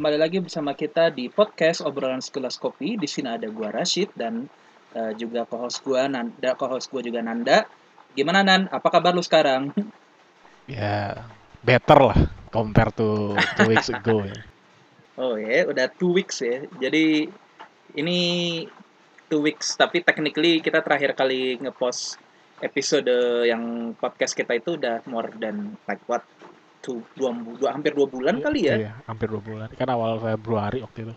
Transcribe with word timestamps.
kembali 0.00 0.16
lagi 0.16 0.40
bersama 0.40 0.72
kita 0.72 1.12
di 1.12 1.28
podcast 1.28 1.84
obrolan 1.84 2.24
sekelas 2.24 2.56
kopi. 2.56 2.96
Di 2.96 3.04
sini 3.04 3.36
ada 3.36 3.44
gua 3.52 3.68
Rashid 3.68 4.08
dan 4.16 4.48
uh, 4.96 5.12
juga 5.12 5.44
co-host 5.44 5.84
gua 5.84 6.08
Nanda, 6.08 6.56
co-host 6.56 6.88
gua 6.88 7.04
juga 7.04 7.20
Nanda. 7.20 7.68
Gimana 8.16 8.40
Nan? 8.40 8.64
Apa 8.72 8.88
kabar 8.88 9.12
lu 9.12 9.20
sekarang? 9.20 9.68
Ya, 10.64 11.26
better 11.66 11.98
lah 11.98 12.20
compare 12.48 12.94
to 12.96 13.36
two 13.58 13.68
weeks 13.68 13.92
ago 14.00 14.24
ya. 14.24 14.40
Oh 15.20 15.36
ya, 15.36 15.68
udah 15.68 15.92
two 15.92 16.16
weeks 16.16 16.40
ya. 16.40 16.64
Jadi 16.80 17.28
ini 17.92 18.18
two 19.28 19.44
weeks, 19.44 19.76
tapi 19.76 20.00
technically 20.00 20.64
kita 20.64 20.80
terakhir 20.80 21.12
kali 21.12 21.60
ngepost 21.60 22.16
episode 22.64 23.12
yang 23.44 23.92
podcast 24.00 24.32
kita 24.32 24.56
itu 24.56 24.80
udah 24.80 25.04
more 25.04 25.28
than 25.36 25.76
like 25.84 26.00
what 26.08 26.24
two, 26.84 26.98
dua, 27.18 27.30
dua 27.60 27.70
hampir 27.76 27.92
dua 27.98 28.06
bulan 28.08 28.34
Iya, 28.36 28.44
kali 28.44 28.60
ya. 28.70 28.74
Iya, 28.76 28.90
hampir 29.08 29.26
dua 29.32 29.42
bulan. 29.48 29.68
Kan 29.78 29.88
awal 29.94 30.12
Februari 30.24 30.78
waktu 30.84 30.98
itu. 31.04 31.14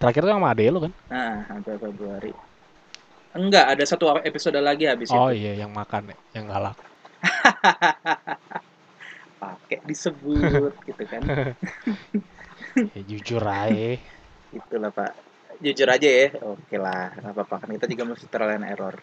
Terakhir 0.00 0.22
tuh 0.26 0.32
sama 0.36 0.48
ade 0.52 0.64
lo 0.74 0.78
kan? 0.86 0.92
Nah, 1.10 1.34
hampir 1.50 1.74
Februari. 1.78 2.32
Enggak, 3.36 3.66
ada 3.76 3.84
satu 3.84 4.04
episode 4.24 4.58
lagi 4.68 4.84
habis 4.88 5.08
Oh 5.12 5.28
itu. 5.28 5.36
iya, 5.38 5.52
yang 5.62 5.70
makan 5.78 6.02
ya, 6.10 6.16
yang 6.36 6.44
galak. 6.52 6.76
Pakai 9.40 9.78
disebut 9.84 10.72
gitu 10.88 11.04
kan. 11.08 11.22
Ya, 12.94 13.00
jujur 13.04 13.42
aja. 13.46 13.98
Itulah 14.54 14.90
Pak. 14.94 15.12
Jujur 15.64 15.88
aja 15.88 16.08
ya. 16.08 16.28
Oke 16.44 16.76
lah, 16.76 17.08
nggak 17.16 17.32
apa-apa 17.32 17.54
kan 17.64 17.68
kita 17.76 17.86
juga 17.88 18.04
trial 18.28 18.60
and 18.60 18.66
error. 18.68 18.96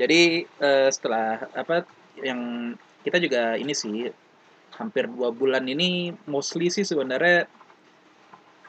Jadi 0.00 0.44
eh, 0.44 0.88
setelah 0.88 1.44
apa 1.52 1.84
yang 2.20 2.72
kita 3.04 3.16
juga 3.20 3.56
ini 3.56 3.72
sih 3.76 4.08
hampir 4.76 5.06
dua 5.06 5.30
bulan 5.30 5.64
ini 5.64 6.10
mostly 6.24 6.68
sih 6.68 6.82
sebenarnya 6.82 7.46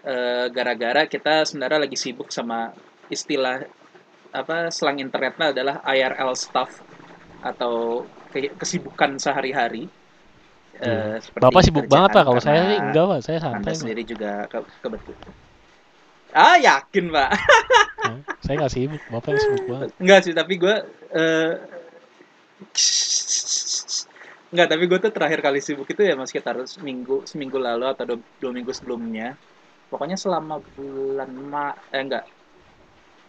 eh, 0.01 0.45
gara-gara 0.49 1.05
kita 1.05 1.45
sebenarnya 1.45 1.85
lagi 1.85 1.95
sibuk 1.95 2.29
sama 2.29 2.73
istilah 3.07 3.61
apa 4.31 4.71
selang 4.71 4.97
internetnya 4.97 5.51
adalah 5.51 5.83
IRL 5.83 6.31
stuff 6.33 6.79
atau 7.43 8.05
ke- 8.29 8.55
kesibukan 8.55 9.17
sehari-hari. 9.17 9.91
Eh, 10.77 10.87
Iya. 10.87 11.19
seperti 11.19 11.43
Bapak 11.43 11.61
sibuk 11.61 11.85
banget 11.85 12.09
pak. 12.15 12.23
Kalau 12.23 12.41
saya 12.41 12.61
sih 12.65 12.77
enggak 12.79 13.05
pak. 13.05 13.19
Saya 13.21 13.37
anda 13.37 13.45
santai. 13.51 13.67
Pak. 13.67 13.77
sendiri 13.77 14.01
juga 14.07 14.31
ke 14.47 14.57
kebetulan. 14.79 15.31
Ah 16.31 16.55
yakin 16.55 17.05
pak? 17.11 17.29
Hah? 18.07 18.17
Saya 18.39 18.55
nggak 18.55 18.71
sibuk. 18.71 19.01
Bapak 19.11 19.29
yang 19.29 19.41
sibuk 19.43 19.65
banget. 19.67 19.89
Enggak 19.99 20.19
sih, 20.23 20.33
tapi 20.33 20.53
gue 20.55 20.75
eh 21.11 21.51
Enggak, 24.51 24.67
tapi 24.71 24.83
gue 24.89 24.99
tuh 25.05 25.13
terakhir 25.15 25.39
kali 25.45 25.59
sibuk 25.65 25.87
itu 25.93 26.01
ya 26.09 26.13
mas 26.19 26.27
sekitar 26.31 26.55
seminggu 26.75 27.15
seminggu 27.31 27.57
lalu 27.67 27.85
atau 27.93 28.03
dua, 28.09 28.17
dua 28.41 28.51
minggu 28.57 28.71
sebelumnya. 28.77 29.27
Pokoknya 29.91 30.17
selama 30.23 30.55
bulan 30.75 31.31
Ma 31.51 31.65
eh 31.95 32.01
enggak 32.05 32.23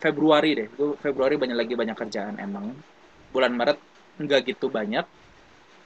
Februari 0.03 0.51
deh. 0.59 0.69
Gue 0.77 0.89
Februari 1.05 1.35
banyak 1.39 1.57
lagi 1.61 1.75
banyak 1.79 1.97
kerjaan 1.97 2.37
emang. 2.43 2.67
Bulan 3.33 3.53
Maret 3.59 3.79
enggak 4.21 4.41
gitu 4.51 4.67
banyak. 4.69 5.05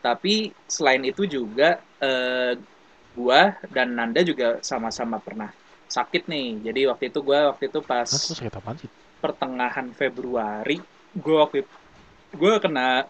Tapi 0.04 0.34
selain 0.68 1.02
itu 1.10 1.22
juga 1.26 1.82
eh 2.02 2.54
gua 3.16 3.42
dan 3.74 3.88
Nanda 3.98 4.20
juga 4.30 4.60
sama-sama 4.70 5.18
pernah 5.26 5.50
sakit 5.96 6.22
nih. 6.32 6.46
Jadi 6.66 6.80
waktu 6.90 7.04
itu 7.10 7.20
gua 7.28 7.38
waktu 7.54 7.64
itu 7.70 7.80
pas 7.90 8.10
Hah, 8.10 8.18
terus 8.22 8.38
sakit 8.38 8.54
apaan 8.58 8.76
sih? 8.82 8.90
pertengahan 9.22 9.88
Februari 10.00 10.78
gue 11.16 11.36
waktu 11.42 11.58
gue 12.40 12.52
kena 12.64 13.08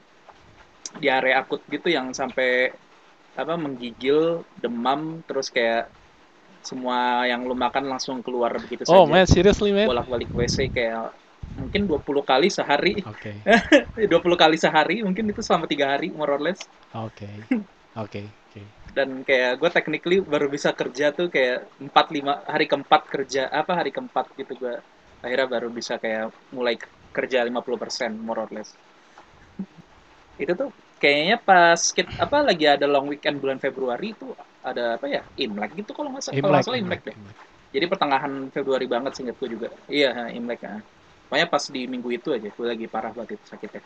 diare 1.02 1.30
akut 1.40 1.60
gitu 1.74 1.88
yang 1.96 2.06
sampai 2.20 2.72
apa 3.36 3.54
menggigil 3.64 4.44
demam 4.62 5.00
terus 5.28 5.48
kayak 5.56 5.92
semua 6.64 7.24
yang 7.30 7.42
lu 7.48 7.54
makan 7.54 7.84
langsung 7.92 8.18
keluar 8.26 8.52
begitu 8.64 8.84
Oh 8.88 9.06
saja. 9.06 9.06
man, 9.06 9.26
seriously 9.26 9.72
man? 9.72 9.88
bolak-balik 9.88 10.30
WC 10.34 10.56
kayak 10.76 11.14
mungkin 11.58 11.82
20 11.90 12.22
kali 12.26 12.48
sehari. 12.50 12.94
Oke, 13.06 13.46
20 14.10 14.38
kali 14.38 14.56
sehari 14.58 14.96
mungkin 15.06 15.30
itu 15.32 15.40
selama 15.46 15.66
tiga 15.70 15.86
hari 15.94 16.08
more 16.12 16.32
or 16.36 16.42
less. 16.42 16.60
Oke, 16.94 17.30
oke, 18.02 18.22
oke. 18.46 18.62
dan 18.96 19.10
kayak 19.28 19.50
gue 19.60 19.70
technically 19.76 20.16
baru 20.32 20.46
bisa 20.56 20.70
kerja 20.80 21.06
tuh 21.18 21.26
kayak 21.34 21.58
4 21.84 22.06
5 22.16 22.32
hari 22.52 22.64
keempat 22.70 23.02
kerja 23.12 23.42
apa 23.60 23.72
hari 23.78 23.90
keempat 23.96 24.26
gitu 24.40 24.52
gue 24.62 24.74
akhirnya 25.24 25.46
baru 25.54 25.68
bisa 25.78 25.94
kayak 26.02 26.24
mulai 26.56 26.74
kerja 27.16 27.38
50% 27.48 28.10
more 28.26 28.40
or 28.44 28.50
less. 28.56 28.70
Itu 30.42 30.52
tuh 30.60 30.68
kayaknya 31.02 31.36
pas 31.48 31.80
kit 31.92 32.08
apa 32.16 32.36
lagi 32.40 32.64
ada 32.64 32.86
long 32.88 33.06
weekend 33.12 33.36
bulan 33.42 33.58
Februari 33.60 34.16
itu 34.16 34.32
ada 34.64 34.96
apa 34.96 35.06
ya 35.06 35.20
Imlek 35.36 35.70
gitu 35.84 35.90
kalau 35.92 36.08
nggak 36.12 36.24
salah 36.24 36.36
kalau 36.40 36.52
nggak 36.56 36.66
salah 36.66 36.78
Imlek 36.80 37.00
deh 37.04 37.16
Imlek. 37.16 37.36
jadi 37.74 37.84
pertengahan 37.92 38.32
Februari 38.54 38.86
banget 38.88 39.12
seingat 39.16 39.36
gue 39.36 39.48
juga 39.54 39.68
iya 39.92 40.10
Imlek 40.32 40.60
ya 40.64 40.74
pokoknya 41.28 41.46
pas 41.52 41.64
di 41.68 41.80
minggu 41.84 42.08
itu 42.16 42.28
aja 42.32 42.48
gue 42.48 42.66
lagi 42.66 42.86
parah 42.88 43.12
banget 43.12 43.36
itu 43.36 43.46
sakitnya 43.52 43.82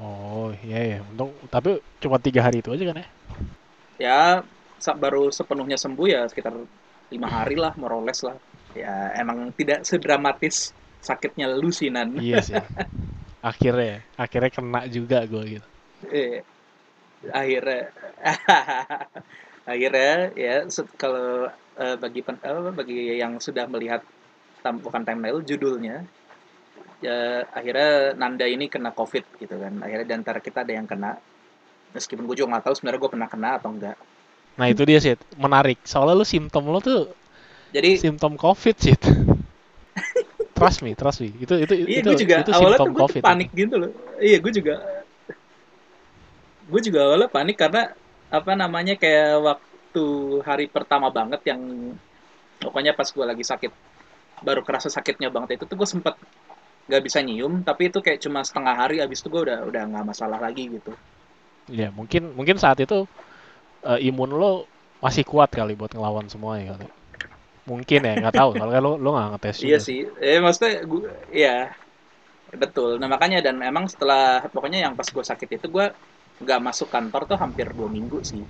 Oh 0.00 0.50
iya 0.64 0.78
ya, 0.96 0.98
untung. 1.04 1.30
Tapi 1.52 1.70
cuma 2.02 2.16
tiga 2.18 2.40
hari 2.42 2.64
itu 2.64 2.72
aja 2.72 2.84
kan 2.90 2.96
ya? 3.02 3.06
ya 4.00 4.42
baru 4.98 5.30
sepenuhnya 5.30 5.78
sembuh 5.78 6.06
ya 6.10 6.20
sekitar 6.26 6.54
lima 7.12 7.28
hari 7.28 7.54
lah 7.54 7.70
less 8.02 8.24
lah 8.26 8.34
ya 8.74 9.14
emang 9.20 9.52
tidak 9.54 9.84
sedramatis 9.86 10.72
sakitnya 11.04 11.46
lu 11.54 11.70
sih 11.70 11.92
Nan 11.92 12.16
Iya 12.18 12.38
sih. 12.42 12.56
Akhirnya, 13.42 14.06
akhirnya 14.14 14.50
kena 14.54 14.80
juga 14.86 15.18
gue 15.26 15.42
gitu. 15.58 15.71
Eh, 16.10 16.42
akhirnya 17.30 17.80
akhirnya 19.72 20.12
ya 20.34 20.54
kalau 20.98 21.46
eh, 21.78 21.96
bagi 22.02 22.20
pen- 22.26 22.42
apa, 22.42 22.70
bagi 22.74 22.98
yang 23.22 23.38
sudah 23.38 23.64
melihat 23.70 24.02
tam, 24.62 24.82
bukan 24.82 25.02
thumbnail 25.06 25.38
judulnya 25.46 26.02
ya 27.02 27.42
akhirnya 27.50 28.14
Nanda 28.14 28.46
ini 28.46 28.66
kena 28.70 28.90
covid 28.94 29.24
gitu 29.42 29.54
kan 29.58 29.74
akhirnya 29.82 30.06
di 30.06 30.14
antara 30.14 30.38
kita 30.38 30.62
ada 30.64 30.72
yang 30.78 30.86
kena 30.86 31.18
meskipun 31.94 32.24
gue 32.30 32.36
juga 32.38 32.58
nggak 32.58 32.64
tahu 32.70 32.74
sebenarnya 32.78 33.00
gue 33.02 33.12
pernah 33.12 33.28
kena 33.30 33.50
atau 33.58 33.70
enggak 33.74 33.96
Nah 34.58 34.66
itu 34.72 34.82
dia 34.88 34.98
sih, 35.04 35.12
menarik. 35.44 35.78
Soalnya 35.90 36.14
lu 36.20 36.26
simptom 36.28 36.64
lo 36.72 36.78
tuh 36.88 37.00
jadi 37.72 38.02
simptom 38.02 38.32
COVID 38.44 38.76
sih. 38.84 38.94
trust 40.56 40.82
me, 40.82 40.94
trust 40.94 41.20
me. 41.22 41.28
Itu 41.44 41.54
itu 41.58 41.74
iya 41.90 42.00
itu 42.00 42.08
gue 42.08 42.14
juga 42.22 42.36
itu 42.38 42.52
awalnya 42.56 42.78
simptom 42.78 42.88
tuh 42.88 42.92
gue 42.96 43.04
COVID. 43.04 43.24
panik 43.24 43.48
gitu 43.54 43.74
loh 43.82 43.90
iya 44.22 44.38
gue 44.38 44.52
juga 44.54 45.01
gue 46.70 46.80
juga 46.86 46.98
awalnya 47.06 47.28
panik 47.36 47.56
karena 47.62 47.82
apa 48.38 48.52
namanya 48.62 48.94
kayak 49.02 49.28
waktu 49.48 50.04
hari 50.48 50.64
pertama 50.74 51.08
banget 51.18 51.40
yang 51.50 51.60
pokoknya 52.62 52.92
pas 52.98 53.08
gue 53.16 53.24
lagi 53.30 53.44
sakit 53.52 53.72
baru 54.46 54.60
kerasa 54.66 54.88
sakitnya 54.96 55.28
banget 55.34 55.50
itu 55.60 55.64
tuh 55.70 55.76
gue 55.80 55.88
sempet 55.94 56.14
nggak 56.88 57.02
bisa 57.06 57.18
nyium 57.26 57.54
tapi 57.68 57.82
itu 57.90 57.98
kayak 58.06 58.20
cuma 58.24 58.40
setengah 58.48 58.74
hari 58.82 58.96
abis 59.04 59.20
itu 59.22 59.28
gue 59.34 59.42
udah 59.48 59.58
udah 59.70 59.82
nggak 59.90 60.06
masalah 60.10 60.38
lagi 60.46 60.64
gitu 60.76 60.92
Ya 61.70 61.88
mungkin 61.94 62.34
mungkin 62.38 62.56
saat 62.58 62.78
itu 62.82 63.06
eh, 63.86 64.00
imun 64.08 64.30
lo 64.40 64.52
masih 65.04 65.24
kuat 65.26 65.50
kali 65.58 65.74
buat 65.80 65.92
ngelawan 65.94 66.26
semuanya 66.32 66.76
kali. 66.76 66.86
Mungkin 67.70 68.00
ya, 68.08 68.14
nggak 68.20 68.36
tahu. 68.38 68.50
Kan 68.58 68.68
lo 68.86 68.92
lo 69.04 69.10
nggak 69.16 69.28
ngetes 69.38 69.58
juga. 69.66 69.66
iya 69.66 69.76
sih 69.86 69.98
eh 70.26 70.38
maksudnya 70.44 70.72
gue 70.90 71.00
ya 71.42 71.48
betul 72.62 72.90
nah 73.00 73.08
makanya 73.14 73.38
dan 73.46 73.56
emang 73.64 73.84
setelah 73.92 74.44
pokoknya 74.52 74.78
yang 74.84 74.94
pas 74.98 75.08
gue 75.08 75.24
sakit 75.30 75.48
itu 75.56 75.66
gue 75.76 75.86
nggak 76.40 76.60
masuk 76.62 76.88
kantor 76.88 77.28
tuh 77.28 77.38
hampir 77.38 77.68
dua 77.74 77.88
minggu 77.90 78.22
sih 78.24 78.42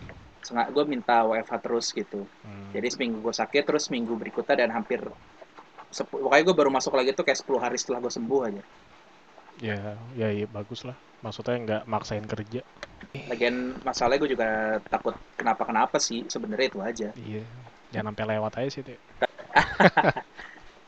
Sengaja 0.43 0.75
gue 0.75 0.85
minta 0.91 1.23
WFH 1.23 1.53
terus 1.63 1.87
gitu 1.95 2.23
Hmm. 2.43 2.75
Jadi 2.75 2.89
seminggu 2.89 3.21
gue 3.21 3.35
sakit, 3.37 3.63
terus 3.69 3.93
minggu 3.93 4.17
berikutnya 4.17 4.65
dan 4.65 4.73
hampir 4.73 4.99
pokoknya 5.93 6.43
gue 6.49 6.57
baru 6.57 6.71
masuk 6.73 6.97
lagi 6.97 7.13
tuh 7.13 7.21
kayak 7.21 7.39
10 7.45 7.61
hari 7.61 7.77
setelah 7.77 8.01
gue 8.01 8.13
sembuh 8.13 8.41
aja. 8.49 8.63
Ya, 9.61 9.77
ya, 10.17 10.29
ya 10.33 10.47
bagus 10.49 10.89
lah. 10.89 10.97
Maksudnya 11.21 11.57
nggak 11.61 11.83
maksain 11.85 12.25
kerja. 12.25 12.65
Lagian 13.29 13.77
masalahnya 13.85 14.25
gue 14.25 14.31
juga 14.33 14.49
takut 14.89 15.13
kenapa-kenapa 15.37 16.01
sih, 16.01 16.25
sebenarnya 16.27 16.67
itu 16.73 16.81
aja. 16.81 17.09
Iya. 17.13 17.45
Jangan 17.93 18.17
sampai 18.17 18.25
lewat 18.25 18.53
aja 18.57 18.71
sih. 18.73 18.83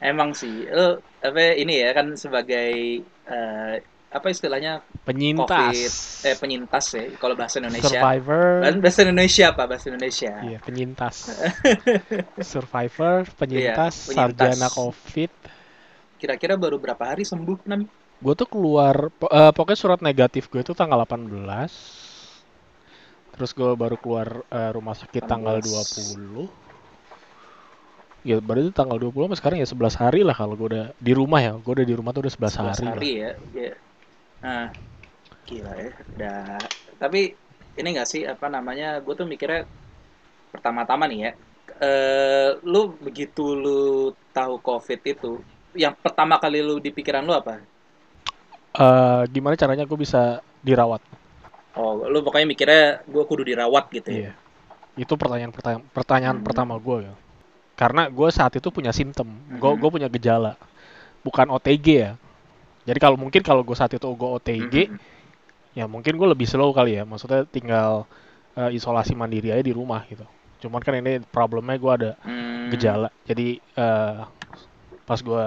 Emang 0.00 0.32
sih, 0.32 0.64
lo 0.72 1.04
apa 1.20 1.52
ini 1.56 1.84
ya 1.84 1.92
kan 1.92 2.16
sebagai 2.16 3.04
eh, 3.04 3.74
apa 4.14 4.30
istilahnya 4.30 4.78
Penyintas. 5.02 5.74
COVID, 5.74 5.92
eh 6.30 6.36
penyintas 6.38 6.84
ya, 6.94 7.04
kalau 7.18 7.34
bahasa 7.34 7.58
Indonesia. 7.58 7.98
Survivor. 7.98 8.46
Bahasa 8.62 8.78
bahasa 8.78 9.00
Indonesia 9.02 9.44
apa 9.50 9.62
bahasa 9.66 9.86
Indonesia? 9.90 10.32
Iya, 10.38 10.58
penyintas. 10.62 11.16
Survivor, 12.54 13.26
penyintas, 13.34 13.94
Iya, 14.08 14.14
penyintas. 14.14 14.14
sarjana 14.14 14.68
COVID. 14.70 15.32
Kira-kira 16.22 16.54
baru 16.54 16.78
berapa 16.78 17.04
hari 17.04 17.26
sembuh 17.26 17.66
Nam? 17.66 17.90
Gue 18.22 18.34
tuh 18.38 18.48
keluar, 18.48 19.10
eh, 19.10 19.52
pokoknya 19.52 19.76
surat 19.76 20.00
negatif 20.00 20.48
gue 20.48 20.62
tuh 20.62 20.78
tanggal 20.78 21.02
18. 21.02 21.68
Terus 23.34 23.50
gue 23.50 23.70
baru 23.74 23.98
keluar 23.98 24.46
eh, 24.46 24.70
rumah 24.72 24.94
sakit 24.94 25.26
tanggal 25.26 25.58
18. 25.58 26.16
20. 26.16 26.48
Ya 28.24 28.40
berarti 28.40 28.72
tanggal 28.72 28.96
20 28.96 29.28
sampai 29.28 29.36
sekarang 29.36 29.58
ya 29.60 29.68
11 29.68 30.00
hari 30.00 30.24
lah 30.24 30.32
kalau 30.32 30.56
gue 30.56 30.72
udah 30.72 30.86
di 30.96 31.12
rumah 31.12 31.44
ya. 31.44 31.52
Gue 31.60 31.76
udah 31.76 31.84
di 31.84 31.92
rumah 31.92 32.16
tuh 32.16 32.24
udah 32.24 32.32
11, 32.32 32.56
11 32.56 32.80
hari. 32.80 32.88
hari 32.88 33.12
lah. 33.20 33.36
ya. 33.52 33.68
ya. 33.68 33.83
Nah, 34.44 34.64
gila 35.48 35.72
ya. 35.84 35.90
Udah. 36.14 36.38
Tapi 37.02 37.18
ini 37.80 37.88
nggak 37.94 38.08
sih 38.12 38.22
apa 38.32 38.46
namanya? 38.56 38.86
Gue 39.04 39.14
tuh 39.20 39.26
mikirnya 39.32 39.60
pertama-tama 40.54 41.04
nih 41.10 41.20
ya. 41.26 41.32
eh 41.84 42.48
lu 42.72 42.78
begitu 43.06 43.42
lu 43.62 43.70
tahu 44.36 44.54
COVID 44.68 45.00
itu, 45.12 45.26
yang 45.82 45.94
pertama 46.04 46.34
kali 46.42 46.58
lu 46.68 46.74
di 46.84 46.90
pikiran 46.96 47.24
lu 47.28 47.32
apa? 47.40 47.52
Eh, 48.74 49.22
gimana 49.30 49.54
caranya 49.54 49.84
gue 49.86 49.98
bisa 49.98 50.42
dirawat? 50.66 51.02
Oh, 51.80 51.92
lu 52.12 52.18
pokoknya 52.26 52.46
mikirnya 52.52 52.82
gue 53.12 53.22
kudu 53.30 53.42
dirawat 53.50 53.84
gitu 53.96 54.10
ya? 54.18 54.22
Iya. 54.22 54.32
Itu 54.94 55.14
pertanyaan 55.20 55.52
pertanyaan, 55.54 55.84
pertanyaan 55.90 56.38
Hmm. 56.38 56.44
pertama 56.46 56.74
gue 56.78 56.98
ya. 57.10 57.14
Karena 57.80 58.02
gue 58.10 58.28
saat 58.30 58.52
itu 58.58 58.68
punya 58.70 58.92
simptom, 58.94 59.28
gue 59.60 59.70
Mhm. 59.70 59.80
gue 59.80 59.90
punya 59.90 60.08
gejala, 60.10 60.54
bukan 61.26 61.48
OTG 61.50 61.86
ya. 62.06 62.12
Jadi 62.84 62.98
kalau 63.00 63.16
mungkin 63.16 63.40
kalau 63.40 63.64
gue 63.64 63.76
saat 63.76 63.92
itu 63.96 64.04
gue 64.04 64.28
OTG, 64.28 64.74
Mhm. 64.92 64.98
ya 65.74 65.84
mungkin 65.88 66.14
gue 66.20 66.28
lebih 66.28 66.44
slow 66.48 66.70
kali 66.76 67.00
ya. 67.00 67.04
Maksudnya 67.08 67.48
tinggal 67.48 68.04
eh, 68.54 68.70
isolasi 68.70 69.18
mandiri 69.18 69.50
aja 69.50 69.64
di 69.66 69.74
rumah 69.74 70.06
gitu. 70.06 70.22
Cuman 70.62 70.78
kan 70.78 70.94
ini 70.94 71.18
problemnya 71.32 71.74
gue 71.74 71.92
ada 71.92 72.10
Hmm. 72.22 72.70
gejala. 72.70 73.08
Jadi 73.26 73.58
eh, 73.58 74.18
pas 75.04 75.20
gue 75.20 75.44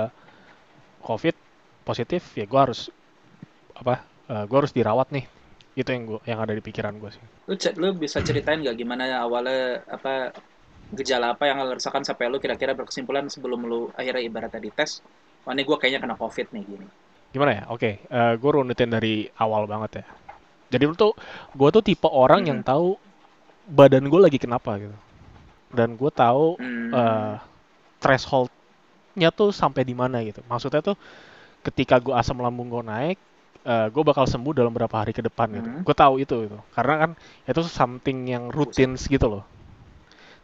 COVID 1.07 1.35
positif, 1.87 2.35
ya 2.35 2.43
gue 2.43 2.59
harus 2.59 2.91
apa? 3.77 4.03
gue 4.27 4.57
harus 4.59 4.75
dirawat 4.75 5.07
nih. 5.15 5.23
Itu 5.71 5.87
yang 5.95 6.03
gua, 6.03 6.19
yang 6.27 6.43
ada 6.43 6.51
di 6.51 6.59
pikiran 6.59 6.99
gue 6.99 7.07
sih. 7.15 7.23
Lu, 7.47 7.55
lu 7.55 7.89
bisa 7.95 8.19
ceritain 8.19 8.59
nggak 8.59 8.75
gimana 8.75 9.07
awalnya 9.23 9.79
apa 9.87 10.35
gejala 10.91 11.31
apa 11.31 11.47
yang 11.47 11.63
lu 11.63 11.79
rasakan 11.79 12.03
sampai 12.03 12.27
lu 12.27 12.43
kira-kira 12.43 12.75
berkesimpulan 12.75 13.31
sebelum 13.31 13.63
lu 13.63 13.87
akhirnya 13.95 14.19
ibaratnya 14.19 14.59
dites, 14.59 14.99
wah 15.47 15.55
ini 15.55 15.63
gue 15.63 15.77
kayaknya 15.79 16.03
kena 16.03 16.15
COVID 16.19 16.47
nih 16.51 16.63
gini. 16.67 16.87
Gimana 17.33 17.51
ya? 17.53 17.63
Oke, 17.69 17.99
gue 18.09 18.49
runutin 18.51 18.89
dari 18.89 19.27
awal 19.37 19.67
banget 19.67 20.03
ya. 20.03 20.05
Jadi 20.67 20.83
lu 20.83 20.95
tuh, 20.95 21.15
gue 21.55 21.69
tuh 21.71 21.83
tipe 21.83 22.07
orang 22.07 22.43
yang 22.47 22.59
Mhm. 22.59 22.67
tahu 22.67 22.87
badan 23.67 24.07
gue 24.07 24.19
lagi 24.19 24.39
kenapa 24.39 24.79
gitu. 24.79 24.95
Dan 25.71 25.95
gue 25.99 26.11
tahu 26.11 26.55
Hmm. 26.59 26.91
eh, 26.95 27.35
thresholdnya 27.99 29.29
tuh 29.35 29.51
sampai 29.51 29.83
di 29.83 29.95
mana 29.95 30.23
gitu. 30.23 30.39
Maksudnya 30.47 30.79
tuh 30.83 30.95
ketika 31.63 31.99
gue 31.99 32.15
asam 32.15 32.39
lambung 32.39 32.71
gue 32.71 32.83
naik, 32.83 33.17
gue 33.67 34.03
bakal 34.07 34.23
sembuh 34.23 34.55
dalam 34.55 34.71
berapa 34.71 34.95
hari 34.95 35.11
ke 35.11 35.19
depan 35.19 35.51
gitu. 35.51 35.67
Mhm. 35.67 35.83
Gue 35.83 35.95
tahu 35.95 36.13
itu 36.23 36.35
gitu. 36.47 36.57
Karena 36.71 36.93
kan 37.07 37.11
itu 37.43 37.59
something 37.67 38.27
yang 38.27 38.47
rutin 38.47 38.95
gitu 38.95 39.27
loh. 39.27 39.43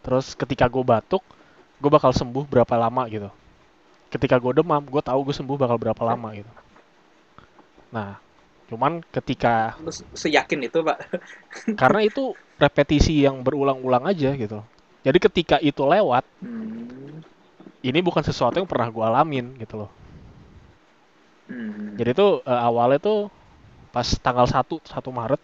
Terus 0.04 0.36
ketika 0.36 0.68
gue 0.68 0.84
batuk, 0.84 1.24
gue 1.80 1.88
bakal 1.92 2.12
sembuh 2.12 2.44
berapa 2.44 2.76
lama 2.76 3.08
gitu. 3.08 3.32
Ketika 4.12 4.36
gue 4.40 4.52
demam, 4.60 4.84
gue 4.84 5.00
tahu 5.00 5.32
gue 5.32 5.36
sembuh 5.36 5.56
bakal 5.56 5.80
berapa 5.80 6.04
lama 6.04 6.32
gitu. 6.36 6.52
Nah, 7.94 8.12
cuman 8.70 8.94
ketika 9.16 9.78
seyakin 10.22 10.62
itu 10.68 10.80
pak? 10.88 10.98
karena 11.80 12.00
itu 12.06 12.38
repetisi 12.62 13.26
yang 13.26 13.42
berulang-ulang 13.46 14.06
aja 14.10 14.34
gitu. 14.38 14.60
Jadi 15.04 15.18
ketika 15.20 15.58
itu 15.60 15.84
lewat, 15.84 16.24
Hmm. 16.42 17.24
ini 17.90 18.00
bukan 18.08 18.24
sesuatu 18.26 18.56
yang 18.60 18.70
pernah 18.72 18.88
gue 18.90 19.04
alamin 19.06 19.54
gitu 19.62 19.76
loh. 19.86 19.92
Hmm. 21.48 21.98
Jadi 22.00 22.12
tuh 22.18 22.32
eh, 22.46 22.62
awalnya 22.70 23.00
tuh 23.08 23.20
pas 23.96 24.08
tanggal 24.26 24.48
1 24.50 24.76
1 24.94 25.10
Maret 25.20 25.42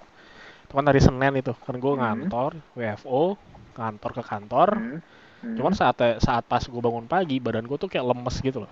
itu 0.65 0.73
kan 0.77 0.85
hari 0.89 1.01
Senin 1.07 1.33
itu 1.41 1.53
kan 1.65 1.75
gue 1.83 1.93
Mhm. 1.93 1.99
ngantor 2.01 2.51
WFO 2.77 3.37
kantor 3.77 4.11
ke 4.17 4.23
kantor 4.31 4.69
Hmm. 4.75 4.99
Hmm. 5.41 5.55
cuman 5.57 5.73
saat 5.79 5.97
saat 6.25 6.43
pas 6.51 6.63
gue 6.63 6.81
bangun 6.87 7.07
pagi 7.13 7.37
badan 7.45 7.65
gue 7.69 7.77
tuh 7.83 7.89
kayak 7.91 8.05
lemes 8.09 8.35
gitu 8.47 8.59
loh 8.65 8.71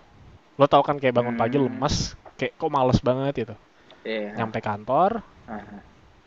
lo 0.60 0.66
tau 0.72 0.84
kan 0.88 0.98
kayak 1.02 1.16
bangun 1.18 1.36
pagi 1.42 1.58
Hmm. 1.58 1.68
lemes 1.68 2.16
kayak 2.40 2.54
kok 2.60 2.72
males 2.74 3.00
banget 3.04 3.34
gitu 3.46 3.56
Iya. 4.08 4.40
nyampe 4.40 4.60
kantor 4.64 5.20
Ah, 5.48 5.64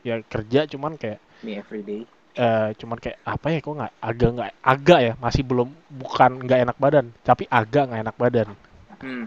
ya 0.04 0.20
kerja 0.24 0.68
cuman 0.68 1.00
kayak 1.00 1.20
me 1.44 1.56
everyday. 1.56 2.04
eh 2.36 2.68
cuman 2.78 2.96
kayak 3.00 3.18
apa 3.26 3.46
ya 3.52 3.58
kok 3.58 3.74
nggak 3.74 3.92
agak 4.00 4.30
nggak 4.36 4.52
agak 4.62 4.98
ya 5.02 5.12
masih 5.18 5.42
belum 5.42 5.68
bukan 5.90 6.30
nggak 6.46 6.60
enak 6.68 6.76
badan 6.78 7.06
tapi 7.26 7.44
agak 7.50 7.88
nggak 7.90 8.02
enak 8.06 8.16
badan 8.16 8.48
Hmm. 9.00 9.24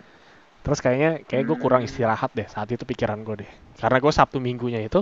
terus 0.64 0.80
kayaknya 0.80 1.26
kayak 1.26 1.44
gue 1.50 1.58
kurang 1.60 1.82
Hmm. 1.84 1.90
istirahat 1.90 2.32
deh 2.38 2.48
saat 2.48 2.70
itu 2.72 2.86
pikiran 2.86 3.20
gue 3.26 3.44
deh 3.44 3.52
karena 3.82 3.98
gue 4.00 4.14
sabtu 4.14 4.38
minggunya 4.40 4.80
itu 4.86 5.02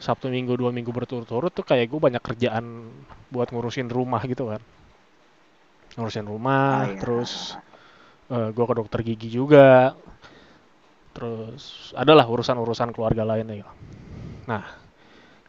sabtu 0.00 0.26
minggu 0.32 0.56
dua 0.58 0.74
minggu 0.74 0.90
berturut-turut 0.90 1.52
tuh 1.54 1.62
kayak 1.62 1.86
gue 1.92 2.00
banyak 2.00 2.22
kerjaan 2.24 2.90
buat 3.30 3.52
ngurusin 3.52 3.86
rumah 3.92 4.24
gitu 4.26 4.48
kan 4.50 4.60
ngurusin 5.94 6.26
rumah 6.26 6.82
Ah, 6.82 6.90
iya. 6.90 6.98
terus 6.98 7.54
gue 8.32 8.64
ke 8.64 8.74
dokter 8.74 9.00
gigi 9.04 9.28
juga 9.28 9.92
terus 11.12 11.92
adalah 11.92 12.24
urusan-urusan 12.24 12.90
keluarga 12.96 13.22
lainnya 13.28 13.60
gitu. 13.60 13.72
nah 14.48 14.64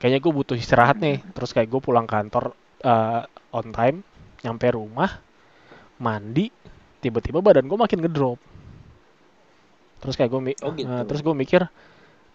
kayaknya 0.03 0.19
gue 0.19 0.33
butuh 0.35 0.57
istirahat 0.59 0.99
nih. 0.99 1.23
Terus 1.31 1.55
kayak 1.55 1.71
gue 1.71 1.79
pulang 1.79 2.03
kantor 2.03 2.51
eh, 2.83 3.23
on 3.55 3.71
time 3.71 4.03
nyampe 4.43 4.67
rumah 4.75 5.07
mandi 6.03 6.51
tiba-tiba 6.99 7.39
badan 7.39 7.71
gue 7.71 7.79
makin 7.79 8.03
ngedrop. 8.03 8.35
Terus 10.03 10.19
kayak 10.19 10.29
gue 10.35 10.41
Oh, 10.59 10.75
gitu. 10.75 10.91
eh, 10.91 11.03
terus 11.07 11.23
gue 11.23 11.31
mikir 11.31 11.63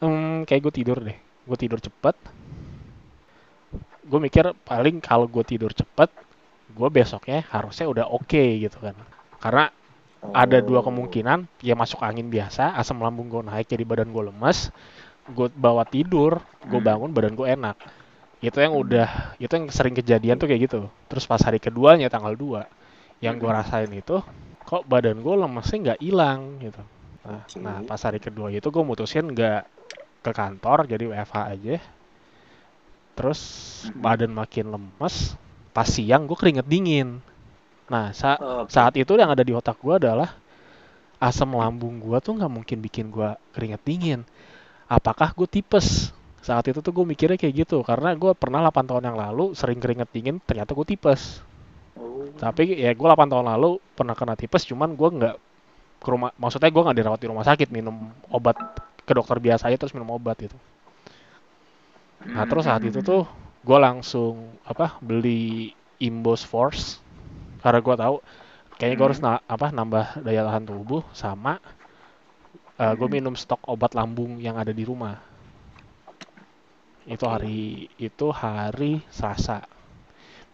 hmm, 0.00 0.48
kayak 0.48 0.60
gue 0.64 0.72
tidur 0.72 0.98
deh. 1.04 1.18
Gue 1.44 1.56
tidur 1.60 1.76
cepet. 1.76 2.16
Gue 4.08 4.20
mikir 4.24 4.48
paling 4.64 5.04
kalau 5.04 5.28
gue 5.28 5.44
tidur 5.44 5.68
cepet 5.76 6.08
gue 6.68 6.88
besoknya 6.88 7.44
harusnya 7.52 7.84
udah 7.84 8.04
oke 8.08 8.64
gitu 8.64 8.80
kan. 8.80 8.96
Karena 9.44 9.68
ada 10.34 10.58
dua 10.60 10.80
Oh. 10.80 10.84
kemungkinan 10.84 11.48
ya 11.64 11.74
masuk 11.74 12.00
angin 12.04 12.28
biasa 12.28 12.76
asam 12.76 13.00
lambung 13.00 13.28
gue 13.32 13.42
naik 13.42 13.66
jadi 13.72 13.84
badan 13.86 14.10
gue 14.12 14.24
lemas 14.30 14.70
gue 15.28 15.48
bawa 15.54 15.84
tidur 15.88 16.40
gue 16.64 16.80
Hmm. 16.80 16.84
bangun 16.84 17.10
badan 17.16 17.34
gue 17.38 17.46
enak 17.48 17.76
itu 18.44 18.58
yang 18.60 18.74
udah 18.76 19.08
itu 19.42 19.50
yang 19.50 19.66
sering 19.72 19.94
kejadian 19.98 20.36
tuh 20.40 20.46
kayak 20.50 20.62
gitu 20.70 20.80
terus 21.10 21.24
pas 21.26 21.40
hari 21.42 21.58
keduanya 21.62 22.08
tanggal 22.12 22.34
2 22.38 22.62
yang 23.24 23.36
gue 23.40 23.48
Hmm. 23.48 23.58
rasain 23.58 23.90
itu 23.92 24.20
kok 24.68 24.84
badan 24.86 25.20
gue 25.24 25.34
lemesnya 25.34 25.78
nggak 25.94 26.00
hilang 26.02 26.40
gitu 26.62 26.82
nah, 27.26 27.42
nah 27.58 27.78
pas 27.86 28.00
hari 28.00 28.20
kedua 28.22 28.52
itu 28.52 28.68
gue 28.68 28.84
mutusin 28.84 29.26
nggak 29.32 29.62
ke 30.24 30.32
kantor 30.34 30.86
jadi 30.90 31.04
WFH 31.10 31.38
aja 31.54 31.76
terus 33.18 33.40
badan 33.98 34.30
makin 34.30 34.70
lemes 34.74 35.34
pas 35.74 35.88
siang 35.88 36.26
gue 36.30 36.38
keringet 36.38 36.66
dingin 36.66 37.18
nah 37.88 38.12
sa- 38.12 38.38
Oke. 38.38 38.70
saat 38.72 38.94
itu 39.00 39.12
yang 39.16 39.32
ada 39.32 39.40
di 39.44 39.52
otak 39.56 39.80
gue 39.80 39.96
adalah 39.96 40.36
asam 41.18 41.50
lambung 41.56 41.98
gue 41.98 42.18
tuh 42.22 42.36
nggak 42.38 42.52
mungkin 42.52 42.78
bikin 42.78 43.10
gue 43.10 43.30
keringet 43.56 43.82
dingin. 43.82 44.20
Apakah 44.86 45.34
gue 45.34 45.48
tipes? 45.50 46.14
Saat 46.40 46.70
itu 46.70 46.78
tuh 46.80 46.92
gue 46.94 47.04
mikirnya 47.04 47.36
kayak 47.36 47.66
gitu 47.66 47.82
karena 47.82 48.14
gue 48.14 48.32
pernah 48.38 48.62
8 48.64 48.88
tahun 48.88 49.04
yang 49.12 49.18
lalu 49.18 49.52
sering 49.58 49.82
keringet 49.82 50.08
dingin 50.14 50.38
ternyata 50.44 50.72
gue 50.72 50.86
tipes. 50.86 51.42
Oh. 51.98 52.30
tapi 52.38 52.78
ya 52.78 52.94
gue 52.94 53.06
8 53.10 53.26
tahun 53.26 53.46
lalu 53.58 53.82
pernah 53.98 54.14
kena 54.14 54.38
tipes 54.38 54.62
cuman 54.62 54.94
gue 54.94 55.08
nggak 55.18 55.36
ke 55.98 56.08
rumah 56.14 56.30
maksudnya 56.38 56.70
gue 56.70 56.82
nggak 56.86 56.96
dirawat 57.02 57.18
di 57.18 57.26
rumah 57.26 57.42
sakit 57.42 57.74
minum 57.74 58.14
obat 58.30 58.54
ke 59.02 59.12
dokter 59.18 59.42
biasa 59.42 59.66
aja 59.66 59.74
terus 59.74 59.90
minum 59.90 60.06
obat 60.14 60.38
gitu. 60.38 60.54
Nah 62.30 62.44
terus 62.46 62.70
saat 62.70 62.82
itu 62.86 63.02
tuh 63.02 63.26
gue 63.66 63.78
langsung 63.78 64.54
apa 64.62 64.94
beli 65.02 65.74
Imbos 65.98 66.46
Force 66.46 67.02
karena 67.58 67.80
gue 67.80 67.94
tahu 67.98 68.16
kayaknya 68.78 68.96
gue 68.96 69.06
harus 69.10 69.20
na- 69.20 69.42
apa 69.44 69.66
nambah 69.70 70.22
daya 70.22 70.46
tahan 70.46 70.64
tubuh 70.64 71.02
sama 71.12 71.58
gue 72.78 73.08
Hmm. 73.10 73.14
minum 73.18 73.34
stok 73.34 73.58
obat 73.66 73.90
lambung 73.92 74.38
yang 74.38 74.54
ada 74.54 74.70
di 74.70 74.86
rumah. 74.86 75.18
Itu 77.08 77.26
hari 77.26 77.88
itu 77.98 78.30
hari 78.30 79.02
Selasa. 79.10 79.66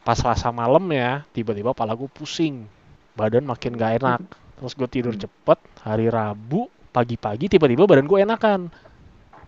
Pas 0.06 0.16
Selasa 0.16 0.48
malam 0.48 0.84
ya 0.88 1.20
tiba-tiba 1.36 1.76
kepala 1.76 1.92
gue 1.92 2.08
pusing. 2.08 2.64
Badan 3.12 3.44
makin 3.44 3.76
gak 3.76 4.00
enak. 4.00 4.20
Terus 4.56 4.72
gue 4.72 4.88
tidur 4.88 5.12
Hmm. 5.12 5.22
cepet 5.28 5.58
hari 5.84 6.08
Rabu 6.08 6.72
pagi-pagi 6.94 7.50
tiba-tiba 7.52 7.84
badan 7.84 8.06
gue 8.08 8.18
enakan. 8.24 8.72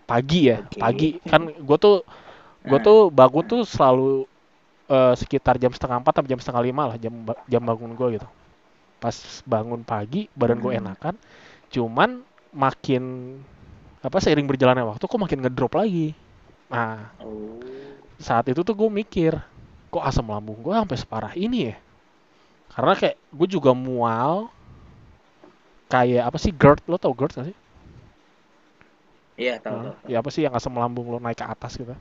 Pagi 0.05 0.53
ya 0.53 0.61
pagi. 0.77 1.17
Kan 1.25 1.49
gue 1.57 1.77
tuh 1.81 2.05
gue 2.61 2.77
Nah. 2.77 2.85
tuh 2.85 2.99
bangun 3.09 3.45
tuh 3.47 3.61
selalu 3.65 4.27
eh, 4.91 5.13
sekitar 5.21 5.55
jam 5.61 5.71
setengah 5.75 5.99
empat 6.01 6.13
atau 6.21 6.29
jam 6.31 6.39
setengah 6.41 6.63
lima 6.67 6.83
lah 6.93 6.97
jam 7.03 7.13
jam 7.47 7.61
bangun 7.63 7.91
gue 7.97 8.07
gitu. 8.19 8.27
Pas 9.03 9.15
bangun 9.45 9.81
pagi 9.85 10.29
badan 10.39 10.59
gue 10.63 10.71
Hmm. 10.71 10.79
enakan 10.79 11.15
cuman 11.73 12.23
makin 12.53 13.03
apa 14.01 14.17
seiring 14.23 14.47
berjalannya 14.49 14.85
waktu 14.87 15.03
kok 15.05 15.21
makin 15.21 15.39
ngedrop 15.43 15.73
lagi. 15.77 16.13
Nah 16.71 17.11
Oh. 17.19 18.03
saat 18.17 18.45
itu 18.49 18.61
tuh 18.65 18.75
gue 18.77 18.89
mikir 18.89 19.33
kok 19.93 20.03
asam 20.05 20.27
lambung 20.29 20.59
gue 20.65 20.73
sampai 20.73 20.97
separah 20.99 21.33
ini 21.37 21.71
ya? 21.73 21.75
Karena 22.73 22.93
kayak 22.99 23.17
gue 23.37 23.47
juga 23.55 23.71
mual 23.75 24.51
kayak 25.91 26.23
apa 26.29 26.37
sih 26.43 26.51
GERD? 26.61 26.79
Lo 26.91 26.97
tau 26.99 27.13
GERD 27.19 27.31
gak 27.37 27.47
sih? 27.51 27.57
Iya 29.41 29.53
tahu 29.63 29.77
Nah, 29.77 29.91
tahu. 30.01 30.11
ya 30.11 30.15
apa 30.23 30.29
sih 30.33 30.41
yang 30.47 30.55
asam 30.57 30.73
lambung 30.81 31.07
lo 31.11 31.19
naik 31.19 31.39
ke 31.43 31.45
atas 31.53 31.73
gitu 31.79 31.93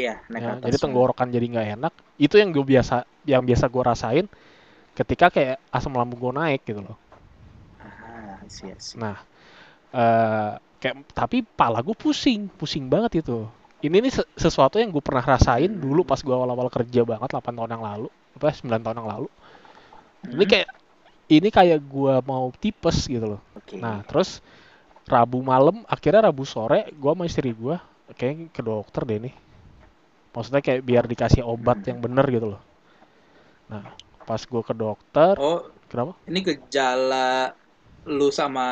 Iya 0.00 0.14
naik 0.32 0.44
Ya, 0.44 0.52
atas. 0.52 0.68
jadi 0.68 0.76
tenggorokan 0.84 1.28
jadi 1.32 1.46
nggak 1.48 1.68
enak 1.80 1.94
itu 2.20 2.34
yang 2.36 2.52
gue 2.52 2.60
biasa 2.72 3.08
yang 3.24 3.40
biasa 3.48 3.64
gue 3.72 3.82
rasain 3.90 4.26
ketika 4.98 5.26
kayak 5.34 5.56
asam 5.76 5.92
lambung 5.98 6.20
gue 6.24 6.32
naik 6.40 6.62
gitu 6.68 6.80
loh 6.84 6.98
Ah, 7.80 8.44
sih. 8.48 8.76
nah 8.96 9.16
eh 9.94 10.52
kayak 10.82 10.96
tapi 11.16 11.38
pala 11.58 11.80
gue 11.86 11.96
pusing 11.96 12.48
pusing 12.60 12.86
banget 12.92 13.22
itu 13.26 13.38
ini 13.86 13.96
nih 14.04 14.12
se- 14.22 14.30
sesuatu 14.36 14.76
yang 14.82 14.90
gue 14.94 15.04
pernah 15.04 15.24
rasain 15.24 15.72
dulu 15.84 16.02
pas 16.06 16.20
gue 16.20 16.34
awal-awal 16.34 16.68
kerja 16.72 17.02
banget 17.06 17.28
8 17.32 17.54
tahun 17.58 17.72
yang 17.78 17.84
lalu 17.84 18.08
apa 18.36 18.46
9 18.58 18.82
tahun 18.84 18.98
yang 19.04 19.10
lalu 19.14 19.28
Hmm. 20.24 20.32
ini 20.34 20.44
kayak 20.46 20.68
ini 21.30 21.48
kayak 21.50 21.80
gua 21.86 22.20
mau 22.24 22.50
tipes 22.62 23.06
gitu 23.10 23.26
loh 23.38 23.42
Oke. 23.54 23.80
nah 23.82 24.02
terus 24.06 24.40
Rabu 25.08 25.40
malam 25.44 25.84
akhirnya 25.88 26.30
Rabu 26.30 26.44
sore 26.48 26.90
gua 26.98 27.12
sama 27.16 27.24
istri 27.30 27.50
gua 27.54 27.80
kayak 28.18 28.52
ke 28.54 28.62
dokter 28.64 29.02
deh 29.08 29.18
nih 29.30 29.34
maksudnya 30.36 30.62
kayak 30.66 30.82
biar 30.88 31.04
dikasih 31.12 31.42
obat 31.52 31.78
yang 31.88 31.98
bener 32.04 32.26
gitu 32.36 32.46
loh 32.54 32.62
nah 33.70 33.82
pas 34.26 34.42
gua 34.46 34.62
ke 34.62 34.74
dokter 34.74 35.36
Oh, 35.36 35.58
kenapa 35.90 36.14
ini 36.28 36.38
gejala 36.48 37.52
lu 38.16 38.28
sama 38.38 38.62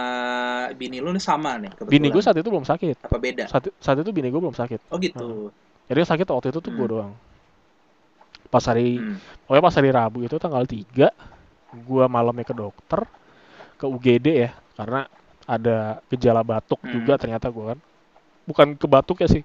bini 0.80 0.96
lu 1.04 1.10
nih 1.16 1.24
sama 1.30 1.50
nih 1.62 1.72
kebetulan. 1.78 1.90
bini 1.90 2.08
gua 2.12 2.22
saat 2.24 2.36
itu 2.40 2.48
belum 2.48 2.66
sakit 2.66 2.96
apa 3.06 3.16
beda? 3.24 3.46
saat, 3.48 3.64
saat 3.80 3.98
itu 4.00 4.10
bini 4.12 4.28
gua 4.32 4.40
belum 4.48 4.56
sakit 4.56 4.80
Oh 4.90 4.98
gitu. 5.04 5.52
jadi 5.88 5.98
yang 6.04 6.10
sakit 6.10 6.26
waktu 6.28 6.48
itu 6.52 6.60
tuh 6.64 6.72
Hmm. 6.72 6.88
doang 6.88 7.12
pas 8.52 8.62
hari 8.64 8.88
Hmm. 8.96 9.18
pokoknya 9.44 9.62
pas 9.66 9.74
hari 9.78 9.90
Rabu 9.90 10.18
itu 10.26 10.36
tanggal 10.38 10.64
3 10.68 11.08
gua 11.72 12.06
malamnya 12.10 12.46
ke 12.46 12.54
dokter 12.56 13.00
ke 13.80 13.86
UGD 13.88 14.28
ya 14.48 14.50
karena 14.78 15.06
ada 15.46 16.00
gejala 16.12 16.42
batuk 16.46 16.80
Hmm. 16.82 16.94
juga 16.94 17.18
ternyata 17.20 17.48
gua 17.50 17.74
kan 17.74 17.80
bukan 18.48 18.68
ke 18.80 18.86
batuk 18.90 19.18
ya 19.24 19.28
sih 19.30 19.44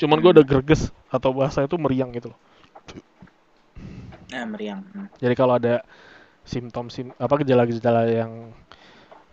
cuman 0.00 0.18
Hmm. 0.20 0.30
udah 0.34 0.44
greges 0.46 0.90
atau 1.10 1.30
bahasa 1.34 1.64
itu 1.66 1.76
meriang 1.80 2.10
gitu 2.14 2.32
loh 2.32 2.38
Nah, 4.32 4.44
meriang. 4.50 4.82
Hmm. 4.92 5.06
jadi 5.22 5.34
kalau 5.38 5.54
ada 5.60 5.84
simptom 6.44 6.86
sim 6.92 7.12
apa 7.18 7.34
gejala-gejala 7.42 8.02
yang 8.10 8.32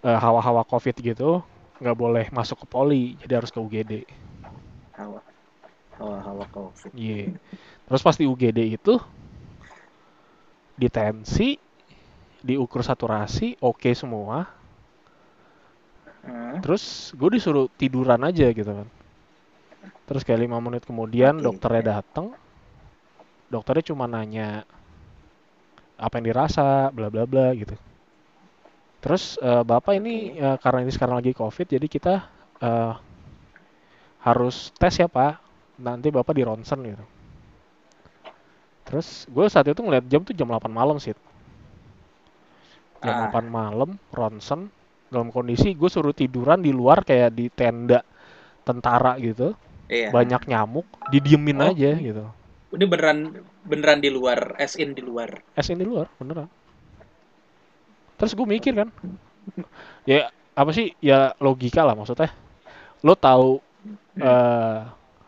eh, 0.06 0.20
hawa-hawa 0.20 0.64
covid 0.68 0.96
gitu 1.02 1.42
nggak 1.82 1.98
boleh 1.98 2.26
masuk 2.34 2.58
ke 2.64 2.68
poli 2.70 3.04
jadi 3.22 3.42
harus 3.42 3.52
ke 3.54 3.60
UGD 3.60 3.94
Hawa. 4.98 5.22
Hawa-hawa 6.00 6.46
covid. 6.54 6.94
Iya. 6.96 7.38
terus 7.88 8.02
pas 8.06 8.16
di 8.18 8.26
UGD 8.28 8.60
itu 8.78 8.96
ditensi 10.78 11.56
diukur 12.42 12.82
saturasi 12.82 13.58
oke 13.62 13.92
semua 13.94 14.46
Hmm. 16.24 16.62
terus 16.62 17.14
gue 17.18 17.30
disuruh 17.38 17.66
tiduran 17.80 18.22
aja 18.22 18.48
gitu 18.54 18.68
kan 18.70 18.88
terus 20.08 20.22
kayak 20.28 20.42
lima 20.46 20.58
menit 20.60 20.84
kemudian 20.86 21.40
Oke, 21.40 21.46
dokternya 21.46 21.84
datang 22.02 22.36
dokternya 23.52 23.84
cuma 23.92 24.06
nanya 24.08 24.64
apa 26.00 26.14
yang 26.18 26.26
dirasa 26.34 26.90
bla 26.96 27.08
bla 27.14 27.24
bla 27.30 27.54
gitu. 27.54 27.76
Terus 29.02 29.38
eh, 29.42 29.64
bapak 29.66 29.94
ini 30.00 30.38
eh, 30.38 30.58
karena 30.62 30.80
ini 30.86 30.92
sekarang 30.94 31.20
lagi 31.20 31.34
covid 31.36 31.68
jadi 31.70 31.88
kita 31.90 32.14
eh, 32.62 32.94
harus 34.26 34.72
tes 34.78 34.96
ya 34.98 35.08
pak. 35.12 35.42
Nanti 35.82 36.10
bapak 36.14 36.34
di 36.38 36.44
ronsen 36.46 36.80
gitu. 36.86 37.06
Terus 38.88 39.26
gue 39.30 39.46
saat 39.50 39.68
itu 39.70 39.82
ngeliat 39.82 40.06
jam 40.10 40.22
tuh 40.26 40.36
jam 40.36 40.50
8 40.50 40.68
malam 40.72 40.98
sih 41.02 41.14
jam 43.02 43.16
Ah. 43.18 43.30
8 43.30 43.46
malam 43.50 43.98
ronsen. 44.14 44.70
Dalam 45.12 45.30
kondisi 45.34 45.76
gue 45.76 45.90
suruh 45.92 46.16
tiduran 46.16 46.64
di 46.64 46.72
luar 46.72 47.04
kayak 47.04 47.36
di 47.36 47.52
tenda 47.52 48.00
tentara 48.64 49.18
gitu 49.20 49.52
Iya. 49.92 50.10
banyak 50.10 50.48
nyamuk 50.48 50.88
didiemin 51.12 51.60
Oh. 51.60 51.68
aja 51.68 51.92
gitu 51.94 52.24
Ini 52.72 52.86
beneran 52.88 53.36
beneran 53.62 54.00
di 54.00 54.08
luar, 54.08 54.56
as 54.56 54.80
in 54.80 54.96
di 54.96 55.04
luar. 55.04 55.44
SN 55.54 55.76
di 55.76 55.84
luar 55.84 56.08
beneran 56.16 56.48
terus 58.16 58.32
gue 58.32 58.46
mikir 58.46 58.72
kan 58.74 58.88
ya 60.04 60.30
apa 60.54 60.70
sih 60.70 60.94
ya 61.00 61.34
logika 61.38 61.82
lah 61.82 61.94
maksudnya 61.94 62.32
lo 63.02 63.14
tahu 63.14 63.60
Hmm. 63.82 64.22
eh, 64.22 64.80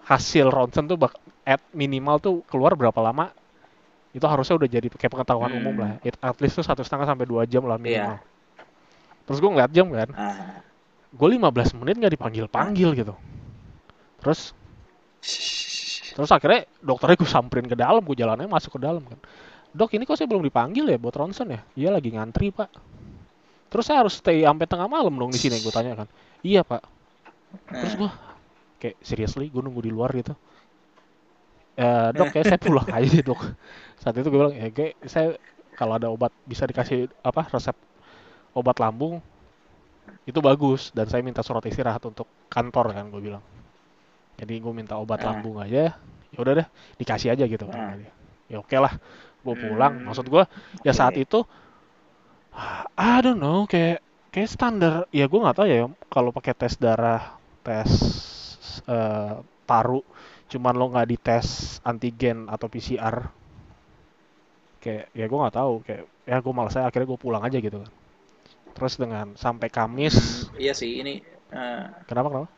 hasil 0.05 0.45
ronsen 0.45 0.85
tuh 0.85 0.93
bak 0.93 1.17
at 1.41 1.57
minimal 1.73 2.21
tuh 2.21 2.45
keluar 2.45 2.77
berapa 2.77 3.01
lama 3.01 3.33
itu 4.11 4.21
harusnya 4.23 4.55
udah 4.55 4.69
jadi 4.69 4.87
kayak 4.87 5.09
pengetahuan 5.09 5.49
Hmm. 5.49 5.59
umum 5.59 5.75
lah 5.75 5.91
It- 5.99 6.21
at 6.21 6.37
least 6.37 6.53
tuh 6.53 6.61
satu 6.61 6.79
setengah 6.79 7.09
sampai 7.09 7.25
dua 7.25 7.43
jam 7.43 7.65
lah 7.65 7.75
Iya. 7.75 7.81
minimal 7.81 8.17
terus 9.25 9.39
gue 9.39 9.49
ngeliat 9.49 9.71
jam 9.73 9.89
kan 9.89 10.09
Ah. 10.13 10.61
gue 11.09 11.27
15 11.27 11.49
menit 11.73 11.97
nggak 11.97 12.13
dipanggil 12.13 12.45
panggil 12.45 12.93
gitu 12.93 13.17
terus? 14.23 14.55
Terus 16.13 16.29
akhirnya 16.29 16.69
dokternya 16.79 17.17
gue 17.17 17.29
samperin 17.29 17.67
ke 17.67 17.75
dalam 17.75 17.99
gue 18.05 18.15
jalannya 18.15 18.45
masuk 18.47 18.77
ke 18.77 18.79
dalam 18.79 19.01
kan. 19.03 19.19
Dok 19.73 19.97
ini 19.97 20.05
kok 20.05 20.15
saya 20.15 20.29
belum 20.29 20.45
dipanggil 20.45 20.85
ya 20.85 21.01
buat 21.01 21.17
ronsen 21.17 21.49
ya? 21.49 21.61
Iya 21.73 21.89
lagi 21.97 22.13
ngantri 22.13 22.53
pak. 22.53 22.69
Terus 23.73 23.89
saya 23.89 24.05
harus 24.05 24.21
stay 24.21 24.45
sampai 24.45 24.69
tengah 24.69 24.85
malam 24.85 25.09
dong 25.17 25.33
di 25.33 25.41
sini 25.41 25.57
gue 25.57 25.73
tanya 25.73 26.05
kan. 26.05 26.07
Iya 26.45 26.61
pak. 26.61 26.85
Terus 27.73 27.93
gue 27.97 28.09
kayak 28.77 28.97
seriously 29.01 29.49
gue 29.49 29.61
nunggu 29.65 29.81
di 29.81 29.89
luar 29.89 30.13
gitu. 30.13 30.37
Eh 31.73 32.09
dok 32.13 32.29
kayak 32.29 32.45
saya 32.53 32.59
pulang 32.61 32.85
aja 32.93 33.07
deh 33.09 33.25
dok. 33.25 33.41
Saat 33.97 34.21
itu 34.21 34.29
gue 34.29 34.37
bilang 34.37 34.53
ya 34.53 34.69
kayak 34.69 35.01
saya 35.09 35.33
kalau 35.73 35.97
ada 35.97 36.13
obat 36.13 36.29
bisa 36.45 36.69
dikasih 36.69 37.09
apa 37.25 37.49
resep 37.49 37.73
obat 38.53 38.77
lambung 38.77 39.17
itu 40.29 40.37
bagus. 40.37 40.93
Dan 40.93 41.09
saya 41.09 41.25
minta 41.25 41.41
surat 41.41 41.65
istirahat 41.65 42.05
untuk 42.05 42.29
kantor 42.53 42.93
kan 42.93 43.09
gue 43.09 43.21
bilang 43.25 43.41
jadi 44.39 44.53
gue 44.59 44.73
minta 44.73 44.97
obat 44.97 45.21
Ah. 45.21 45.31
lambung 45.33 45.57
aja 45.61 45.95
ya 46.33 46.37
udah 46.39 46.53
deh 46.63 46.67
dikasih 46.97 47.33
aja 47.33 47.45
gitu 47.45 47.65
Ah. 47.69 47.93
kan 47.93 48.01
ya 48.49 48.57
oke 48.59 48.75
lah 48.77 48.93
gue 49.43 49.55
pulang 49.55 49.93
Hmm. 49.99 50.05
maksud 50.09 50.25
gue 50.27 50.43
ya 50.81 50.93
saat 50.95 51.15
itu 51.17 51.43
I 52.97 53.19
don't 53.25 53.41
know 53.41 53.65
kayak 53.65 53.99
kayak 54.29 54.49
standar 54.49 54.93
ya 55.09 55.25
gue 55.25 55.39
nggak 55.41 55.57
tahu 55.57 55.67
ya 55.69 55.89
kalau 56.09 56.29
pakai 56.33 56.53
tes 56.53 56.77
darah 56.77 57.37
tes 57.65 57.89
eh, 58.85 59.35
paru 59.65 60.01
cuman 60.49 60.73
lo 60.77 60.85
nggak 60.93 61.07
dites 61.09 61.79
antigen 61.81 62.45
atau 62.45 62.69
PCR 62.69 63.25
kayak 64.83 65.09
ya 65.15 65.25
gue 65.25 65.39
nggak 65.39 65.55
tahu 65.55 65.73
kayak 65.81 66.03
ya 66.27 66.37
gue 66.39 66.53
malas 66.53 66.73
saya 66.75 66.85
akhirnya 66.89 67.09
gue 67.09 67.19
pulang 67.19 67.41
aja 67.41 67.57
gitu 67.57 67.81
kan 67.81 67.91
terus 68.73 68.97
dengan 68.97 69.33
sampai 69.37 69.69
Kamis 69.69 70.49
Hmm, 70.49 70.61
iya 70.61 70.73
sih 70.73 71.01
ini 71.01 71.21
eh, 71.53 71.85
kenapa 72.05 72.27
kenapa 72.29 72.49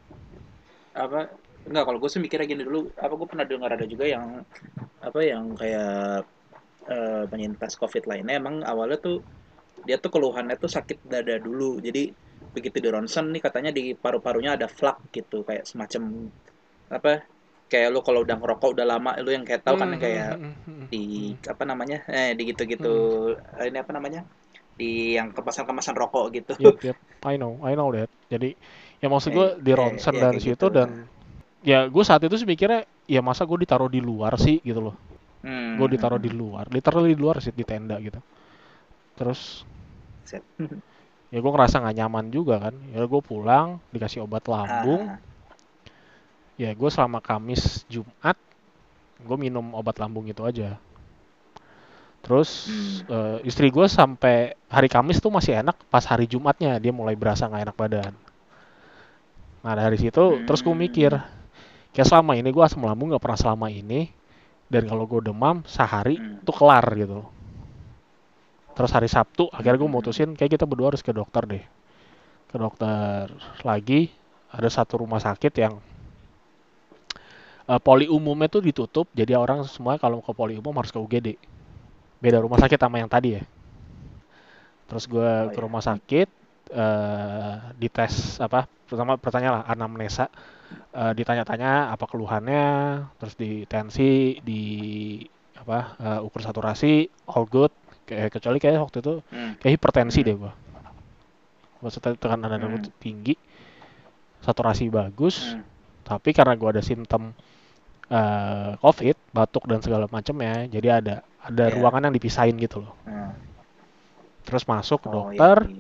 apa 0.95 1.19
enggak 1.67 1.83
kalau 1.87 1.99
gue 2.01 2.09
sih 2.13 2.21
mikirnya 2.23 2.47
gini 2.51 2.63
dulu. 2.69 2.79
Apa 3.03 3.13
gue 3.19 3.27
pernah 3.31 3.45
dengar 3.51 3.69
ada 3.75 3.85
juga 3.93 4.05
yang 4.15 4.25
apa 5.07 5.19
yang 5.31 5.43
kayak 5.61 5.89
eh, 6.91 7.23
penyintas 7.31 7.73
covid 7.81 8.03
lainnya. 8.11 8.33
Emang 8.41 8.55
awalnya 8.71 8.97
tuh 9.05 9.15
dia 9.87 9.95
tuh 10.03 10.11
keluhannya 10.15 10.55
tuh 10.63 10.71
sakit 10.77 10.97
dada 11.13 11.35
dulu. 11.47 11.65
Jadi 11.87 11.99
begitu 12.55 12.77
di 12.85 12.89
ronsen 12.95 13.25
nih 13.33 13.41
katanya 13.47 13.71
di 13.77 13.81
paru-parunya 14.03 14.51
ada 14.57 14.67
flak 14.77 14.97
gitu. 15.17 15.35
Kayak 15.47 15.65
semacam 15.71 16.03
apa 16.97 17.09
kayak 17.71 17.87
lu 17.93 17.99
kalau 18.07 18.19
udah 18.25 18.35
ngerokok 18.39 18.69
udah 18.75 18.85
lama 18.91 19.09
lu 19.25 19.29
yang 19.35 19.45
kayak 19.47 19.61
tahu 19.65 19.75
kan 19.81 19.89
yang 19.93 20.03
kayak 20.07 20.27
Hmm, 20.27 20.93
di 20.93 20.97
apa 21.53 21.63
namanya 21.71 21.97
eh 22.15 22.27
di 22.37 22.43
gitu-gitu. 22.51 22.87
Eh, 23.59 23.65
ini 23.69 23.77
apa 23.83 23.93
namanya? 23.97 24.21
Di 24.79 24.85
yang 25.17 25.27
kemasan-kemasan 25.37 25.95
rokok 26.01 26.25
gitu. 26.37 26.53
Yep, 26.57 26.75
yep. 26.83 26.97
I 27.25 27.35
know, 27.37 27.59
I 27.65 27.75
know 27.75 27.91
that. 27.91 28.07
Jadi 28.31 28.55
ya 29.01 29.07
maksud 29.11 29.31
gue 29.35 29.47
Eh, 29.47 29.49
di 29.65 29.71
eh, 29.75 29.75
ronsen 29.75 30.15
iya, 30.15 30.21
dan 30.23 30.35
kayak 30.35 30.43
situ 30.45 30.65
gitu. 30.65 30.65
dan 30.71 31.11
ya 31.69 31.79
gue 31.93 32.03
saat 32.09 32.21
itu 32.27 32.35
sih 32.39 32.47
mikirnya 32.47 32.81
ya 33.15 33.21
masa 33.27 33.43
gue 33.49 33.57
ditaruh 33.63 33.89
di 33.95 34.01
luar 34.09 34.33
sih 34.45 34.57
gitu 34.69 34.81
loh. 34.91 34.95
Hmm, 35.43 35.77
Gue 35.77 35.87
ditaruh 35.93 36.21
di 36.25 36.31
luar, 36.31 36.65
literally 36.75 37.11
di 37.15 37.19
luar 37.23 37.37
sih 37.43 37.53
di 37.55 37.65
tenda 37.67 37.95
gitu. 38.07 38.19
Terus 39.17 39.41
Set. 40.25 40.43
ya 41.33 41.37
gue 41.43 41.51
ngerasa 41.53 41.81
nggak 41.81 41.97
nyaman 41.99 42.25
juga 42.35 42.55
kan. 42.63 42.75
Ya 42.93 43.01
gue 43.11 43.21
pulang 43.29 43.67
dikasih 43.93 44.19
obat 44.25 44.43
lambung. 44.53 45.03
Ah, 45.09 45.19
Ya 46.61 46.69
gue 46.79 46.89
selama 46.95 47.19
Kamis 47.27 47.63
Jumat 47.91 48.37
gue 49.27 49.37
minum 49.45 49.65
obat 49.79 49.97
lambung 50.01 50.25
itu 50.33 50.41
aja. 50.49 50.69
Terus 52.25 52.49
Hmm. 52.65 53.05
eh, 53.07 53.37
istri 53.49 53.67
gue 53.69 53.85
sampai 53.87 54.57
hari 54.75 54.89
Kamis 54.89 55.21
tuh 55.23 55.29
masih 55.37 55.53
enak, 55.61 55.77
pas 55.93 56.03
hari 56.11 56.25
Jumatnya 56.25 56.81
dia 56.83 56.89
mulai 56.99 57.13
berasa 57.21 57.45
nggak 57.45 57.63
enak 57.71 57.77
badan. 57.77 58.13
Nah 59.65 59.73
dari 59.79 59.97
situ 59.99 60.25
terus 60.45 60.61
gue 60.65 60.75
Hmm. 60.75 60.83
mikir, 60.85 61.11
kayak 61.95 62.07
selama 62.11 62.35
ini 62.35 62.49
gue 62.51 62.63
asam 62.67 62.83
lambung 62.83 63.07
nggak 63.15 63.23
pernah 63.23 63.39
selama 63.39 63.67
ini, 63.71 64.11
dan 64.73 64.83
kalau 64.91 65.05
gue 65.11 65.21
demam 65.23 65.63
sehari 65.65 66.19
Hmm. 66.19 66.43
tuh 66.45 66.55
kelar 66.59 66.85
gitu. 67.01 67.23
Terus 68.75 68.91
hari 68.91 69.07
Sabtu 69.09 69.47
akhirnya 69.55 69.79
gue 69.81 69.89
Hmm. 69.89 69.97
mutusin 69.97 70.29
kayak 70.37 70.51
kita 70.59 70.65
berdua 70.67 70.91
harus 70.93 71.03
ke 71.05 71.11
dokter 71.15 71.43
deh, 71.47 71.63
ke 72.51 72.55
dokter 72.57 73.31
lagi. 73.65 74.11
Ada 74.55 74.69
satu 74.83 75.03
rumah 75.03 75.19
sakit 75.19 75.53
yang 75.59 75.75
eh, 77.71 77.81
poli 77.81 78.05
umumnya 78.17 78.47
tuh 78.53 78.61
ditutup, 78.67 79.05
jadi 79.19 79.33
orang 79.43 79.65
semua 79.65 79.97
kalau 80.03 80.19
ke 80.21 80.31
poli 80.39 80.53
umum 80.61 80.73
harus 80.79 80.91
ke 80.93 80.99
UGD. 81.01 81.27
Beda 82.23 82.37
rumah 82.41 82.59
sakit 82.61 82.79
sama 82.79 82.97
yang 83.01 83.11
tadi 83.11 83.29
ya. 83.39 83.43
Terus 84.85 85.05
gue 85.09 85.29
Oh, 85.29 85.49
ke 85.53 85.59
iya. 85.59 85.65
rumah 85.65 85.81
sakit, 85.83 86.27
eh 86.71 87.53
dites 87.77 88.39
apa? 88.41 88.65
Pertama 88.85 89.17
pertanyaan 89.17 89.61
lah 89.61 89.65
anamnesa, 89.69 90.29
Eh, 90.95 91.11
ditanya-tanya 91.11 91.91
apa 91.91 92.07
keluhannya, 92.07 92.65
terus 93.19 93.35
di 93.35 93.67
tensi, 93.67 94.39
di 94.39 94.61
apa 95.59 95.99
eh, 95.99 96.19
ukur 96.23 96.39
saturasi, 96.39 97.11
all 97.27 97.43
good. 97.51 97.71
Kayak 98.07 98.39
kecuali 98.39 98.57
kayak 98.63 98.79
waktu 98.79 99.03
itu 99.03 99.13
Hmm. 99.27 99.59
kayak 99.59 99.73
hipertensi 99.75 100.23
Hmm. 100.23 100.27
deh 100.31 100.35
gua. 100.39 100.53
Maksudnya 101.83 102.15
tekanan 102.15 102.47
darah 102.47 102.71
Hmm. 102.71 102.95
tinggi, 102.97 103.35
saturasi 104.39 104.87
bagus, 104.87 105.59
Hmm. 105.59 105.67
tapi 106.07 106.31
karena 106.31 106.55
gua 106.55 106.71
ada 106.71 106.83
simptom 106.83 107.35
eh, 108.07 108.71
covid 108.79 109.17
batuk 109.33 109.65
dan 109.65 109.81
segala 109.81 110.05
macam 110.05 110.37
ya 110.37 110.69
jadi 110.69 111.01
ada 111.01 111.15
ada 111.41 111.65
Iya. 111.67 111.73
ruangan 111.73 112.05
yang 112.09 112.13
dipisahin 112.13 112.53
gitu 112.61 112.85
loh 112.85 112.93
Nah, 113.03 113.33
terus 114.45 114.63
masuk 114.69 114.99
ke 115.05 115.09
oh, 115.09 115.31
dokter 115.31 115.57
di- 115.67 115.75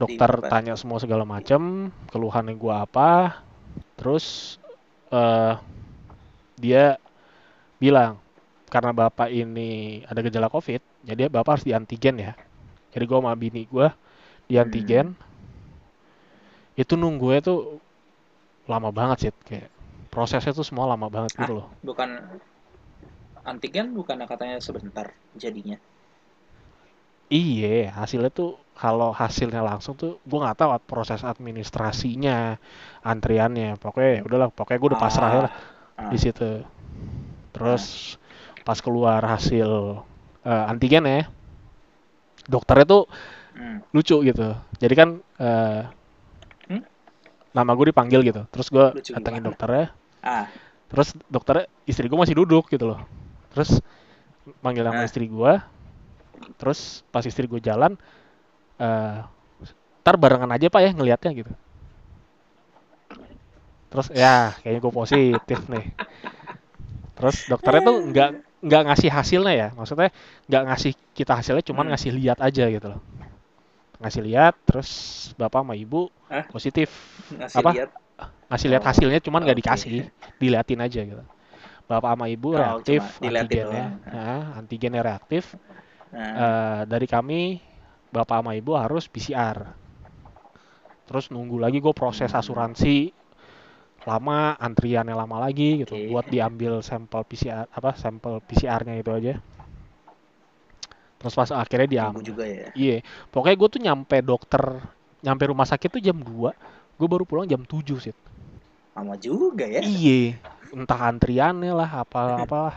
dokter 0.00 0.30
di- 0.30 0.48
tanya 0.52 0.74
semua 0.76 0.98
segala 1.02 1.24
macam 1.24 1.90
keluhannya 2.12 2.54
gua 2.58 2.84
apa 2.86 3.40
terus 3.98 4.56
eh 5.12 5.54
dia 6.56 6.96
bilang 7.82 8.20
karena 8.72 8.92
bapak 8.94 9.28
ini 9.32 10.02
ada 10.08 10.20
gejala 10.24 10.48
covid 10.48 10.80
jadi 11.04 11.28
bapak 11.28 11.60
harus 11.60 11.66
di 11.66 11.72
antigen 11.74 12.16
ya 12.20 12.32
jadi 12.94 13.04
gua 13.08 13.18
sama 13.24 13.34
bini 13.36 13.62
gua 13.68 13.92
di 14.48 14.56
Hmm. 14.56 14.62
antigen 14.64 15.06
itu 16.76 16.94
nunggunya 16.96 17.40
tuh 17.44 17.58
lama 18.70 18.90
banget 18.94 19.18
sih 19.28 19.32
kayak 19.48 19.68
prosesnya 20.12 20.52
tuh 20.54 20.64
semua 20.64 20.86
lama 20.88 21.08
banget 21.12 21.32
gitu 21.36 21.52
Ah. 21.52 21.58
loh 21.60 21.68
bukan 21.82 22.10
antigen 23.42 23.86
bukan 23.98 24.18
katanya 24.30 24.58
sebentar 24.62 25.06
jadinya. 25.34 25.76
Iya, 27.32 27.88
hasilnya 27.98 28.28
tuh 28.28 28.50
kalau 28.76 29.10
hasilnya 29.14 29.62
langsung 29.64 29.94
tuh 29.96 30.10
gue 30.28 30.38
nggak 30.42 30.58
tahu 30.58 30.70
proses 30.90 31.20
administrasinya, 31.24 32.60
antriannya. 33.10 33.80
Pokoknya 33.82 34.10
ya 34.18 34.22
udahlah, 34.26 34.48
pokoknya 34.52 34.78
gue 34.82 34.90
udah 34.92 35.00
pasrah 35.04 35.30
ya 35.32 35.40
lah 35.48 35.52
Ah, 36.00 36.08
di 36.12 36.18
situ. 36.20 36.50
Terus 37.54 38.16
pas 38.66 38.78
keluar 38.84 39.20
hasil 39.24 39.70
eh, 40.44 40.64
antigen 40.72 41.04
ya, 41.08 41.20
dokternya 42.48 42.86
tuh 42.86 43.02
hmm. 43.56 43.78
lucu 43.94 44.16
gitu. 44.26 44.48
Jadi 44.82 44.94
kan 44.94 45.08
eh, 45.40 45.82
Hmm? 46.70 46.82
nama 47.52 47.72
gue 47.76 47.92
dipanggil 47.92 48.20
gitu. 48.24 48.42
Terus 48.48 48.68
gue 48.72 48.86
datengin 49.12 49.44
dokternya. 49.44 49.92
Ah, 50.22 50.46
Terus 50.92 51.16
dokternya 51.28 51.66
istri 51.88 52.06
gue 52.08 52.18
masih 52.18 52.36
duduk 52.36 52.68
gitu 52.70 52.84
loh. 52.94 53.00
Terus 53.52 53.80
manggil 54.64 54.84
nama 54.86 55.02
Ah. 55.02 55.08
istri 55.08 55.28
gue. 55.28 55.52
Terus 56.60 57.02
pas 57.12 57.24
istri 57.26 57.46
gue 57.50 57.60
jalan, 57.62 57.96
eh 58.80 59.18
ntar 60.02 60.16
barengan 60.22 60.50
aja 60.54 60.66
pak 60.72 60.82
ya 60.86 60.90
ngelihatnya 60.96 61.32
gitu. 61.40 61.52
Terus 63.90 64.08
ya 64.22 64.56
kayaknya 64.60 64.80
gue 64.84 64.92
positif 65.00 65.58
nih. 65.72 65.84
Terus 67.16 67.44
dokternya 67.44 67.82
tuh 67.84 67.96
nggak 68.10 68.28
nggak 68.62 68.82
ngasih 68.88 69.10
hasilnya 69.10 69.54
ya, 69.54 69.68
maksudnya 69.74 70.08
nggak 70.48 70.62
ngasih 70.70 70.92
kita 71.18 71.32
hasilnya, 71.38 71.64
cuman 71.66 71.84
Hmm. 71.84 71.92
ngasih 71.92 72.10
lihat 72.14 72.38
aja 72.40 72.64
gitu 72.70 72.86
loh. 72.88 73.00
Ngasih 74.02 74.22
lihat, 74.26 74.54
terus 74.66 74.90
bapak 75.38 75.62
sama 75.62 75.74
ibu 75.78 76.10
Hah? 76.30 76.46
positif, 76.50 76.90
ngasih 77.38 77.62
Apa? 77.62 77.72
lihat. 77.72 77.90
ngasih 78.52 78.68
lihat 78.72 78.84
Oh, 78.84 78.88
hasilnya, 78.88 79.20
cuman 79.24 79.42
nggak 79.46 79.58
oke. 79.58 79.64
dikasih, 79.64 80.08
diliatin 80.40 80.80
aja 80.84 81.00
gitu. 81.04 81.24
Bapak 81.90 82.14
sama 82.16 82.26
ibu 82.30 82.54
Oh, 82.54 82.60
reaktif, 82.60 83.18
antigennya, 83.22 83.98
nah, 84.12 84.56
antigennya 84.58 85.02
reaktif. 85.04 85.56
Nah, 86.12 86.44
Eh, 86.44 86.80
dari 86.88 87.06
kami 87.14 87.60
bapak 88.14 88.40
sama 88.40 88.52
ibu 88.56 88.72
harus 88.82 89.04
PCR 89.12 89.58
terus 91.06 91.28
nunggu 91.34 91.56
lagi 91.64 91.78
gue 91.84 91.94
proses 91.94 92.30
Hmm. 92.32 92.40
asuransi 92.40 92.96
lama 94.10 94.40
antriannya 94.66 95.14
lama 95.14 95.36
lagi 95.44 95.68
gitu 95.86 95.94
Oke. 95.94 96.10
buat 96.10 96.26
diambil 96.34 96.72
sampel 96.88 97.22
PCR 97.28 97.66
apa 97.78 97.90
sampel 98.02 98.34
PCR-nya 98.46 98.94
itu 99.02 99.10
aja 99.18 99.34
terus 101.18 101.34
pas 101.38 101.50
akhirnya 101.54 101.88
diambil 101.88 102.22
juga 102.26 102.44
ya. 102.46 102.68
iya 102.74 102.96
pokoknya 103.30 103.56
gue 103.60 103.68
tuh 103.74 103.80
nyampe 103.82 104.16
dokter 104.24 104.62
nyampe 105.22 105.44
rumah 105.50 105.66
sakit 105.68 105.88
tuh 105.98 106.02
jam 106.02 106.18
2 106.18 106.50
gue 106.98 107.08
baru 107.08 107.24
pulang 107.28 107.46
jam 107.48 107.62
7 107.62 107.98
sih 108.02 108.14
Lama 108.96 109.16
juga 109.16 109.66
ya. 109.68 109.84
iya 109.84 110.38
entah 110.76 111.00
antriannya 111.10 111.72
lah 111.80 111.90
apa 112.02 112.20
apalah 112.44 112.74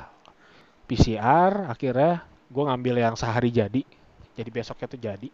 PCR 0.88 1.54
akhirnya 1.74 2.14
gue 2.54 2.64
ngambil 2.68 2.96
yang 3.06 3.16
sehari 3.22 3.50
jadi 3.54 3.82
jadi 4.38 4.50
besoknya 4.52 4.88
tuh 4.92 5.00
jadi. 5.02 5.30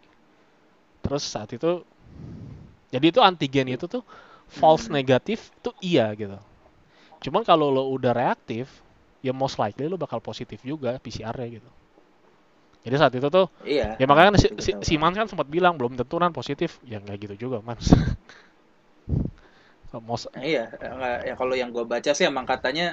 Terus 1.02 1.24
saat 1.26 1.50
itu 1.54 1.86
jadi 2.94 3.06
itu 3.12 3.20
antigen 3.24 3.68
itu 3.72 3.86
tuh 3.88 4.04
false 4.58 4.86
Hmm. 4.86 4.92
negatif 4.92 5.50
tuh 5.64 5.74
iya 5.82 6.12
gitu. 6.20 6.38
Cuman 7.24 7.42
kalau 7.50 7.68
lo 7.76 7.84
udah 7.98 8.12
reaktif 8.22 8.66
ya 9.26 9.32
most 9.42 9.56
likely 9.62 9.86
lo 9.92 9.98
bakal 10.00 10.20
positif 10.30 10.60
juga 10.66 10.98
PCR-nya 11.04 11.48
gitu. 11.62 11.70
Jadi 12.82 12.96
saat 12.98 13.14
itu 13.14 13.28
tuh 13.30 13.46
Iya. 13.64 14.02
ya 14.02 14.06
makanya 14.10 14.34
kan 14.34 14.38
si, 14.42 14.48
Itu 14.50 14.56
si, 14.58 14.72
si 14.82 14.94
Mans 14.98 15.14
kan 15.14 15.30
sempat 15.30 15.46
bilang 15.50 15.78
belum 15.78 15.94
tentu 16.00 16.18
nan 16.18 16.34
positif. 16.34 16.82
Ya 16.82 16.98
nggak 16.98 17.18
gitu 17.30 17.36
juga 17.50 17.62
Mans. 17.62 17.94
Most 20.02 20.28
Iya, 20.48 20.60
enggak, 20.94 21.14
ya 21.28 21.34
kalau 21.40 21.56
yang 21.62 21.70
gue 21.76 21.84
baca 21.94 22.12
sih 22.18 22.26
emang 22.32 22.46
katanya 22.52 22.84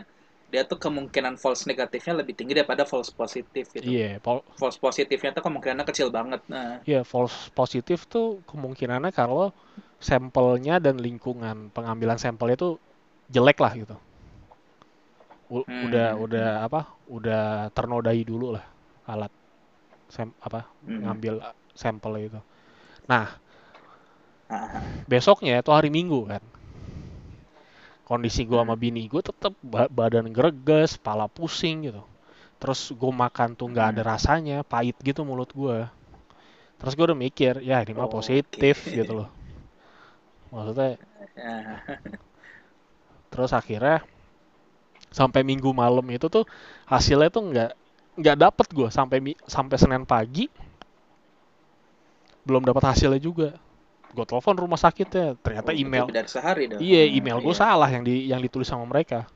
dia 0.53 0.63
tuh 0.71 0.79
kemungkinan 0.85 1.35
false 1.43 1.63
negatifnya 1.71 2.15
lebih 2.21 2.35
tinggi 2.39 2.53
daripada 2.59 2.85
false 2.93 3.11
positif 3.21 3.65
gitu. 3.77 3.91
iya 3.91 4.19
pol- 4.25 4.45
False 4.59 4.79
positifnya 4.85 5.31
tuh 5.37 5.45
kemungkinannya 5.47 5.87
kecil 5.91 6.09
banget. 6.19 6.41
Nah, 6.53 6.69
Iya, 6.89 7.01
false 7.13 7.39
positif 7.59 7.99
tuh 8.13 8.27
kemungkinannya 8.51 9.11
kalau 9.21 9.53
sampelnya 10.09 10.75
dan 10.85 10.97
lingkungan 11.07 11.57
pengambilan 11.77 12.19
sampelnya 12.25 12.57
tuh 12.65 12.73
jelek 13.35 13.59
lah 13.65 13.73
gitu. 13.81 13.97
U- 15.49 15.69
Hmm, 15.69 15.89
Udah 15.89 16.17
udah 16.21 16.65
apa? 16.67 16.81
Udah 17.09 17.73
ternodai 17.73 18.21
dulu 18.25 18.53
lah 18.57 18.65
alat 19.09 19.33
sam 20.11 20.31
apa 20.43 20.69
hmm. 20.87 21.03
ngambil 21.03 21.35
sampel 21.77 22.13
itu. 22.29 22.41
Nah, 23.11 23.27
Ah, 24.49 24.71
ah. 24.75 25.09
besoknya 25.13 25.55
itu 25.63 25.71
hari 25.75 25.89
Minggu 25.91 26.21
kan. 26.31 26.43
Kondisi 28.09 28.42
gua 28.49 28.61
sama 28.64 28.75
Hmm. 28.75 28.83
bini 28.85 29.03
gue 29.12 29.23
tetap 29.31 29.53
badan 29.99 30.27
greges, 30.37 30.90
kepala 30.99 31.27
pusing 31.37 31.77
gitu. 31.88 32.03
Terus 32.61 32.81
gue 33.01 33.12
makan 33.25 33.51
tuh 33.59 33.68
nggak 33.73 33.88
ada 33.94 34.03
Hmm. 34.03 34.12
rasanya, 34.12 34.59
pahit 34.73 34.97
gitu 35.09 35.21
mulut 35.29 35.51
gua. 35.61 35.79
Terus 36.81 36.92
gue 36.97 37.07
udah 37.11 37.18
mikir, 37.27 37.55
ya 37.71 37.79
ini 37.85 37.92
mah 38.01 38.11
positif 38.16 38.77
gitu 38.99 39.12
loh. 39.18 39.29
Maksudnya, 40.53 40.99
terus 43.33 43.53
akhirnya 43.53 44.03
sampai 45.18 45.40
minggu 45.51 45.71
malam 45.83 46.05
itu 46.16 46.27
tuh 46.35 46.44
hasilnya 46.92 47.29
tuh 47.37 47.42
nggak 47.51 47.71
nggak 48.21 48.37
dapet 48.44 48.66
gue 48.77 48.88
sampai 48.99 49.18
sampai 49.55 49.77
Senin 49.83 50.05
pagi 50.12 50.44
belum 52.47 52.62
dapat 52.66 52.83
hasilnya 52.94 53.21
juga. 53.23 53.49
Gue 54.14 54.25
telepon 54.25 54.57
rumah 54.57 54.81
sakitnya, 54.81 55.37
ternyata 55.44 55.71
oh, 55.71 55.81
email, 55.83 56.07
dari 56.09 56.29
sehari 56.29 56.64
dong. 56.68 56.81
iya 56.81 57.03
Hmm, 57.05 57.18
email 57.18 57.38
gue 57.44 57.55
iya. 57.55 57.61
salah 57.61 57.88
yang 57.92 58.05
di 58.09 58.14
yang 58.33 58.40
ditulis 58.40 58.68
sama 58.68 58.85
mereka. 58.88 59.29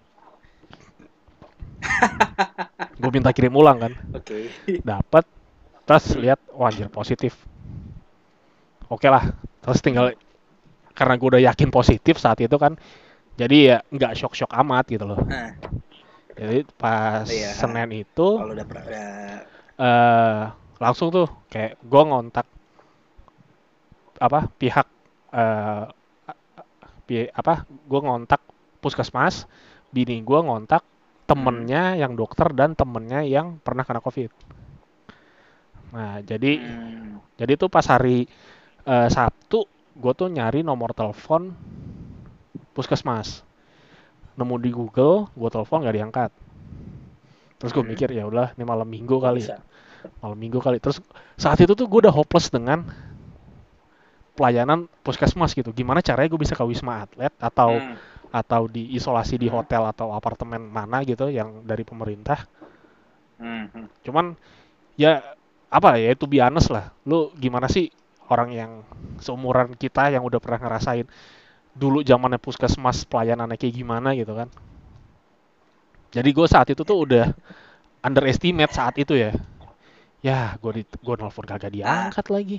gue 3.03 3.11
minta 3.11 3.31
kirim 3.35 3.53
ulang 3.57 3.79
kan, 3.83 3.93
Oke. 4.19 4.49
dapat, 4.85 5.25
terus 5.89 6.15
lihat, 6.17 6.41
anjir 6.57 6.89
positif. 6.93 7.35
Oke 8.93 9.09
lah, 9.09 9.25
terus 9.65 9.81
tinggal 9.81 10.13
karena 10.93 11.15
gue 11.17 11.29
udah 11.39 11.43
yakin 11.53 11.69
positif 11.73 12.21
saat 12.21 12.39
itu 12.45 12.57
kan, 12.61 12.77
jadi 13.41 13.57
ya 13.57 13.77
nggak 13.93 14.13
shock-shock 14.19 14.53
amat 14.63 14.85
gitu 14.93 15.05
loh. 15.09 15.21
Nah, 15.25 15.53
Jadi 16.33 16.65
pas 16.81 17.29
Iya. 17.29 17.53
Senin 17.53 17.91
itu 17.93 18.27
kalau 18.41 18.53
udah 18.57 18.67
eh 19.81 20.43
langsung 20.83 21.09
tuh 21.15 21.27
kayak 21.53 21.79
gue 21.81 22.03
ngontak 22.09 22.47
apa 24.27 24.41
pihak 24.61 24.87
eh 25.35 25.85
pi- 27.07 27.31
apa 27.41 27.55
gue 27.91 28.01
ngontak 28.07 28.41
puskesmas, 28.83 29.47
bini 29.95 30.17
gue 30.29 30.39
ngontak 30.47 30.83
temennya 31.31 31.83
yang 32.03 32.13
dokter 32.19 32.49
dan 32.59 32.71
temennya 32.81 33.21
yang 33.27 33.47
pernah 33.65 33.85
kena 33.87 34.01
covid. 34.03 34.31
Nah 35.95 36.21
jadi 36.25 36.53
hmm, 36.63 37.21
jadi 37.41 37.53
tuh 37.61 37.69
pas 37.73 37.85
hari 37.93 38.27
eh, 38.87 39.09
Sabtu 39.17 39.61
gue 40.03 40.13
tuh 40.21 40.29
nyari 40.37 40.61
nomor 40.67 40.91
telepon 40.99 41.43
puskesmas 42.75 43.29
nemu 44.39 44.57
di 44.65 44.71
Google 44.79 45.17
gue 45.39 45.51
telepon 45.55 45.85
gak 45.87 45.97
diangkat 45.97 46.31
terus 47.61 47.73
gue 47.77 47.85
Hmm. 47.85 47.93
mikir 47.93 48.09
ya 48.13 48.25
udah 48.27 48.55
ini 48.59 48.65
malam 48.67 48.89
minggu 48.89 49.17
kali 49.23 49.45
bisa. 49.45 49.65
malam 50.23 50.39
minggu 50.39 50.59
kali 50.63 50.79
terus 50.83 51.01
saat 51.39 51.59
itu 51.63 51.73
tuh 51.77 51.87
gue 51.89 52.01
udah 52.09 52.15
hopeless 52.15 52.49
dengan 52.53 52.85
pelayanan 54.39 54.89
puskesmas 55.05 55.53
gitu. 55.59 55.71
Gimana 55.81 56.01
caranya 56.07 56.29
gue 56.33 56.41
bisa 56.45 56.57
ke 56.59 56.65
wisma 56.67 57.05
atlet 57.07 57.33
atau 57.41 57.71
Hmm, 57.71 57.97
atau 58.33 58.63
diisolasi 58.71 59.37
di 59.43 59.47
Hmm. 59.47 59.57
hotel 59.57 59.83
atau 59.93 60.09
apartemen 60.17 60.63
mana 60.79 61.05
gitu 61.05 61.29
yang 61.29 61.65
dari 61.71 61.85
pemerintah? 61.85 62.39
Hmm, 63.39 63.67
hmm. 63.75 63.87
cuman 64.03 64.35
ya 64.99 65.23
apa 65.73 65.99
ya 66.01 66.15
itu 66.17 66.27
biasa 66.29 66.69
lah. 66.73 66.87
Lu 67.09 67.33
gimana 67.39 67.67
sih 67.71 67.91
orang 68.33 68.51
yang 68.55 68.71
seumuran 69.23 69.75
kita 69.77 70.13
yang 70.15 70.25
udah 70.25 70.41
pernah 70.43 70.61
ngerasain 70.69 71.07
dulu 71.73 72.03
zamannya 72.05 72.41
puskesmas 72.43 73.05
pelayanannya 73.09 73.57
kayak 73.61 73.77
gimana 73.81 74.15
gitu 74.19 74.35
kan? 74.37 74.49
Jadi 76.13 76.29
gue 76.37 76.47
saat 76.49 76.69
itu 76.73 76.83
tuh 76.85 76.99
udah 77.09 77.27
underestimate 78.07 78.73
saat 78.75 78.95
itu 79.01 79.15
ya. 79.17 79.33
Ya 80.23 80.57
gue 80.63 80.73
di 80.79 80.83
gue 81.07 81.17
nelfon 81.21 81.47
kagak 81.51 81.73
diangkat 81.77 82.27
lagi 82.35 82.59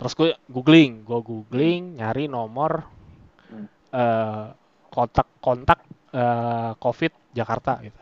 terus 0.00 0.16
gue 0.16 0.32
googling 0.48 1.04
gue 1.04 1.20
googling 1.20 2.00
nyari 2.00 2.24
nomor 2.24 2.88
Hmm. 3.52 3.66
eh, 3.92 4.46
kontak 4.88 5.28
kontak 5.44 5.84
eh, 6.14 6.72
COVID 6.80 7.36
Jakarta 7.36 7.78
gitu. 7.84 8.00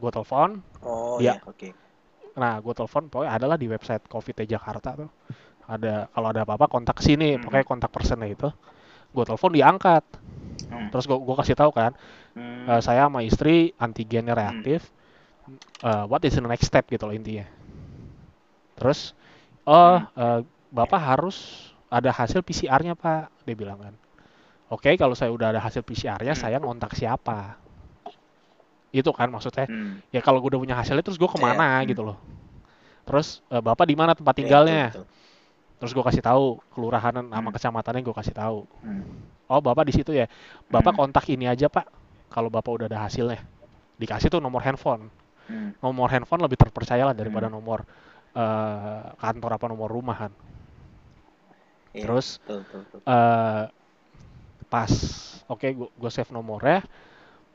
Gue 0.00 0.10
telepon, 0.10 0.60
Oh 0.82 1.16
ya, 1.20 1.38
oke. 1.44 1.70
Nah, 2.40 2.56
gue 2.62 2.72
telepon, 2.72 3.10
pokoknya 3.10 3.36
adalah 3.36 3.56
di 3.60 3.66
website 3.68 4.06
COVID 4.08 4.46
Jakarta 4.48 4.96
tuh. 4.96 5.10
Ada, 5.70 6.08
kalau 6.10 6.28
ada 6.32 6.42
apa-apa 6.42 6.66
kontak 6.66 6.98
sini, 7.04 7.36
Hmm. 7.36 7.42
pokoknya 7.46 7.66
kontak 7.68 7.90
personnya 7.94 8.26
itu. 8.30 8.48
Gue 9.12 9.24
telepon 9.26 9.52
diangkat. 9.54 10.04
Hmm. 10.70 10.88
Terus 10.90 11.04
gue 11.06 11.18
gua 11.18 11.36
kasih 11.42 11.54
tahu 11.58 11.70
kan, 11.74 11.92
Hmm. 12.34 12.66
"Eh, 12.70 12.80
saya 12.82 13.06
sama 13.10 13.20
istri 13.26 13.74
antigennya 13.78 14.34
reaktif. 14.34 14.90
Eh, 15.82 16.04
what 16.06 16.22
is 16.24 16.34
the 16.38 16.42
next 16.42 16.66
step 16.70 16.86
gitu 16.88 17.06
loh 17.06 17.14
intinya. 17.14 17.46
Terus, 18.78 19.12
oh, 19.66 19.96
eh, 20.00 20.40
bapak 20.70 21.00
harus 21.00 21.36
ada 21.90 22.14
hasil 22.14 22.40
PCR-nya 22.40 22.94
pak, 22.94 23.28
dia 23.42 23.56
bilang 23.58 23.78
kan. 23.80 23.94
Oke, 24.70 24.94
kalau 24.94 25.18
saya 25.18 25.34
udah 25.34 25.50
ada 25.50 25.60
hasil 25.60 25.82
PCR-nya, 25.82 26.38
Hmm. 26.38 26.42
saya 26.46 26.56
ngontak 26.62 26.94
siapa? 26.94 27.58
Itu 28.90 29.14
kan 29.14 29.30
maksudnya 29.30 29.70
Hmm. 29.70 30.02
ya 30.10 30.18
kalau 30.18 30.42
gue 30.42 30.50
udah 30.50 30.60
punya 30.66 30.74
hasilnya 30.74 31.02
terus 31.06 31.14
gue 31.14 31.30
ke 31.30 31.38
mana 31.38 31.78
Iya, 31.78 31.86
hmm. 31.86 31.90
gitu 31.94 32.02
loh 32.02 32.18
terus 33.06 33.38
eh, 33.46 33.62
bapak 33.62 33.86
di 33.86 33.94
mana 33.94 34.18
tempat 34.18 34.34
Iya, 34.34 34.38
tinggalnya 34.42 34.84
betul. 34.90 35.06
terus 35.78 35.92
gue 35.94 36.04
kasih 36.10 36.22
tahu 36.26 36.58
kelurahan 36.74 37.14
nama 37.22 37.38
Hmm. 37.38 37.54
kecamatannya 37.54 38.02
gue 38.02 38.14
kasih 38.18 38.34
tahu 38.34 38.66
Hmm. 38.82 39.06
oh 39.46 39.62
bapak 39.62 39.86
di 39.86 39.94
situ 39.94 40.10
ya 40.10 40.26
bapak 40.66 40.90
Hmm. 40.94 41.06
kontak 41.06 41.22
ini 41.30 41.46
aja 41.46 41.70
pak 41.70 41.86
kalau 42.34 42.50
bapak 42.50 42.70
udah 42.82 42.86
ada 42.90 43.06
hasilnya 43.06 43.38
dikasih 43.94 44.26
tuh 44.26 44.42
nomor 44.42 44.58
handphone 44.66 45.06
Hmm. 45.46 45.70
nomor 45.78 46.10
handphone 46.10 46.42
lebih 46.42 46.58
terpercaya 46.58 47.06
lah 47.06 47.14
daripada 47.14 47.46
Hmm. 47.46 47.62
nomor 47.62 47.86
eh, 48.34 49.02
kantor 49.22 49.50
apa 49.56 49.66
nomor 49.70 49.88
rumah 49.90 50.16
kan 50.28 50.32
Iya, 51.94 52.02
terus 52.06 52.38
betul, 52.46 52.58
betul, 52.66 52.80
betul. 52.86 53.02
eh 53.08 53.64
pas 54.70 54.92
oke 55.50 55.66
gue 56.00 56.10
save 56.12 56.30
nomornya 56.30 56.86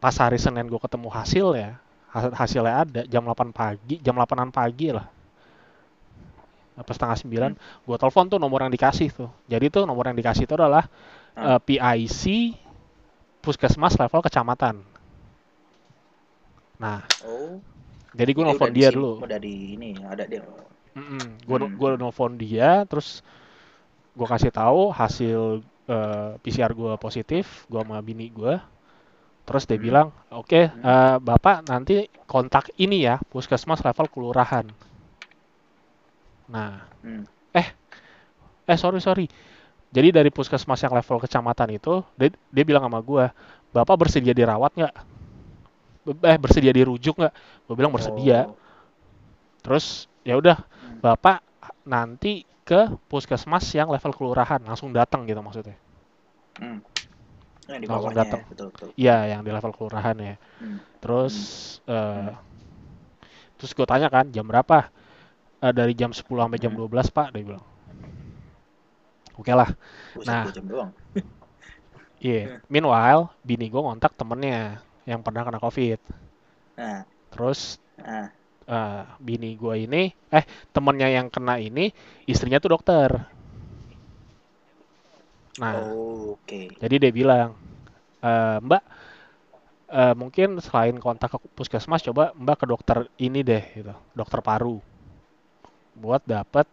pas 0.03 0.15
hari 0.23 0.37
Senin 0.41 0.67
gue 0.71 0.81
ketemu 0.81 1.09
hasil 1.11 1.47
ya 1.57 1.71
hasil 2.13 2.31
hasilnya 2.35 2.75
ada 2.83 3.01
jam 3.13 3.23
8 3.27 3.49
pagi 3.55 3.95
jam 4.05 4.15
8an 4.17 4.51
pagi 4.51 4.89
lah. 4.95 5.07
Apa 6.75 6.91
setengah 6.91 7.15
sembilan 7.15 7.51
gue 7.87 7.95
telepon 7.95 8.25
tuh 8.27 8.39
nomor 8.39 8.59
yang 8.67 8.73
dikasih 8.73 9.07
tuh. 9.15 9.31
Jadi 9.47 9.65
tuh 9.71 9.83
nomor 9.87 10.11
yang 10.11 10.17
dikasih 10.19 10.43
itu 10.43 10.55
adalah 10.59 10.83
Ah. 11.35 11.55
eh, 11.55 11.59
PIC 11.63 12.51
puskesmas 13.43 13.95
level 14.01 14.21
kecamatan. 14.25 14.83
Nah 16.79 17.01
Oh, 17.23 17.61
jadi 18.19 18.31
gue 18.35 18.43
nelfon 18.47 18.71
dia 18.77 18.89
dulu 18.95 19.13
Udah 19.23 19.37
di 19.39 19.75
ini, 19.75 19.89
ada 20.05 20.23
dia. 20.31 20.41
gue 21.47 21.57
Hmm. 21.57 21.75
gue 21.79 21.89
nelfon 22.01 22.33
dia 22.39 22.83
terus 22.89 23.21
gue 24.17 24.27
kasih 24.33 24.51
tahu 24.53 24.81
hasil 24.95 25.41
eh, 25.89 26.31
PCR 26.41 26.71
gue 26.73 26.93
positif 27.05 27.65
gue 27.71 27.79
sama 27.81 27.99
bini 28.07 28.27
gue 28.31 28.55
terus 29.47 29.63
dia 29.69 29.77
Hmm. 29.77 29.85
bilang 29.85 30.07
oke 30.31 30.59
Hmm. 30.71 30.83
eh, 30.83 31.17
bapak 31.21 31.57
nanti 31.67 32.07
kontak 32.31 32.71
ini 32.79 33.05
ya 33.07 33.15
puskesmas 33.31 33.83
level 33.85 34.07
kelurahan 34.13 34.65
nah 36.47 36.87
Hmm. 37.03 37.23
eh 38.69 38.77
sorry 38.77 38.99
sorry 39.03 39.25
jadi 39.93 40.09
dari 40.21 40.29
puskesmas 40.33 40.81
yang 40.83 40.93
level 40.93 41.17
kecamatan 41.21 41.77
itu 41.77 42.01
dia, 42.19 42.29
dia 42.51 42.63
bilang 42.67 42.85
sama 42.87 42.99
gue 43.01 43.25
bapak 43.75 43.95
bersedia 44.07 44.33
dirawat 44.35 44.71
nggak 44.75 44.95
eh 46.05 46.37
bersedia 46.37 46.69
dirujuk 46.69 47.17
nggak 47.17 47.33
gue 47.65 47.75
bilang 47.75 47.89
bersedia 47.89 48.45
Oh. 48.45 48.55
terus 49.61 50.05
ya 50.21 50.37
udah 50.37 50.57
Hmm. 50.61 51.01
bapak 51.01 51.41
nanti 51.83 52.45
ke 52.61 52.85
puskesmas 53.07 53.65
yang 53.73 53.89
level 53.89 54.13
kelurahan 54.13 54.61
langsung 54.61 54.89
datang 54.89 55.25
gitu 55.25 55.41
maksudnya 55.41 55.77
Hmm. 56.55 56.79
Yang 57.65 57.79
di 57.81 57.87
Langsung 57.89 58.13
datang. 58.13 58.41
ya, 58.45 58.49
betul. 58.53 58.69
iya 58.95 59.17
yang 59.27 59.41
di 59.41 59.49
level 59.49 59.73
kelurahan 59.73 60.15
ya 60.15 60.35
Hmm. 60.61 60.77
terus 61.01 61.35
Hmm. 61.83 62.37
terus 63.57 63.73
gue 63.73 63.85
tanya 63.85 64.07
kan 64.07 64.29
jam 64.29 64.45
berapa 64.45 64.93
"Eh, 65.59 65.73
dari 65.73 65.97
jam 65.97 66.13
10 66.13 66.45
sampai 66.45 66.61
jam 66.61 66.71
Hmm. 66.71 66.85
12 66.85 67.09
pak 67.09 67.33
dia 67.33 67.41
bilang 67.41 67.65
oke 69.35 69.49
lah 69.49 69.69
Buset, 70.13 70.29
Nah. 70.29 70.43
dua 70.45 70.53
jam 70.53 70.65
doang. 70.65 70.89
iya 72.19 72.61
meanwhile 72.67 73.33
bini 73.41 73.67
gue 73.67 73.81
ngontak 73.81 74.13
temennya 74.13 74.79
yang 75.09 75.21
pernah 75.25 75.41
kena 75.47 75.59
covid 75.61 75.99
Nah, 76.77 77.05
terus 77.31 77.77
nah. 77.97 78.31
eh, 78.69 79.03
bini 79.27 79.49
gue 79.61 79.75
ini 79.85 80.03
eh 80.37 80.45
temennya 80.73 81.09
yang 81.17 81.27
kena 81.33 81.55
ini 81.61 81.85
istrinya 82.31 82.59
tuh 82.63 82.71
dokter 82.75 83.09
nah 85.57 85.81
Oh, 85.81 86.31
oke. 86.33 86.61
Jadi 86.81 86.95
dia 87.01 87.11
bilang, 87.13 87.55
"E, 88.21 88.31
Mbak, 88.61 88.83
eh, 89.91 90.13
mungkin 90.21 90.49
selain 90.65 90.97
kontak 91.05 91.29
ke 91.33 91.37
puskesmas, 91.57 92.05
coba 92.07 92.31
Mbak 92.37 92.57
ke 92.61 92.65
dokter 92.71 92.97
ini 93.21 93.41
deh, 93.45 93.63
gitu, 93.77 93.93
dokter 94.17 94.39
paru, 94.45 94.81
buat 95.95 96.21
dapat 96.27 96.67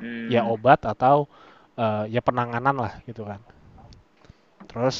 Hmm. 0.00 0.30
ya 0.30 0.44
obat 0.46 0.84
atau 0.86 1.26
eh, 1.78 2.04
ya 2.14 2.20
penanganan 2.24 2.76
lah, 2.78 2.92
gitu 3.08 3.24
kan." 3.26 3.40
Terus 4.68 4.98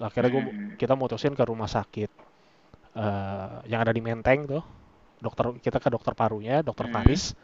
akhirnya 0.00 0.30
gua, 0.32 0.42
Hmm. 0.50 0.76
kita 0.80 0.94
mutusin 0.98 1.34
ke 1.38 1.44
rumah 1.46 1.68
sakit 1.70 2.10
eh, 2.96 3.56
yang 3.70 3.80
ada 3.84 3.92
di 3.94 4.02
Menteng 4.04 4.46
tuh, 4.48 4.64
dokter 5.22 5.46
kita 5.62 5.78
ke 5.82 5.88
dokter 5.92 6.12
parunya, 6.18 6.62
dokter 6.64 6.86
Hmm. 6.86 6.90
Faris. 6.90 7.34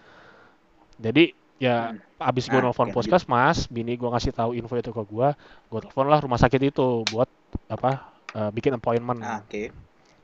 Jadi 1.00 1.32
ya 1.62 1.90
Hmm. 1.90 1.98
abis 2.22 2.46
gue 2.50 2.58
Ah, 2.58 2.62
nelfon 2.62 2.90
puskesmas, 2.94 3.66
bini 3.66 3.98
gue 3.98 4.08
ngasih 4.12 4.32
tahu 4.34 4.50
info 4.54 4.74
itu 4.78 4.90
ke 4.94 5.02
gue, 5.02 5.28
gue 5.70 5.78
telepon 5.82 6.06
lah 6.10 6.20
rumah 6.22 6.38
sakit 6.38 6.60
itu 6.70 6.86
buat 7.10 7.28
apa 7.68 7.90
eh, 8.38 8.50
bikin 8.54 8.78
appointment. 8.78 9.20
Ah, 9.20 9.38
oke. 9.40 9.72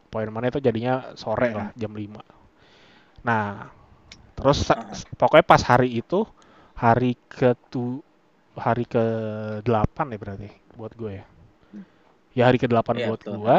Appointmentnya 0.08 0.50
itu 0.56 0.60
jadinya 0.64 0.94
sore 1.20 1.48
Hmm. 1.48 1.58
lah 1.58 1.68
jam 1.76 1.92
5. 1.92 2.22
Nah, 3.26 3.68
terus 4.38 4.70
Aha. 4.74 5.02
pokoknya 5.20 5.46
pas 5.46 5.62
hari 5.66 6.00
itu 6.02 6.26
hari 6.78 7.18
ke 7.30 7.54
tu 7.72 8.00
hari 8.58 8.84
ke 8.88 9.04
8 9.66 10.14
ya 10.14 10.18
berarti 10.20 10.50
buat 10.78 10.92
gue 10.98 11.12
ya. 11.22 11.26
Ya 12.36 12.48
hari 12.48 12.56
ke 12.60 12.66
8 12.70 12.96
Iya, 12.96 13.04
buat 13.04 13.20
gue. 13.28 13.56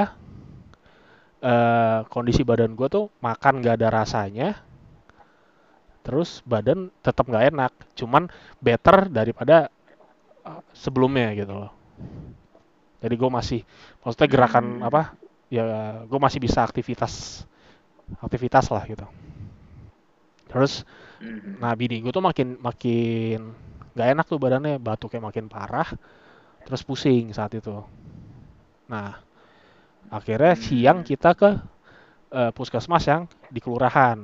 eh, 1.40 2.00
kondisi 2.12 2.42
badan 2.44 2.76
gue 2.76 2.88
tuh 2.92 3.06
makan 3.24 3.64
gak 3.64 3.76
ada 3.80 3.88
rasanya. 4.04 4.50
Terus 6.06 6.42
badan 6.48 6.90
tetap 7.06 7.28
nggak 7.28 7.46
enak, 7.54 7.72
cuman 8.00 8.24
better 8.64 9.12
daripada 9.12 9.68
uh, 10.48 10.62
sebelumnya 10.76 11.34
gitu 11.38 11.54
loh. 11.54 11.72
Jadi 13.00 13.16
gue 13.16 13.30
masih, 13.32 13.60
maksudnya 14.04 14.28
gerakan 14.28 14.66
Hmm. 14.66 14.84
apa? 14.84 15.16
Ya 15.50 15.64
gue 16.06 16.20
masih 16.20 16.40
bisa 16.44 16.60
aktivitas, 16.68 17.44
aktivitas 18.22 18.68
lah 18.74 18.84
gitu. 18.90 19.06
Terus, 20.50 20.84
Hmm. 21.20 21.60
nah 21.62 21.74
bini 21.80 21.98
gue 22.04 22.12
tuh 22.18 22.24
makin 22.30 22.48
makin 22.68 23.40
nggak 23.96 24.10
enak 24.16 24.26
tuh 24.32 24.40
badannya, 24.44 24.76
batuknya 24.88 25.22
makin 25.30 25.46
parah, 25.54 25.90
terus 26.66 26.82
pusing 26.88 27.26
saat 27.38 27.54
itu. 27.60 27.76
Nah, 28.90 29.22
akhirnya 30.10 30.54
siang 30.58 31.02
Hmm. 31.02 31.08
kita 31.08 31.32
ke 31.38 31.50
uh, 32.30 32.52
puskesmas 32.54 33.06
yang 33.06 33.26
di 33.50 33.60
kelurahan. 33.62 34.18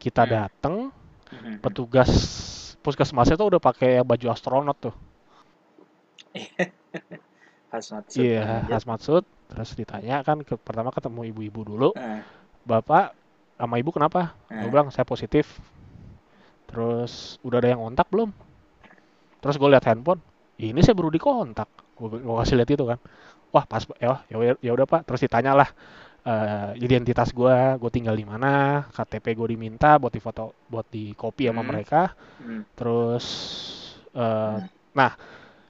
Kita 0.00 0.24
Hmm. 0.24 0.32
dateng, 0.32 0.76
Hmm. 1.30 1.56
petugas 1.62 2.10
puskesmasnya 2.80 3.36
tuh 3.36 3.48
udah 3.56 3.60
pakai 3.62 4.00
baju 4.02 4.26
astronot 4.32 4.76
tuh. 4.80 4.94
Hazmat 7.70 8.04
suit 8.10 8.34
Iya, 8.34 8.42
namanya. 8.42 8.66
hazmat 8.74 9.00
suit. 9.00 9.24
Terus 9.46 9.70
ditanya 9.78 10.22
kan, 10.26 10.42
ke, 10.42 10.58
pertama 10.58 10.90
ketemu 10.90 11.30
ibu-ibu 11.30 11.60
dulu. 11.62 11.88
Ah, 11.94 12.26
Bapak 12.66 13.14
sama 13.54 13.78
ibu 13.78 13.90
kenapa? 13.94 14.34
Gue 14.50 14.66
ah. 14.66 14.70
bilang 14.70 14.90
saya 14.90 15.06
positif. 15.06 15.58
Terus 16.66 17.38
udah 17.42 17.58
ada 17.62 17.70
yang 17.74 17.82
kontak 17.82 18.06
belum? 18.10 18.30
Terus 19.40 19.56
gue 19.58 19.68
lihat 19.70 19.86
handphone. 19.86 20.20
Ini 20.58 20.80
saya 20.82 20.94
baru 20.98 21.10
dikontak. 21.10 21.68
Gue 22.00 22.36
kasih 22.40 22.56
lihat 22.58 22.70
itu 22.72 22.84
kan. 22.88 22.98
Wah 23.52 23.64
pas 23.68 23.82
ya 24.00 24.22
ya 24.32 24.56
ya 24.58 24.70
udah 24.72 24.86
pak. 24.88 25.00
Terus 25.06 25.20
ditanya 25.28 25.52
lah 25.54 25.68
eh, 26.24 26.70
identitas 26.80 27.30
gue, 27.32 27.56
gue 27.80 27.90
tinggal 27.92 28.16
di 28.16 28.24
mana, 28.28 28.84
KTP 28.92 29.26
gue 29.36 29.48
diminta 29.56 29.96
buat 30.00 30.12
di 30.12 30.20
foto, 30.22 30.52
buat 30.68 30.86
di 30.92 31.12
copy 31.16 31.48
sama 31.48 31.62
Hmm. 31.64 31.70
mereka. 31.70 32.02
Hmm. 32.40 32.62
Terus 32.76 33.26
eh, 34.14 34.56
Hmm. 34.60 34.68
nah 34.96 35.12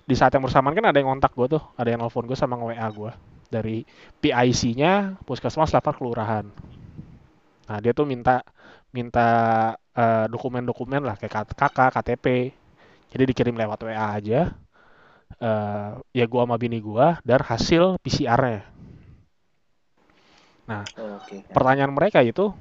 di 0.09 0.15
saat 0.19 0.33
yang 0.35 0.45
bersamaan 0.47 0.75
kan 0.75 0.87
ada 0.91 0.99
yang 0.99 1.11
kontak 1.13 1.33
gue 1.39 1.47
tuh, 1.59 1.63
ada 1.79 1.89
yang 1.93 2.01
nelfon 2.03 2.27
gue 2.27 2.39
sama 2.39 2.59
nge-WA 2.59 2.89
gue 2.95 3.13
dari 3.51 3.77
PIC-nya 4.23 5.19
puskesmas 5.27 5.71
level 5.75 5.95
kelurahan. 5.99 6.47
Nah 7.69 7.79
dia 7.83 7.93
tuh 7.95 8.07
minta 8.09 8.43
minta 8.91 9.29
eh, 9.95 10.27
dokumen-dokumen 10.31 11.03
lah 11.07 11.15
kayak 11.19 11.55
KK, 11.55 11.79
KTP. 11.95 12.27
Jadi 13.11 13.25
dikirim 13.35 13.55
lewat 13.59 13.79
WA 13.87 14.07
aja. 14.19 14.55
Eh, 15.39 15.91
ya 16.19 16.25
gua 16.27 16.43
sama 16.45 16.57
bini 16.61 16.79
gua 16.83 17.23
dan 17.23 17.41
hasil 17.47 17.97
PCR-nya. 18.03 18.63
Nah 20.69 20.85
Oh, 20.99 21.17
oke. 21.19 21.43
pertanyaan 21.53 21.93
mereka 21.95 22.21
itu, 22.25 22.53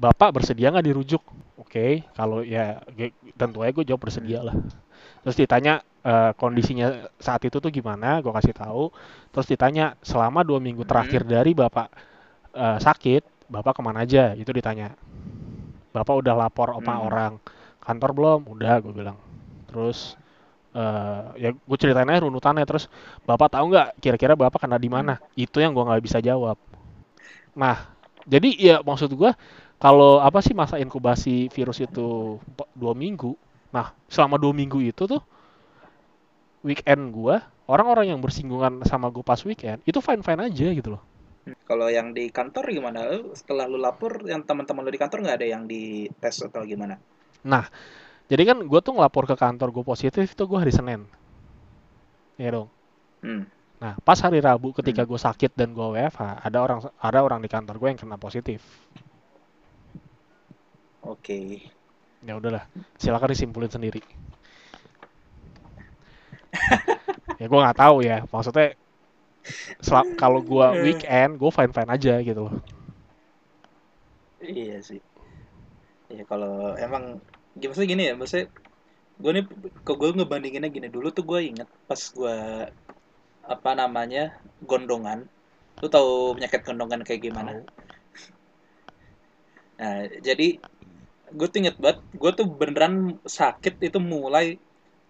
Bapak 0.00 0.34
bersedia 0.34 0.70
nggak 0.74 0.86
dirujuk? 0.90 1.22
Oke, 1.56 2.02
kalau 2.18 2.42
ya 2.42 2.82
ge- 2.98 3.14
tentu 3.38 3.62
aja 3.62 3.70
gue 3.72 3.86
jawab 3.86 4.02
bersedia 4.10 4.42
lah. 4.42 4.56
Terus 5.24 5.36
ditanya 5.38 5.80
eh, 6.04 6.32
kondisinya 6.38 7.08
saat 7.20 7.42
itu 7.46 7.58
tuh 7.62 7.70
gimana 7.72 8.20
gue 8.24 8.32
kasih 8.32 8.54
tahu 8.56 8.90
terus 9.32 9.46
ditanya 9.50 9.94
selama 10.04 10.42
dua 10.46 10.60
minggu 10.62 10.84
terakhir 10.86 11.22
dari 11.26 11.52
bapak 11.56 11.88
eh, 12.56 12.78
sakit 12.80 13.22
bapak 13.50 13.74
ke 13.78 13.82
mana 13.84 14.04
aja 14.06 14.32
itu 14.38 14.50
ditanya 14.54 14.94
bapak 15.94 16.14
udah 16.20 16.34
lapor 16.36 16.68
apa 16.74 16.92
Hmm. 16.92 17.06
orang 17.06 17.32
kantor 17.84 18.10
belum 18.16 18.40
udah 18.50 18.74
gue 18.82 18.92
bilang 18.94 19.18
terus 19.70 20.16
eh, 20.74 21.22
ya 21.40 21.50
gue 21.54 21.78
ceritain 21.78 22.06
aja 22.10 22.26
runutannya 22.26 22.66
terus 22.66 22.90
bapak 23.24 23.54
tahu 23.54 23.70
nggak 23.72 23.88
kira-kira 24.02 24.34
bapak 24.34 24.66
kena 24.66 24.76
di 24.76 24.90
mana? 24.90 25.22
Itu 25.38 25.62
yang 25.62 25.72
gue 25.72 25.84
nggak 25.86 26.02
bisa 26.04 26.18
jawab. 26.20 26.58
Nah 27.54 27.88
jadi 28.26 28.50
ya 28.58 28.76
maksud 28.82 29.14
gue 29.14 29.30
kalau 29.78 30.18
apa 30.18 30.40
sih 30.42 30.56
masa 30.56 30.80
inkubasi 30.80 31.48
virus 31.52 31.80
itu 31.82 32.38
dua 32.74 32.92
minggu? 32.92 33.38
Nah 33.72 33.94
selama 34.10 34.36
dua 34.36 34.52
minggu 34.52 34.82
itu 34.82 35.06
tuh 35.06 35.22
weekend 36.66 37.12
gue 37.12 37.36
orang-orang 37.70 38.12
yang 38.12 38.20
bersinggungan 38.20 38.84
sama 38.84 39.08
gue 39.08 39.24
pas 39.24 39.40
weekend 39.46 39.80
itu 39.88 39.98
fine 40.02 40.20
fine 40.20 40.40
aja 40.44 40.68
gitu 40.74 40.98
loh. 40.98 41.02
Kalau 41.68 41.92
yang 41.92 42.16
di 42.16 42.32
kantor 42.32 42.72
gimana? 42.72 43.04
Setelah 43.36 43.68
lu 43.68 43.76
lapor, 43.76 44.24
yang 44.24 44.48
teman-teman 44.48 44.80
lu 44.80 44.88
di 44.88 44.96
kantor 44.96 45.28
nggak 45.28 45.36
ada 45.44 45.48
yang 45.52 45.68
dites 45.68 46.40
atau 46.40 46.64
gimana? 46.64 46.96
nah 47.44 47.68
jadi 48.28 48.42
kan 48.54 48.58
gue 48.64 48.80
tuh 48.80 48.92
ngelapor 48.96 49.24
ke 49.28 49.36
kantor 49.36 49.68
gue 49.74 49.84
positif 49.84 50.26
itu 50.26 50.42
gue 50.46 50.58
hari 50.58 50.72
Senin 50.72 51.04
ya 52.40 52.50
dong 52.50 52.68
Hmm. 53.24 53.48
Nah, 53.80 53.96
pas 54.04 54.20
hari 54.20 54.44
Rabu 54.44 54.76
ketika 54.76 55.08
gue 55.08 55.16
sakit 55.16 55.56
dan 55.56 55.72
gue 55.72 55.96
WFH, 55.96 56.44
ada 56.44 56.58
orang 56.60 56.84
ada 57.00 57.18
orang 57.24 57.40
di 57.40 57.48
kantor 57.48 57.80
gue 57.80 57.88
yang 57.88 58.00
kena 58.00 58.20
positif. 58.20 58.60
Oke. 61.00 61.64
Ya 62.20 62.36
udahlah, 62.36 62.68
silakan 63.00 63.32
disimpulin 63.32 63.72
sendiri. 63.72 64.04
ya 67.40 67.48
gue 67.48 67.60
nggak 67.64 67.80
tahu 67.80 68.04
ya, 68.04 68.28
maksudnya 68.28 68.76
kalau 70.20 70.40
gue 70.44 70.66
weekend, 70.84 71.40
gue 71.40 71.50
fine 71.52 71.72
fine 71.72 71.90
aja 71.90 72.14
gitu 72.20 72.40
loh. 72.48 72.54
Iya 74.44 74.84
sih. 74.84 75.00
Ya 76.12 76.24
kalau 76.28 76.76
emang 76.76 77.20
gimana 77.54 77.78
sih 77.78 77.86
gini 77.86 78.02
ya, 78.10 78.14
maksudnya 78.18 78.46
gue 79.14 79.30
nih 79.30 79.44
kok 79.86 79.94
gue 79.94 80.10
ngebandinginnya 80.10 80.70
gini 80.74 80.88
dulu 80.90 81.14
tuh 81.14 81.22
gue 81.22 81.40
inget 81.54 81.70
pas 81.86 82.02
gue 82.02 82.36
apa 83.44 83.70
namanya 83.76 84.34
gondongan. 84.64 85.28
Lu 85.78 85.86
tahu 85.86 86.34
penyakit 86.38 86.60
gondongan 86.66 87.06
kayak 87.06 87.22
gimana? 87.22 87.50
Tahu. 87.54 87.64
Nah, 89.74 90.06
jadi 90.22 90.48
gue 91.34 91.46
tuh 91.50 91.58
inget 91.62 91.76
banget, 91.82 91.98
gue 92.14 92.30
tuh 92.30 92.46
beneran 92.46 93.18
sakit 93.26 93.82
itu 93.82 93.98
mulai 93.98 94.56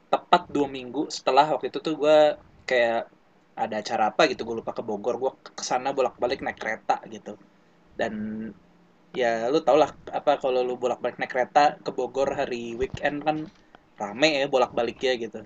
tepat 0.08 0.48
dua 0.48 0.70
minggu 0.70 1.10
setelah 1.12 1.52
waktu 1.52 1.68
itu 1.68 1.78
tuh 1.84 1.94
gue 2.00 2.16
kayak 2.64 3.12
ada 3.54 3.76
acara 3.78 4.10
apa 4.10 4.26
gitu, 4.26 4.42
gue 4.42 4.56
lupa 4.64 4.74
ke 4.74 4.82
Bogor, 4.82 5.14
gue 5.20 5.32
ke 5.54 5.62
sana 5.62 5.94
bolak-balik 5.94 6.42
naik 6.42 6.58
kereta 6.58 6.98
gitu. 7.06 7.38
Dan 7.94 8.14
ya 9.20 9.26
lu 9.52 9.58
tau 9.66 9.76
lah 9.82 9.90
apa 10.18 10.30
kalau 10.42 10.60
lu 10.68 10.74
bolak-balik 10.82 11.16
naik 11.20 11.30
kereta 11.34 11.60
ke 11.84 11.90
Bogor 11.98 12.28
hari 12.40 12.62
weekend 12.80 13.16
kan 13.26 13.36
rame 14.00 14.28
ya 14.40 14.46
bolak-baliknya 14.54 15.12
gitu. 15.22 15.38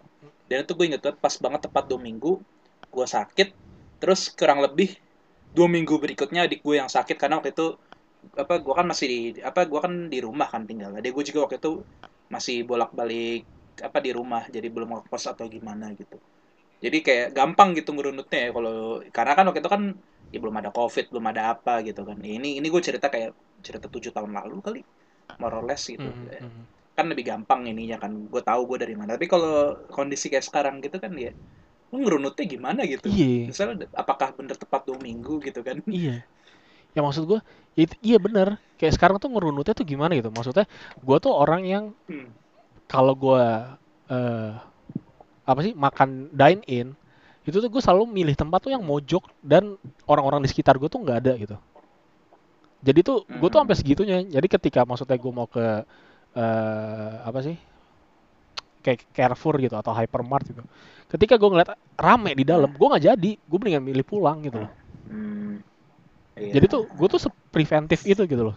Dan 0.48 0.56
itu 0.64 0.72
gue 0.78 0.84
inget 0.88 1.02
banget 1.04 1.18
pas 1.24 1.34
banget 1.44 1.60
tepat 1.66 1.84
dua 1.90 2.00
minggu 2.08 2.30
gue 2.94 3.06
sakit, 3.16 3.48
terus 4.00 4.20
kurang 4.38 4.58
lebih 4.66 4.88
dua 5.56 5.68
minggu 5.76 5.94
berikutnya 6.04 6.40
adik 6.46 6.60
gue 6.66 6.74
yang 6.80 6.90
sakit 6.96 7.16
karena 7.20 7.34
waktu 7.38 7.50
itu 7.56 7.66
apa 8.42 8.54
gue 8.64 8.74
kan 8.78 8.86
masih 8.92 9.06
di 9.12 9.18
apa 9.50 9.60
gue 9.70 9.80
kan 9.84 9.92
di 10.12 10.18
rumah 10.26 10.48
kan 10.54 10.62
tinggal. 10.70 10.90
Adik 10.98 11.10
gue 11.16 11.24
juga 11.30 11.40
waktu 11.46 11.56
itu 11.62 11.70
masih 12.34 12.56
bolak-balik 12.70 13.40
apa 13.88 13.98
di 14.06 14.10
rumah 14.18 14.42
jadi 14.54 14.68
belum 14.74 14.88
ngekos 14.94 15.24
atau 15.32 15.44
gimana 15.54 15.86
gitu. 16.00 16.16
Jadi 16.84 16.98
kayak 17.06 17.26
gampang 17.38 17.68
gitu 17.78 17.90
ngerunutnya 17.96 18.38
ya 18.44 18.50
kalau 18.56 18.74
karena 19.16 19.32
kan 19.38 19.44
waktu 19.50 19.60
itu 19.64 19.70
kan 19.76 19.82
ya 20.32 20.38
belum 20.42 20.56
ada 20.60 20.70
covid 20.78 21.04
belum 21.12 21.26
ada 21.32 21.42
apa 21.54 21.72
gitu 21.88 22.00
kan 22.08 22.18
ini 22.34 22.48
ini 22.58 22.66
gue 22.74 22.82
cerita 22.88 23.06
kayak 23.14 23.30
cerita 23.66 23.86
tujuh 23.94 24.12
tahun 24.16 24.32
lalu 24.38 24.56
kali 24.66 24.80
more 25.40 25.54
or 25.58 25.64
less 25.68 25.82
gitu 25.94 26.06
Mhm, 26.06 26.30
mhm. 26.40 26.66
kan 26.96 27.06
lebih 27.10 27.24
gampang 27.30 27.60
ininya 27.70 27.96
kan 28.04 28.12
gue 28.32 28.42
tahu 28.48 28.60
gue 28.70 28.78
dari 28.84 28.94
mana 29.00 29.10
tapi 29.16 29.26
kalau 29.34 29.50
kondisi 29.96 30.26
kayak 30.32 30.46
sekarang 30.48 30.74
gitu 30.84 30.96
kan 31.04 31.12
ya 31.26 31.30
lu 31.92 31.96
ngerunutnya 32.04 32.44
gimana 32.54 32.80
gitu 32.92 33.08
Iya, 33.08 33.50
misalnya 33.50 33.74
apakah 34.02 34.28
bener 34.38 34.56
tepat 34.62 34.82
dua 34.88 34.98
minggu 35.08 35.34
gitu 35.46 35.60
kan 35.68 35.78
iya. 35.94 36.24
Ya 36.96 37.00
maksud 37.06 37.24
gue, 37.30 37.40
iya 38.02 38.18
bener. 38.26 38.48
Kayak 38.78 38.94
sekarang 38.98 39.16
tuh 39.22 39.30
ngerunutnya 39.32 39.74
tuh 39.78 39.86
gimana 39.86 40.12
gitu. 40.18 40.30
Maksudnya, 40.34 40.66
gue 41.06 41.16
tuh 41.24 41.32
orang 41.34 41.62
yang 41.68 41.84
Hmm. 42.08 42.32
kalau 42.88 43.14
gue 43.16 43.44
eh 44.12 44.50
apa 45.48 45.60
sih 45.64 45.72
makan 45.74 46.32
dine 46.36 46.62
in 46.68 46.88
itu 47.48 47.58
tuh 47.64 47.70
gue 47.72 47.82
selalu 47.82 48.04
milih 48.12 48.34
tempat 48.36 48.58
tuh 48.64 48.72
yang 48.74 48.84
mojok 48.84 49.24
dan 49.40 49.74
orang-orang 50.04 50.44
di 50.44 50.48
sekitar 50.52 50.76
gue 50.80 50.88
tuh 50.92 51.00
nggak 51.02 51.18
ada 51.24 51.32
gitu. 51.40 51.56
Jadi 52.78 53.00
tuh 53.02 53.26
gue 53.26 53.48
tuh 53.50 53.58
Hmm. 53.58 53.66
sampai 53.66 53.76
segitunya. 53.78 54.16
Jadi 54.22 54.46
ketika 54.46 54.80
maksudnya 54.86 55.18
gue 55.18 55.32
mau 55.34 55.48
ke 55.50 55.64
eh 56.38 57.14
apa 57.28 57.38
sih? 57.42 57.56
Kayak 58.78 59.10
Carrefour 59.10 59.58
gitu 59.58 59.74
atau 59.74 59.90
Hypermart 59.90 60.44
gitu. 60.46 60.62
Ketika 61.10 61.34
gue 61.34 61.48
ngeliat 61.50 61.70
rame 61.98 62.30
di 62.38 62.44
dalam 62.46 62.70
gue 62.70 62.86
nggak 62.86 63.04
jadi. 63.04 63.30
Gue 63.48 63.58
mendingan 63.58 63.84
milih 63.84 64.04
pulang 64.06 64.38
gitu 64.46 64.62
loh. 64.62 64.70
Hmm. 65.08 65.58
Iya. 66.38 66.54
jadi 66.54 66.66
tuh 66.70 66.86
gue 66.86 67.08
tuh 67.10 67.20
preventif 67.50 68.06
itu 68.06 68.22
gitu 68.22 68.42
loh. 68.52 68.56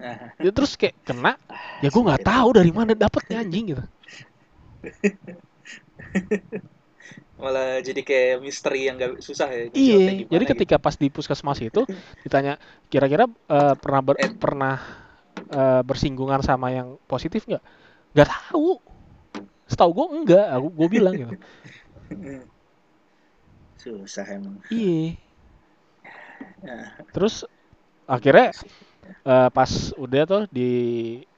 Ya, 0.40 0.48
terus 0.48 0.80
kayak 0.80 0.96
kena 1.04 1.36
ya 1.84 1.92
gue 1.92 2.02
nggak 2.02 2.24
tahu 2.24 2.48
dari 2.56 2.72
mana 2.72 2.96
dapetnya 2.96 3.44
anjing 3.44 3.76
gitu 3.76 3.84
malah 7.40 7.80
jadi 7.80 8.00
kayak 8.04 8.36
misteri 8.44 8.86
yang 8.88 8.96
gak 9.00 9.12
susah 9.24 9.48
ya 9.48 9.64
Iya, 9.72 9.96
jadi 10.28 10.44
gitu. 10.44 10.52
ketika 10.56 10.76
pas 10.76 10.94
di 10.96 11.08
puskesmas 11.08 11.58
itu 11.64 11.82
ditanya 12.24 12.60
kira-kira 12.92 13.24
eh, 13.26 13.74
pernah 13.80 14.00
ber- 14.04 14.20
Eh. 14.20 14.30
pernah 14.36 14.76
eh, 15.50 15.82
bersinggungan 15.82 16.40
sama 16.44 16.70
yang 16.70 16.96
positif 17.08 17.44
nggak? 17.48 17.62
Nggak 18.14 18.28
tahu. 18.28 18.78
Setahu 19.70 19.90
gue 19.94 20.06
enggak, 20.18 20.46
aku 20.50 20.66
gue 20.74 20.88
bilang 20.90 21.14
gitu. 21.14 21.34
susah 23.80 24.26
emang 24.28 24.60
Iya. 24.68 25.16
Terus 27.14 27.44
akhirnya 28.06 28.52
eh, 29.26 29.48
pas 29.52 29.70
udah 29.96 30.22
tuh 30.26 30.42
di 30.50 30.70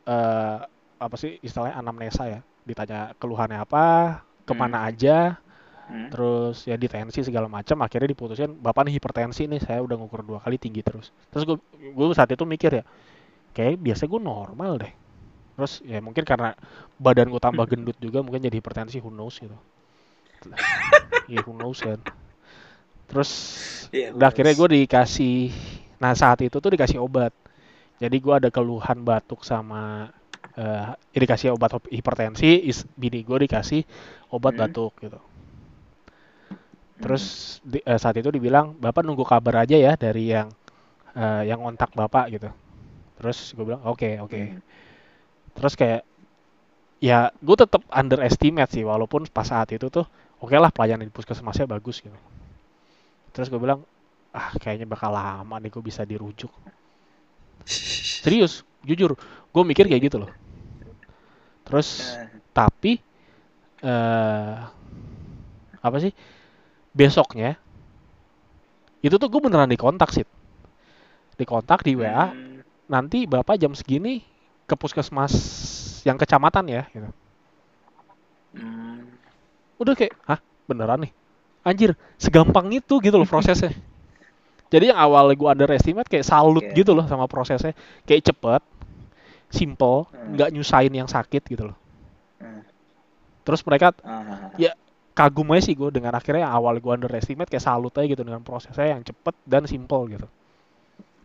eh, 0.07 0.57
apa 1.03 1.17
sih 1.19 1.39
istilahnya 1.43 1.77
anamnesa 1.79 2.25
ya, 2.31 2.41
ditanya 2.67 3.13
keluhannya 3.19 3.59
apa, 3.63 4.23
ke 4.47 4.55
mana 4.55 4.87
aja, 4.87 5.42
hmm. 5.93 6.09
terus 6.09 6.65
ya 6.65 6.81
ditensi 6.81 7.21
segala 7.21 7.47
macam 7.53 7.77
akhirnya 7.85 8.09
diputusin 8.17 8.57
bapak 8.59 8.89
nih 8.89 8.97
hipertensi 8.97 9.45
nih 9.45 9.61
saya 9.61 9.85
udah 9.85 9.97
ngukur 10.01 10.25
dua 10.25 10.41
kali 10.41 10.57
tinggi 10.57 10.81
terus. 10.81 11.13
Terus 11.29 11.45
gue 11.45 11.57
gue 11.93 12.07
saat 12.17 12.33
itu 12.33 12.45
mikir 12.49 12.81
ya 12.81 12.85
kayak 13.53 13.77
biasa 13.81 14.09
gue 14.09 14.21
normal 14.21 14.73
deh. 14.83 14.93
Terus 15.61 15.85
ya 15.85 16.01
mungkin 16.01 16.25
karena 16.25 16.57
badan 16.97 17.29
gue 17.29 17.41
tambah 17.43 17.65
gendut 17.73 17.97
juga 18.01 18.25
mungkin 18.25 18.41
jadi 18.43 18.57
hipertensi 18.59 18.99
who 19.05 19.13
knows 19.13 19.37
gitu. 19.39 19.57
Ya 21.31 21.41
who 21.45 21.53
knows 21.55 21.81
kan. 21.85 22.01
Terus 23.11 23.31
Iya, 23.93 24.17
udah 24.17 24.29
akhirnya 24.33 24.57
gue 24.57 24.69
dikasih 24.83 25.53
nah 26.01 26.17
saat 26.17 26.41
itu 26.43 26.57
tuh 26.59 26.73
dikasih 26.73 26.99
obat. 26.99 27.31
Jadi 28.03 28.17
gue 28.19 28.35
ada 28.35 28.49
keluhan 28.51 29.05
batuk 29.05 29.45
sama 29.47 30.11
eh 30.53 30.93
ya 31.17 31.19
dikasih 31.25 31.57
obat 31.57 31.81
hipertensi 31.89 32.69
is, 32.69 32.85
bini 32.93 33.25
gue 33.25 33.49
dikasih 33.49 33.89
obat 34.29 34.53
Hmm. 34.53 34.69
batuk 34.69 34.93
gitu 35.01 35.17
Terus 37.03 37.25
di- 37.67 37.85
eh, 37.85 37.99
saat 38.03 38.17
itu 38.21 38.31
dibilang 38.37 38.67
bapak 38.79 39.03
nunggu 39.07 39.25
kabar 39.27 39.67
aja 39.67 39.77
ya 39.87 39.93
dari 40.05 40.31
yang 40.35 40.49
eh, 41.17 41.43
yang 41.51 41.61
kontak 41.67 41.91
bapak 42.01 42.25
gitu. 42.35 42.49
Terus 43.21 43.39
gue 43.57 43.65
bilang 43.69 43.83
oke 43.87 44.11
oke. 44.25 44.41
Hmm. 44.41 44.61
Terus 45.57 45.75
kayak 45.81 46.03
ya 47.03 47.19
gue 47.47 47.57
tetap 47.59 47.83
underestimate 47.91 48.71
sih 48.75 48.85
walaupun 48.87 49.27
pas 49.37 49.47
saat 49.47 49.69
itu 49.77 49.87
tuh 49.97 50.07
oke 50.43 50.55
lah 50.63 50.71
pelayanan 50.75 51.07
di 51.09 51.15
puskesmasnya 51.15 51.67
bagus 51.69 51.97
gitu. 52.05 52.17
Terus 53.33 53.49
gue 53.51 53.61
bilang 53.61 53.81
ah 54.33 54.51
kayaknya 54.63 54.87
bakal 54.89 55.13
lama 55.13 55.57
nih 55.61 55.71
gue 55.73 55.83
bisa 55.85 56.03
dirujuk. 56.09 56.53
Serius, 58.23 58.63
jujur, 58.87 59.15
gue 59.51 59.63
mikir 59.67 59.87
kayak 59.87 60.03
gitu 60.11 60.17
loh. 60.23 60.31
Terus 61.67 61.89
Nah, 62.19 62.29
tapi 62.53 62.93
eh 63.83 64.57
apa 65.83 65.97
sih 65.99 66.13
besoknya 66.93 67.57
itu 69.03 69.17
tuh 69.19 69.29
gue 69.29 69.41
beneran 69.43 69.69
dikontak 69.69 70.13
sih 70.15 70.25
dikontak 71.41 71.83
di 71.83 71.97
WA 71.99 72.31
hmm. 72.31 72.63
nanti 72.87 73.25
bapak 73.27 73.59
jam 73.59 73.73
segini 73.75 74.23
ke 74.69 74.75
puskesmas 74.79 75.33
yang 76.07 76.21
kecamatan 76.21 76.65
ya 76.71 76.83
gitu. 76.93 77.09
Hmm. 78.53 79.09
udah 79.81 79.95
kayak 79.97 80.13
hah 80.29 80.39
beneran 80.69 81.09
nih 81.09 81.13
anjir 81.65 81.91
segampang 82.21 82.69
itu 82.71 83.01
gitu 83.01 83.17
loh 83.17 83.27
prosesnya 83.27 83.73
jadi 84.73 84.93
yang 84.93 85.01
awalnya 85.01 85.35
gue 85.35 85.49
underestimate 85.49 86.09
kayak 86.09 86.29
salut 86.29 86.63
Oke. 86.63 86.77
gitu 86.77 86.93
loh 86.93 87.09
sama 87.09 87.25
prosesnya 87.27 87.73
kayak 88.05 88.29
cepet 88.31 88.63
simple 89.53 90.09
Hmm. 90.13 90.39
nggak 90.39 90.49
nyusahin 90.55 90.95
yang 90.95 91.09
sakit 91.11 91.43
gitu 91.45 91.73
loh 91.73 91.77
terus 93.43 93.59
mereka 93.67 93.91
Ah, 94.07 94.55
ya 94.55 94.71
kagum 95.13 95.49
aja 95.53 95.63
sih 95.71 95.75
gue 95.77 95.91
dengan 95.93 96.13
akhirnya 96.17 96.49
yang 96.49 96.55
awal 96.59 96.75
gue 96.81 96.93
underestimate 96.93 97.49
kayak 97.51 97.65
salut 97.65 97.93
aja 97.97 98.07
gitu 98.09 98.23
dengan 98.25 98.43
prosesnya 98.45 98.97
yang 98.97 99.03
cepet 99.05 99.35
dan 99.45 99.65
simple 99.69 100.03
gitu 100.11 100.29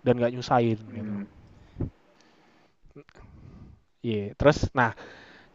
dan 0.05 0.13
gak 0.17 0.33
nyusahin 0.33 0.79
gitu 0.97 1.13
hmm. 1.13 1.25
Iya, 4.05 4.33
terus 4.39 4.69
nah 4.77 4.91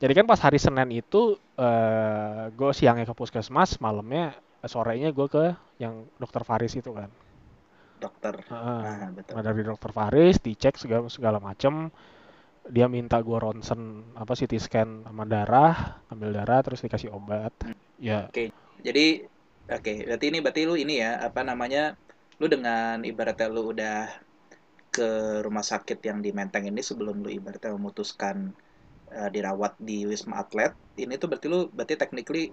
jadi 0.02 0.12
kan 0.18 0.26
pas 0.30 0.40
hari 0.46 0.58
Senin 0.60 0.90
itu 1.02 1.38
eh 1.58 2.42
gue 2.58 2.70
siangnya 2.78 3.06
ke 3.10 3.14
puskesmas, 3.20 3.70
malamnya 3.84 4.24
sorenya 4.72 5.10
gue 5.16 5.26
ke 5.34 5.44
yang 5.82 5.94
dokter 6.22 6.42
Faris 6.48 6.74
itu 6.80 6.90
kan. 6.98 7.10
dokter. 8.02 8.34
Heeh. 8.50 8.82
Ah, 8.82 9.08
betul. 9.16 9.32
Nah, 9.36 9.42
dari 9.46 9.62
dokter 9.64 9.90
Faris 9.96 10.36
dicek 10.42 10.74
segala 10.82 11.06
segala 11.08 11.38
macem. 11.38 11.74
Dia 12.74 12.86
minta 12.86 13.18
gue 13.26 13.38
ronsen 13.44 13.80
apa 14.22 14.32
CT 14.38 14.52
scan 14.62 14.88
sama 15.06 15.24
darah, 15.26 15.74
ambil 16.12 16.30
darah 16.36 16.60
terus 16.66 16.82
dikasih 16.84 17.10
obat. 17.10 17.54
Ya, 18.02 18.30
Oke, 18.30 18.42
jadi 18.86 19.00
oke, 19.74 19.92
berarti 20.08 20.26
ini 20.30 20.38
berarti 20.44 20.62
lu 20.68 20.74
ini 20.84 20.94
ya, 21.04 21.10
apa 21.26 21.40
namanya? 21.50 21.80
Lu 22.40 22.46
dengan 22.54 22.96
ibaratnya 23.10 23.46
lu 23.54 23.60
udah 23.72 23.94
ke 24.94 25.08
rumah 25.46 25.64
sakit 25.72 25.98
yang 26.08 26.18
di 26.24 26.30
Menteng 26.38 26.64
ini 26.70 26.82
sebelum 26.90 27.16
lu 27.24 27.30
ibaratnya 27.38 27.70
memutuskan 27.78 28.36
eh, 29.18 29.28
dirawat 29.34 29.72
di 29.88 29.96
Wisma 30.10 30.34
Atlet, 30.44 30.72
ini 31.04 31.14
tuh 31.20 31.28
berarti 31.30 31.46
lu 31.52 31.60
berarti 31.76 31.94
technically 32.02 32.44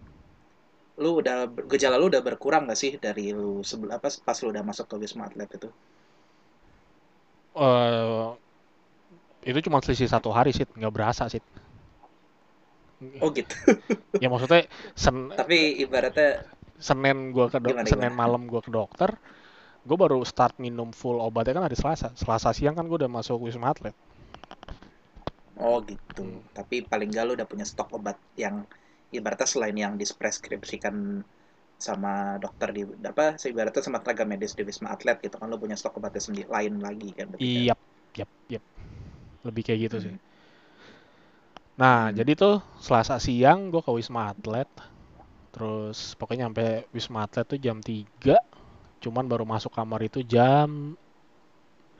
lu 1.03 1.09
udah 1.21 1.37
gejala 1.71 1.95
lu 1.99 2.05
udah 2.11 2.21
berkurang 2.27 2.63
gak 2.69 2.79
sih 2.83 2.91
dari 3.05 3.25
lu 3.39 3.49
sebelum 3.69 3.91
apa 3.97 4.07
pas 4.27 4.37
lu 4.43 4.47
udah 4.53 4.63
masuk 4.69 4.85
ke 4.91 4.95
Wisma 5.03 5.23
Atlet 5.27 5.49
itu? 5.57 5.69
eh 7.55 8.39
itu 9.49 9.59
cuma 9.67 9.79
selisih 9.83 10.07
satu 10.11 10.29
hari 10.35 10.51
sih, 10.55 10.65
nggak 10.77 10.93
berasa 10.95 11.23
sih. 11.31 11.41
Oh 13.21 13.31
gitu. 13.31 13.55
Ya 14.21 14.27
maksudnya 14.31 14.67
sen 14.95 15.31
Tapi 15.37 15.79
ibaratnya 15.83 16.43
Senin 16.87 17.17
gua 17.35 17.45
ke 17.53 17.59
Gimana, 17.65 17.89
Senin 17.91 18.11
gimana? 18.11 18.11
malam 18.21 18.41
gua 18.51 18.61
ke 18.65 18.71
dokter, 18.77 19.09
gue 19.87 19.97
baru 20.03 20.19
start 20.31 20.55
minum 20.65 20.89
full 20.99 21.17
obatnya 21.27 21.53
kan 21.57 21.65
hari 21.67 21.77
Selasa. 21.81 22.09
Selasa 22.21 22.49
siang 22.57 22.75
kan 22.77 22.85
gue 22.89 22.97
udah 23.01 23.11
masuk 23.17 23.37
Wisma 23.47 23.67
Atlet. 23.73 23.95
oh 25.63 25.77
gitu. 25.89 26.21
Hmm. 26.21 26.39
Tapi 26.57 26.75
paling 26.91 27.09
gak 27.15 27.23
lu 27.27 27.31
udah 27.37 27.47
punya 27.51 27.65
stok 27.71 27.89
obat 27.97 28.17
yang 28.43 28.55
ibaratnya 29.17 29.47
selain 29.53 29.77
yang 29.83 29.93
dispreskripsikan 30.01 30.95
sama 31.87 32.11
dokter 32.43 32.69
di 32.77 32.81
apa 33.11 33.25
ibaratnya 33.51 33.83
sama 33.87 33.99
tenaga 34.03 34.23
medis 34.31 34.53
di 34.57 34.63
Wisma 34.69 34.89
Atlet 34.95 35.17
gitu 35.25 35.35
kan 35.41 35.47
lu 35.51 35.57
punya 35.63 35.77
stok 35.79 35.93
obatnya 35.99 36.21
sendiri 36.27 36.49
lain 36.55 36.75
lagi 36.87 37.09
kan 37.19 37.27
kan? 37.33 37.41
Iya, 37.41 37.73
yap, 38.19 38.29
yap. 38.51 38.63
Lebih 39.47 39.63
kayak 39.67 39.81
gitu 39.89 39.97
sih. 40.05 40.13
Nah, 41.79 42.11
Hmm. 42.11 42.15
jadi 42.19 42.31
tuh 42.35 42.55
Selasa 42.85 43.15
siang 43.25 43.59
gue 43.71 43.81
ke 43.85 43.91
Wisma 43.97 44.21
Atlet. 44.31 44.67
Terus 45.53 45.97
pokoknya 46.19 46.43
sampai 46.51 46.67
Wisma 46.95 47.19
Atlet 47.25 47.45
tuh 47.51 47.59
jam 47.65 47.77
3. 47.81 48.37
Cuman 49.03 49.25
baru 49.31 49.45
masuk 49.47 49.71
kamar 49.77 50.01
itu 50.09 50.19
jam 50.33 50.69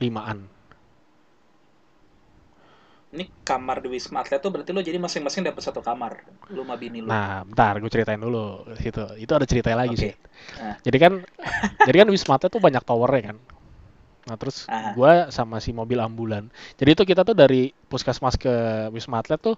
5-an. 0.00 0.38
Ini 3.10 3.24
kamar 3.42 3.82
di 3.82 3.88
Wisma 3.90 4.22
Atlet 4.22 4.38
tuh 4.38 4.50
berarti 4.54 4.70
lu 4.70 4.80
jadi 4.86 4.98
masing-masing 5.02 5.42
dapat 5.42 5.62
satu 5.66 5.80
kamar. 5.82 6.12
Lu 6.54 6.62
sama 6.62 6.78
bini 6.78 7.02
lu. 7.02 7.10
Nah, 7.10 7.42
bentar 7.42 7.74
gue 7.82 7.90
ceritain 7.90 8.20
dulu 8.20 8.70
situ. 8.78 9.02
Itu 9.18 9.32
ada 9.34 9.46
ceritanya 9.50 9.82
lagi 9.82 9.96
Oke. 9.98 10.02
sih. 10.06 10.12
Nah. 10.62 10.76
Jadi 10.86 10.98
kan 11.02 11.12
jadi 11.86 11.96
kan 12.06 12.08
Wisma 12.14 12.38
Atlet 12.38 12.50
tuh 12.54 12.62
banyak 12.62 12.82
towernya 12.86 13.22
kan. 13.34 13.36
Nah, 14.28 14.36
terus 14.36 14.68
Ah. 14.68 14.92
gua 14.92 15.32
sama 15.32 15.58
si 15.58 15.72
mobil 15.72 15.96
ambulan. 15.96 16.50
Jadi 16.76 16.90
itu 16.92 17.02
kita 17.04 17.24
tuh 17.24 17.32
dari 17.32 17.72
puskesmas 17.88 18.36
ke 18.36 18.52
Wisma 18.92 19.24
Atlet 19.24 19.40
tuh 19.40 19.56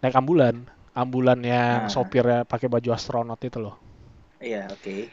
naik 0.00 0.14
ambulan. 0.14 0.62
Ambulan 0.94 1.42
yang 1.42 1.86
Ah. 1.86 1.90
sopirnya 1.90 2.46
pakai 2.46 2.70
baju 2.70 2.94
astronot 2.94 3.42
itu 3.42 3.58
loh. 3.58 3.74
Iya, 4.38 4.70
oke. 4.70 5.10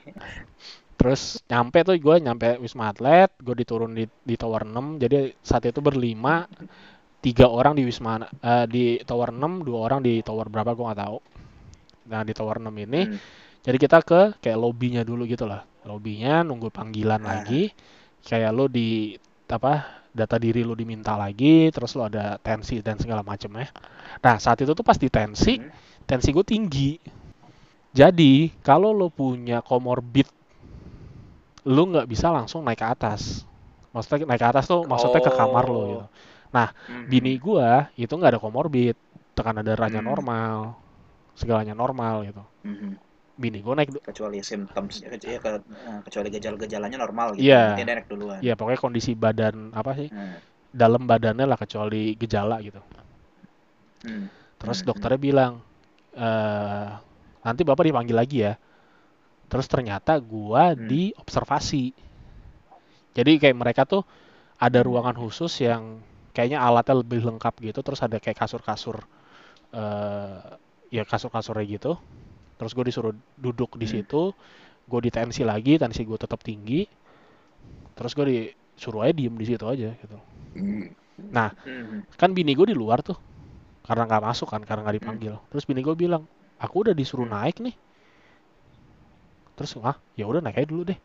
Terus 0.96 1.42
nyampe 1.50 1.82
tuh 1.82 1.98
gue 1.98 2.16
nyampe 2.22 2.62
Wisma 2.62 2.94
Atlet, 2.94 3.34
gue 3.42 3.56
diturun 3.58 3.98
di, 3.98 4.06
di 4.22 4.36
Tower 4.38 4.62
6. 4.62 5.02
Jadi 5.02 5.34
saat 5.42 5.66
itu 5.66 5.82
berlima, 5.82 6.46
tiga 7.22 7.50
orang 7.50 7.74
di 7.74 7.82
Wisma 7.82 8.22
eh, 8.22 8.66
di 8.70 9.02
Tower 9.02 9.34
6, 9.34 9.66
dua 9.66 9.90
orang 9.90 10.06
di 10.06 10.22
Tower 10.22 10.46
berapa 10.46 10.78
gue 10.78 10.86
nggak 10.86 11.02
tahu. 11.02 11.18
Nah 12.14 12.22
di 12.22 12.34
Tower 12.38 12.62
6 12.62 12.76
ini, 12.78 13.02
Hmm. 13.10 13.18
jadi 13.66 13.78
kita 13.82 13.98
ke 14.06 14.22
kayak 14.38 14.58
lobbynya 14.62 15.02
dulu 15.02 15.26
gitu 15.26 15.50
lah. 15.50 15.66
Lobbynya 15.82 16.46
nunggu 16.46 16.70
panggilan 16.70 17.26
Ah. 17.26 17.42
lagi. 17.42 17.74
Kayak 18.22 18.52
lo 18.54 18.66
di 18.72 19.18
apa 19.52 20.06
data 20.12 20.36
diri 20.40 20.62
lo 20.64 20.74
diminta 20.76 21.16
lagi, 21.20 21.68
terus 21.76 21.92
lo 21.98 22.08
ada 22.08 22.40
tensi 22.40 22.80
dan 22.80 22.96
segala 23.00 23.22
macem 23.24 23.52
ya. 23.58 23.68
Nah 24.24 24.36
saat 24.40 24.60
itu 24.64 24.72
tuh 24.78 24.86
pas 24.86 24.98
di 25.00 25.10
tensi, 25.12 25.60
Hmm. 25.60 25.72
tensi 26.08 26.30
gue 26.36 26.46
tinggi. 26.46 26.92
Jadi 27.92 28.52
kalau 28.64 28.92
lo 28.96 29.08
punya 29.12 29.60
comorbid, 29.64 30.28
lo 31.68 31.84
nggak 31.92 32.08
bisa 32.10 32.28
langsung 32.34 32.62
naik 32.66 32.80
ke 32.82 32.88
atas. 32.88 33.44
Maksudnya 33.94 34.26
naik 34.30 34.42
ke 34.42 34.48
atas 34.52 34.66
tuh 34.72 34.82
maksudnya 34.88 35.22
ke 35.22 35.32
kamar 35.32 35.66
lo 35.68 35.82
gitu. 35.92 36.06
Mhm. 36.88 37.08
Bini 37.08 37.34
gua 37.40 37.88
itu 37.96 38.12
nggak 38.12 38.38
ada 38.38 38.42
comorbid, 38.44 38.96
tekanan 39.38 39.64
darahnya 39.64 40.02
Hmm. 40.02 40.10
normal, 40.12 40.58
segalanya 41.40 41.76
normal 41.76 42.16
gitu. 42.28 42.44
Bini 43.40 43.60
gua 43.64 43.74
naik, 43.80 43.90
kecuali 44.06 44.40
symptoms 44.44 45.02
ya 45.02 45.40
ke- 45.40 45.64
eh, 45.64 46.00
kecuali 46.06 46.30
gejala-gejalanya 46.30 46.98
normal 47.00 47.34
gitu. 47.38 47.48
Iya. 47.48 47.58
Berarti 47.58 47.80
dia 47.80 47.86
naik 47.88 48.08
duluan. 48.12 48.40
ya 48.44 48.54
pokoknya 48.60 48.80
kondisi 48.82 49.12
badan 49.18 49.74
apa 49.74 49.92
sih, 49.98 50.10
Hmm. 50.12 50.38
dalam 50.72 51.04
badannya 51.10 51.46
lah 51.48 51.58
kecuali 51.60 52.14
gejala 52.20 52.60
gitu. 52.64 52.80
Hmm. 54.04 54.28
Terus 54.62 54.80
Hmm, 54.82 54.88
dokternya 54.94 55.20
bilang, 55.20 55.54
eh 56.14 56.90
nanti 57.42 57.62
bapak 57.66 57.84
dipanggil 57.90 58.16
lagi 58.18 58.38
ya. 58.46 58.54
Terus 59.52 59.68
ternyata 59.70 60.18
gua 60.22 60.74
Hmm. 60.74 60.88
diobservasi. 60.90 61.86
Jadi 63.12 63.32
kayak 63.44 63.58
mereka 63.58 63.84
tuh 63.84 64.04
ada 64.60 64.80
Hmm. 64.82 64.88
ruangan 64.88 65.16
khusus 65.18 65.52
yang 65.64 66.00
kayaknya 66.36 66.60
alatnya 66.64 66.96
lebih 67.04 67.22
lengkap 67.28 67.54
gitu. 67.72 67.80
Terus 67.84 68.02
ada 68.04 68.18
kayak 68.24 68.40
kasur-kasur, 68.40 69.04
eh 69.76 70.40
ya 70.92 71.04
kasur-kasurnya 71.08 71.66
gitu. 71.68 71.98
Terus 72.62 72.72
gue 72.78 72.86
disuruh 72.86 73.14
duduk 73.42 73.74
di 73.82 73.90
Hmm. 73.90 74.06
situ. 74.06 74.24
Gue 74.86 75.02
ditensi 75.02 75.42
lagi, 75.42 75.82
tensi 75.82 76.06
gue 76.06 76.18
tetap 76.22 76.46
tinggi. 76.46 76.86
Terus 77.98 78.14
gue 78.14 78.26
disuruh 78.30 79.02
aja 79.02 79.14
diem 79.18 79.34
di 79.34 79.46
situ 79.50 79.66
aja 79.66 79.90
gitu. 79.98 80.18
Nah, 81.32 81.50
Mhm. 81.66 82.06
kan 82.18 82.30
bini 82.38 82.54
gue 82.54 82.70
di 82.70 82.78
luar 82.78 83.02
tuh 83.02 83.18
karena 83.82 84.06
nggak 84.06 84.24
masuk 84.30 84.48
kan 84.54 84.62
karena 84.62 84.86
nggak 84.86 84.98
dipanggil 85.02 85.36
terus 85.50 85.66
bini 85.66 85.82
gue 85.82 85.96
bilang 85.98 86.24
aku 86.62 86.86
udah 86.86 86.94
disuruh 86.94 87.26
Hmm. 87.26 87.34
naik 87.34 87.58
nih 87.66 87.74
terus 89.58 89.78
ah 89.82 89.98
ya 90.18 90.26
udah 90.30 90.42
naik 90.42 90.58
aja 90.62 90.68
dulu 90.70 90.84
deh 90.94 91.00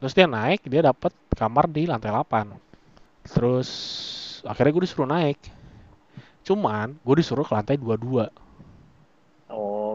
terus 0.00 0.12
dia 0.16 0.26
naik 0.28 0.64
dia 0.68 0.80
dapat 0.84 1.12
kamar 1.36 1.68
di 1.70 1.84
lantai 1.88 2.10
8 2.12 2.46
terus 3.24 3.68
akhirnya 4.44 4.72
gue 4.72 4.84
disuruh 4.84 5.08
naik 5.08 5.38
cuman 6.44 6.96
gue 7.00 7.14
disuruh 7.20 7.44
ke 7.44 7.52
lantai 7.56 7.76
22 7.80 8.26
Oh, 8.28 8.43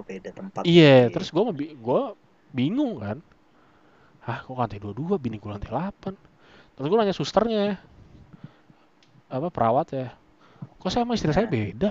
beda 0.09 0.29
tempat. 0.33 0.61
iya 0.65 1.05
Oke. 1.05 1.13
terus 1.13 1.29
gue 1.29 1.43
gue 1.77 2.01
bingung 2.49 2.97
kan. 2.97 3.17
Ah 4.25 4.41
kok 4.41 4.57
lantai 4.57 4.81
22 4.81 5.21
bini 5.21 5.37
gue 5.37 5.49
lantai 5.49 5.69
8 5.69 6.17
terus 6.73 6.85
gue 6.85 6.97
nanya 6.97 7.13
susternya 7.13 7.77
apa 9.29 9.47
perawat 9.49 9.87
ya 9.91 10.07
kok 10.79 10.89
saya 10.89 11.03
sama 11.05 11.13
istri 11.13 11.29
saya 11.29 11.45
Nah. 11.45 11.53
beda? 11.53 11.89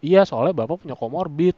Iya 0.00 0.24
soalnya 0.24 0.56
bapak 0.56 0.82
punya 0.82 0.96
komorbid. 0.96 1.54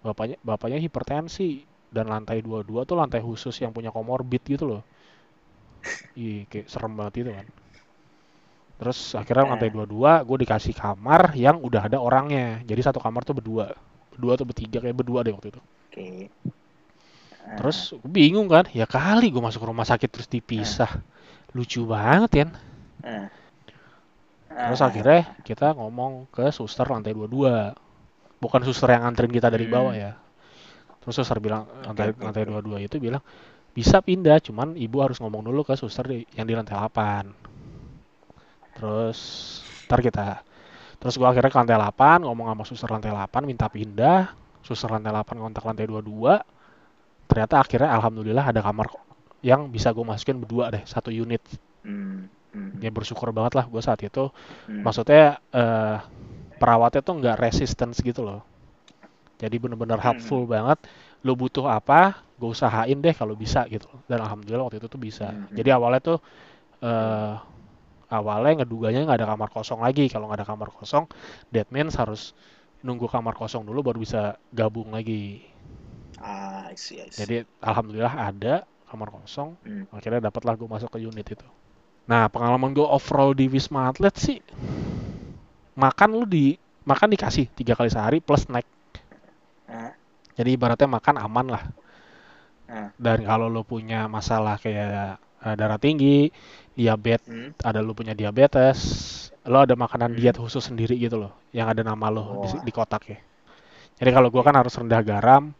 Bapaknya 0.00 0.36
bapaknya 0.40 0.78
hipertensi. 0.80 1.62
Dan 1.90 2.06
lantai 2.06 2.38
22 2.38 2.86
tuh 2.86 2.94
lantai 2.94 3.18
khusus 3.18 3.54
yang 3.58 3.70
punya 3.70 3.90
komorbid 3.90 4.42
gitu 4.42 4.64
loh. 4.66 4.82
Iya 6.18 6.46
kayak 6.46 6.66
serem 6.66 6.92
banget 6.94 7.14
itu 7.22 7.30
kan. 7.30 7.46
Terus 8.80 8.98
akhirnya 9.14 9.44
Nah. 9.44 9.50
lantai 9.54 9.70
22 9.70 10.24
gue 10.24 10.36
dikasih 10.42 10.74
kamar 10.74 11.34
yang 11.36 11.60
udah 11.60 11.82
ada 11.90 11.98
orangnya. 12.00 12.62
Jadi 12.64 12.80
satu 12.80 12.98
kamar 12.98 13.22
tuh 13.22 13.36
berdua 13.38 13.70
berdua 14.20 14.36
atau 14.36 14.44
bertiga 14.44 14.78
kayak 14.78 14.92
berdua 14.94 15.24
deh 15.24 15.32
waktu 15.32 15.48
itu 15.50 15.60
Oke. 15.88 16.28
Ah, 17.40 17.56
Terus 17.56 17.96
gue 17.96 18.04
bingung 18.06 18.46
kan, 18.46 18.68
ya 18.70 18.84
kali 18.84 19.32
gue 19.32 19.40
masuk 19.40 19.64
rumah 19.64 19.82
sakit 19.82 20.06
terus 20.06 20.28
dipisah. 20.28 21.00
Lucu 21.50 21.82
banget 21.82 22.30
kan. 22.30 22.48
ah. 23.02 23.26
Terus 24.46 24.78
akhirnya 24.78 25.34
kita 25.40 25.72
ngomong 25.72 26.28
ke 26.28 26.52
suster 26.52 26.84
lantai 26.84 27.10
22. 27.10 27.74
Bukan 28.38 28.60
suster 28.62 28.92
yang 28.92 29.02
nganterin 29.02 29.32
kita 29.32 29.48
dari 29.48 29.66
Hmm. 29.66 29.74
bawah 29.74 29.94
ya. 29.96 30.12
Terus 31.00 31.16
suster 31.16 31.40
bilang 31.40 31.64
lantai 31.82 32.12
lantai. 32.12 32.44
22 32.44 32.86
itu 32.86 33.00
bilang 33.00 33.24
bisa 33.72 33.98
pindah, 33.98 34.38
cuman 34.38 34.76
ibu 34.76 35.00
harus 35.00 35.16
ngomong 35.18 35.42
dulu 35.42 35.64
ke 35.64 35.74
suster 35.74 36.06
di- 36.06 36.28
yang 36.36 36.44
di 36.44 36.54
lantai 36.54 36.76
8. 36.76 37.24
Terus 38.76 39.18
ntar 39.88 40.00
kita 40.00 40.26
Terus 41.00 41.14
gua 41.16 41.32
akhirnya 41.32 41.48
ke 41.48 41.58
lantai 41.58 41.76
8, 41.80 42.28
ngomong 42.28 42.46
sama 42.52 42.64
suster 42.68 42.88
lantai 42.92 43.10
8, 43.10 43.42
minta 43.48 43.66
pindah. 43.72 44.30
Suster 44.60 44.92
lantai 44.92 45.10
8 45.10 45.40
kontak 45.40 45.64
lantai 45.64 45.88
22. 45.88 46.36
Ternyata 47.24 47.54
akhirnya 47.62 47.90
alhamdulillah 47.96 48.44
ada 48.52 48.60
kamar 48.60 48.92
yang 49.40 49.72
bisa 49.72 49.88
gue 49.96 50.04
masukin 50.04 50.36
berdua 50.36 50.68
deh, 50.68 50.84
satu 50.84 51.08
unit. 51.08 51.40
Hmm. 51.80 52.28
Hmm. 52.52 52.76
Ya 52.82 52.92
bersyukur 52.92 53.32
banget 53.32 53.56
lah 53.56 53.64
gue 53.64 53.80
saat 53.80 54.02
itu. 54.04 54.28
Hmm. 54.68 54.84
Maksudnya 54.84 55.40
eh, 55.54 55.96
perawatnya 56.60 57.00
tuh 57.00 57.14
nggak 57.16 57.36
resistance 57.40 58.04
gitu 58.04 58.20
loh. 58.20 58.44
Jadi 59.40 59.56
bener-bener 59.56 59.96
Hmm. 59.96 60.12
helpful 60.12 60.44
banget. 60.44 60.84
Lu 61.24 61.32
butuh 61.32 61.64
apa, 61.64 62.20
gue 62.36 62.52
usahain 62.52 62.98
deh 63.00 63.14
kalau 63.16 63.32
bisa 63.32 63.64
gitu. 63.72 63.88
Dan 64.04 64.20
alhamdulillah 64.20 64.68
waktu 64.68 64.76
itu 64.82 64.88
tuh 64.92 65.00
bisa. 65.00 65.32
Hmm. 65.32 65.48
Jadi 65.56 65.68
awalnya 65.72 66.00
tuh 66.04 66.18
eh 66.84 67.34
awalnya 68.10 68.62
ngeduganya 68.62 69.06
nggak 69.06 69.18
ada 69.22 69.28
kamar 69.32 69.48
kosong 69.54 69.80
lagi. 69.80 70.10
Kalau 70.10 70.26
nggak 70.28 70.42
ada 70.42 70.48
kamar 70.48 70.68
kosong, 70.74 71.06
that 71.54 71.70
means 71.70 71.94
harus 71.96 72.34
nunggu 72.82 73.06
kamar 73.08 73.36
kosong 73.36 73.62
dulu 73.64 73.80
baru 73.92 73.98
bisa 74.02 74.36
gabung 74.52 74.92
lagi. 74.92 75.46
Ah, 76.20 76.68
I 76.68 76.76
see, 76.76 77.00
I 77.00 77.08
see. 77.08 77.22
Jadi 77.24 77.36
alhamdulillah 77.64 78.12
ada 78.12 78.54
kamar 78.90 79.08
kosong. 79.14 79.56
Hmm. 79.64 79.84
Akhirnya 79.94 80.28
dapatlah 80.28 80.58
gue 80.58 80.68
masuk 80.68 80.90
ke 80.92 80.98
unit 81.00 81.24
itu. 81.24 81.46
Nah 82.10 82.26
pengalaman 82.28 82.74
gue 82.74 82.84
overall 82.84 83.32
di 83.32 83.46
Wisma 83.46 83.88
Atlet 83.88 84.14
sih, 84.18 84.38
makan 85.78 86.10
lu 86.18 86.26
di 86.26 86.58
makan 86.84 87.12
dikasih 87.14 87.46
tiga 87.54 87.78
kali 87.78 87.88
sehari 87.92 88.18
plus 88.18 88.44
snack. 88.48 88.66
Ah, 89.70 89.94
Jadi 90.34 90.58
ibaratnya 90.58 90.88
makan 90.90 91.16
aman 91.22 91.46
lah. 91.54 91.64
ah. 92.66 92.90
Dan 92.98 93.22
kalau 93.22 93.46
lu 93.46 93.62
punya 93.62 94.10
masalah 94.10 94.58
kayak 94.58 95.20
eh, 95.46 95.54
darah 95.54 95.78
tinggi, 95.78 96.28
diabetes, 96.80 97.28
Hmm. 97.28 97.52
ada 97.60 97.84
lu 97.84 97.92
punya 97.92 98.16
diabetes, 98.16 98.78
lo 99.44 99.60
ada 99.60 99.76
makanan 99.76 100.16
Hmm. 100.16 100.18
diet 100.18 100.36
khusus 100.40 100.64
sendiri 100.64 100.96
gitu 100.96 101.20
loh, 101.20 101.32
yang 101.52 101.68
ada 101.68 101.84
nama 101.84 102.08
lo 102.08 102.40
di, 102.40 102.48
Wah. 102.56 102.64
di 102.64 102.72
kotak 102.72 103.02
ya. 103.12 103.18
Jadi 104.00 104.10
kalau 104.16 104.32
gua 104.32 104.40
kan 104.48 104.56
harus 104.56 104.72
rendah 104.80 105.04
garam, 105.04 105.52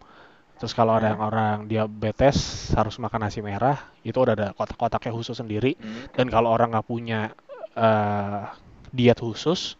terus 0.56 0.72
kalau 0.72 0.96
ada 0.96 1.06
Ah. 1.06 1.10
yang 1.12 1.20
orang 1.20 1.56
diabetes 1.68 2.70
harus 2.72 2.96
makan 2.96 3.28
nasi 3.28 3.44
merah, 3.44 3.76
itu 4.00 4.16
udah 4.16 4.32
ada 4.32 4.48
kotak-kotaknya 4.56 5.12
khusus 5.12 5.36
sendiri. 5.36 5.76
Hmm. 5.76 6.08
Dan 6.16 6.26
kalau 6.32 6.48
orang 6.48 6.72
nggak 6.72 6.88
punya 6.88 7.36
eh, 7.70 8.42
diet 8.90 9.22
khusus, 9.22 9.78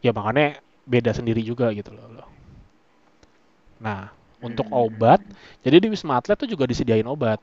ya 0.00 0.14
makannya 0.14 0.62
beda 0.86 1.10
sendiri 1.10 1.42
juga 1.42 1.74
gitu 1.74 1.90
loh. 1.92 2.24
Nah, 3.82 4.14
untuk 4.38 4.70
Hmm. 4.70 4.86
obat, 4.86 5.20
jadi 5.66 5.82
di 5.82 5.88
Wisma 5.90 6.16
Atlet 6.22 6.38
tuh 6.38 6.48
juga 6.48 6.64
disediain 6.64 7.04
obat. 7.10 7.42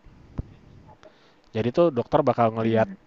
Jadi 1.52 1.70
tuh 1.76 1.92
dokter 1.92 2.24
bakal 2.24 2.56
ngelihat 2.56 2.88
Hmm. 2.88 2.98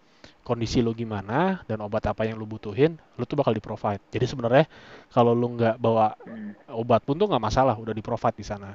Kondisi 0.49 0.79
lu 0.87 0.93
gimana 0.95 1.65
dan 1.69 1.79
obat 1.87 2.05
apa 2.13 2.23
yang 2.29 2.37
lu 2.41 2.47
butuhin, 2.49 2.93
lu 3.19 3.25
tuh 3.31 3.37
bakal 3.41 3.53
di 3.57 3.63
provide. 3.65 4.03
Jadi 4.15 4.27
sebenarnya 4.31 4.65
kalau 5.15 5.33
lu 5.41 5.47
nggak 5.57 5.77
bawa 5.81 6.07
Hmm. 6.29 6.53
obat 6.81 7.01
pun 7.07 7.17
tuh 7.21 7.27
nggak 7.31 7.45
masalah, 7.49 7.75
udah 7.77 7.95
di 7.97 8.05
provide 8.05 8.37
di 8.41 8.47
sana. 8.47 8.71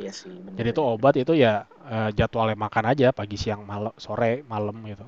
Iya 0.00 0.12
sih, 0.20 0.34
bener. 0.46 0.54
Jadi 0.58 0.70
tuh 0.76 0.84
obat 0.94 1.14
itu 1.22 1.32
ya 1.44 1.52
eh, 1.94 2.10
jadwalnya 2.18 2.56
makan 2.64 2.84
aja 2.94 3.06
pagi, 3.18 3.36
siang, 3.42 3.62
malam, 3.70 3.94
sore, 4.04 4.32
malam 4.52 4.76
gitu. 4.90 5.06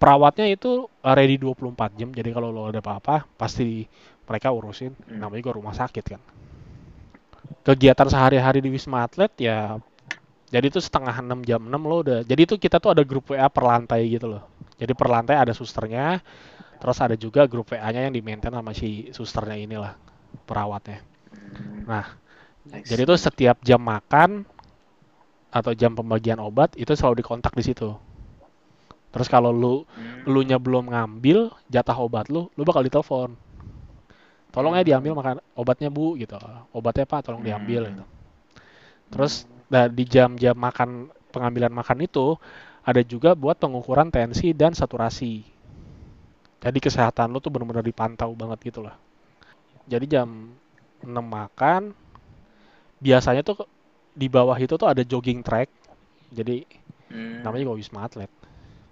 Perawatnya 0.00 0.46
itu 0.52 0.88
ready 1.00 1.36
24 1.40 1.90
jam. 1.96 2.10
Jadi 2.12 2.28
kalau 2.36 2.48
lo 2.52 2.68
ada 2.68 2.80
apa-apa 2.84 3.24
pasti 3.40 3.88
mereka 4.28 4.52
urusin. 4.52 4.92
Hmm. 5.08 5.16
Namanya 5.20 5.40
juga 5.40 5.56
rumah 5.56 5.74
sakit 5.76 6.04
kan. 6.04 6.20
Kegiatan 7.66 8.08
sehari-hari 8.08 8.58
di 8.62 8.70
Wisma 8.70 9.02
Atlet 9.06 9.32
ya 9.42 9.76
jadi 10.46 10.66
itu 10.70 10.78
setengah 10.78 11.14
6 11.26 11.42
jam 11.42 11.58
6 11.58 11.74
lo 11.74 11.96
udah. 12.06 12.20
Jadi 12.22 12.40
itu 12.46 12.54
kita 12.54 12.78
tuh 12.78 12.94
ada 12.94 13.02
grup 13.02 13.34
WA 13.34 13.50
per 13.50 13.66
lantai 13.66 14.06
gitu 14.06 14.30
loh. 14.30 14.46
Jadi 14.78 14.92
per 14.94 15.08
lantai 15.10 15.34
ada 15.34 15.50
susternya, 15.50 16.22
terus 16.78 16.98
ada 17.02 17.18
juga 17.18 17.48
grup 17.50 17.74
WA-nya 17.74 18.06
yang 18.06 18.14
di 18.14 18.22
maintain 18.22 18.54
sama 18.54 18.70
si 18.70 19.10
susternya 19.10 19.58
inilah 19.58 19.92
perawatnya. 20.46 21.02
Hmm. 21.34 21.82
Nah, 21.88 22.04
I 22.70 22.82
jadi 22.86 23.02
itu 23.08 23.14
setiap 23.18 23.58
jam 23.66 23.82
makan 23.82 24.46
atau 25.50 25.72
jam 25.72 25.96
pembagian 25.96 26.38
obat 26.38 26.76
itu 26.78 26.92
selalu 26.94 27.24
dikontak 27.24 27.54
di 27.56 27.64
situ. 27.66 27.96
Terus 29.10 29.26
kalau 29.32 29.50
lu 29.50 29.82
Hmm. 29.96 30.28
lu 30.28 30.44
nya 30.44 30.60
belum 30.60 30.92
ngambil 30.92 31.50
jatah 31.72 31.96
obat 31.96 32.28
lu, 32.28 32.52
lu 32.54 32.62
bakal 32.62 32.84
ditelepon. 32.84 33.34
Tolong 34.52 34.78
ya 34.78 34.82
Hmm. 34.84 34.90
diambil 34.94 35.12
makan 35.16 35.36
obatnya 35.58 35.88
Bu 35.90 36.14
gitu. 36.20 36.36
Obatnya 36.70 37.08
Pak 37.08 37.26
tolong 37.26 37.42
diambil 37.42 37.88
Hmm. 37.88 37.90
gitu. 37.96 38.04
Terus 39.10 39.48
nah, 39.72 39.86
di 39.90 40.04
jam-jam 40.06 40.56
makan 40.56 41.10
pengambilan 41.34 41.72
makan 41.74 41.98
itu 42.08 42.26
ada 42.86 43.02
juga 43.02 43.34
buat 43.34 43.56
pengukuran 43.58 44.08
tensi 44.14 44.54
dan 44.54 44.72
saturasi. 44.72 45.34
Jadi 46.64 46.78
kesehatan 46.82 47.30
lu 47.32 47.38
tuh 47.44 47.52
benar-benar 47.52 47.84
dipantau 47.84 48.30
banget 48.34 48.58
gitu 48.72 48.80
lah. 48.86 48.96
Jadi 49.86 50.06
jam 50.10 50.28
6 51.04 51.26
makan, 51.26 51.82
biasanya 53.00 53.42
tuh 53.44 53.66
di 54.16 54.26
bawah 54.32 54.56
itu 54.56 54.74
tuh 54.80 54.88
ada 54.88 55.02
jogging 55.04 55.44
track. 55.44 55.68
Jadi 56.32 56.64
Hmm. 57.06 57.38
namanya 57.46 57.70
juga 57.70 57.78
Wisma 57.78 58.02
Atlet. 58.02 58.30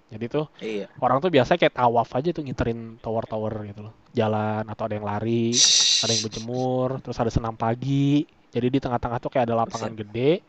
Jadi 0.07 0.25
tuh 0.31 0.45
Iya. 0.63 0.87
orang 1.03 1.19
tuh 1.19 1.27
biasa 1.33 1.59
kayak 1.59 1.75
tawaf 1.75 2.09
aja 2.15 2.31
tuh 2.31 2.45
ngiterin 2.47 2.95
tower-tower 3.03 3.67
gitu 3.67 3.81
loh. 3.91 3.93
Jalan 4.15 4.63
atau 4.71 4.83
ada 4.87 4.95
yang 4.95 5.07
lari, 5.07 5.51
ada 5.99 6.11
yang 6.15 6.23
berjemur, 6.23 7.03
terus 7.03 7.17
ada 7.19 7.31
senam 7.33 7.59
pagi. 7.59 8.23
Jadi 8.55 8.67
di 8.71 8.79
tengah-tengah 8.79 9.19
tuh 9.19 9.31
kayak 9.33 9.51
ada 9.51 9.55
lapangan 9.67 9.91
gede, 9.91 10.39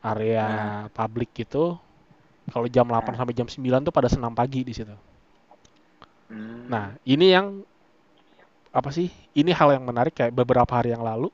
area 0.00 0.46
publik 0.92 1.32
gitu. 1.36 1.76
Kalau 2.50 2.66
jam 2.66 2.88
8 2.88 3.14
sampai 3.14 3.34
jam 3.36 3.46
9 3.46 3.86
tuh 3.86 3.94
pada 3.94 4.08
senam 4.10 4.34
pagi 4.34 4.66
di 4.66 4.74
situ. 4.74 4.96
Hmm. 6.30 6.66
Nah, 6.66 6.98
ini 7.06 7.30
yang 7.30 7.62
apa 8.70 8.90
sih? 8.90 9.10
Ini 9.34 9.50
hal 9.54 9.78
yang 9.78 9.84
menarik 9.86 10.14
kayak 10.14 10.34
beberapa 10.34 10.70
hari 10.74 10.90
yang 10.94 11.02
lalu 11.02 11.30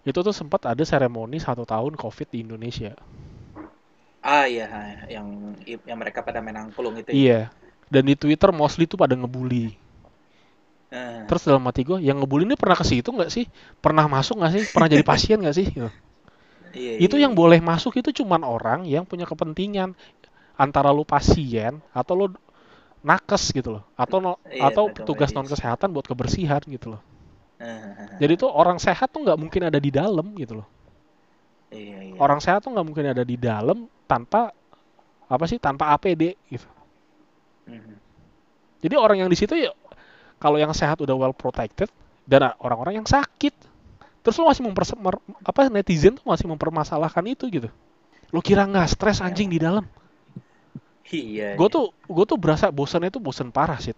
itu 0.00 0.16
tuh 0.16 0.32
sempat 0.32 0.64
ada 0.64 0.80
seremoni 0.80 1.36
satu 1.36 1.68
tahun 1.68 1.94
COVID 1.94 2.28
di 2.32 2.38
Indonesia. 2.40 2.96
Ah 4.20 4.44
iya, 4.48 4.68
yang 5.08 5.56
yang 5.64 5.98
mereka 6.00 6.24
pada 6.24 6.40
main 6.40 6.56
angklung 6.56 6.96
itu. 6.96 7.12
ya. 7.12 7.16
Iya. 7.16 7.40
Dan 7.90 8.06
di 8.06 8.14
Twitter 8.14 8.48
mostly 8.54 8.86
tuh 8.86 8.96
pada 8.96 9.12
ngebully. 9.16 9.76
Ah. 10.90 11.26
Terus 11.26 11.42
dalam 11.46 11.62
hati 11.66 11.86
gue, 11.86 11.98
yang 12.02 12.18
ngebully 12.22 12.46
ini 12.46 12.56
pernah 12.58 12.78
ke 12.78 12.86
situ 12.86 13.10
nggak 13.10 13.30
sih? 13.30 13.46
Pernah 13.78 14.06
masuk 14.10 14.40
nggak 14.40 14.52
sih? 14.54 14.64
Pernah 14.70 14.88
jadi 14.90 15.04
pasien 15.06 15.38
nggak 15.42 15.56
sih? 15.56 15.66
Gitu. 15.70 15.90
Iya, 16.74 16.92
Itu 17.06 17.16
iya, 17.16 17.18
yang 17.24 17.32
iya. 17.32 17.38
boleh 17.40 17.58
masuk 17.70 17.92
itu 18.00 18.10
cuman 18.22 18.42
orang 18.46 18.80
yang 18.94 19.04
punya 19.10 19.26
kepentingan 19.30 19.90
antara 20.64 20.90
lu 20.96 21.04
pasien 21.14 21.72
atau 22.00 22.14
lu 22.20 22.26
nakes 23.10 23.44
gitu 23.56 23.70
loh, 23.80 23.84
atau 24.04 24.18
no- 24.24 24.40
Iya, 24.50 24.66
atau 24.68 24.84
petugas 24.96 25.30
non 25.36 25.48
kesehatan 25.52 25.90
buat 25.94 26.06
kebersihan 26.10 26.62
gitu 26.68 26.86
loh. 26.98 27.02
Ah, 27.60 28.20
Jadi 28.22 28.34
tuh 28.42 28.50
orang 28.62 28.78
sehat 28.86 29.08
tuh 29.14 29.20
nggak 29.26 29.38
mungkin 29.42 29.62
ada 29.68 29.78
di 29.86 29.90
dalam 30.00 30.26
gitu 30.42 30.54
loh. 30.62 30.66
iya, 31.70 32.00
iya. 32.04 32.24
Orang 32.24 32.38
sehat 32.44 32.60
tuh 32.64 32.70
nggak 32.74 32.86
mungkin 32.88 33.06
ada 33.12 33.22
di 33.30 33.36
dalam 33.48 33.78
tanpa 34.10 34.52
apa 35.34 35.44
sih? 35.50 35.58
Tanpa 35.66 35.84
APD 35.94 36.22
gitu. 36.52 36.68
Mhm. 37.66 38.00
Jadi 38.80 38.94
orang 38.96 39.20
yang 39.24 39.30
di 39.32 39.36
situ 39.36 39.52
ya 39.56 39.72
kalau 40.40 40.56
yang 40.60 40.72
sehat 40.72 41.00
udah 41.04 41.16
well 41.16 41.36
protected 41.36 41.88
dan 42.28 42.52
orang-orang 42.60 43.02
yang 43.04 43.08
sakit. 43.08 43.52
Terus 44.20 44.36
lu 44.36 44.44
masih 44.44 44.62
memper 44.64 44.84
apa 45.40 45.60
netizen 45.72 46.16
tuh 46.16 46.26
masih 46.28 46.44
mempermasalahkan 46.44 47.24
itu 47.24 47.48
gitu. 47.48 47.68
Lu 48.30 48.44
kira 48.44 48.68
nggak 48.68 48.88
stres 48.92 49.24
anjing 49.24 49.48
di 49.48 49.58
dalam? 49.58 49.84
Iya. 51.10 51.58
Gue 51.58 51.68
iya. 51.68 51.74
tuh 51.74 51.86
gue 52.06 52.24
tuh 52.28 52.38
berasa 52.38 52.70
bosannya 52.70 53.10
tuh 53.10 53.22
bosan 53.22 53.50
parah 53.50 53.80
sih. 53.82 53.96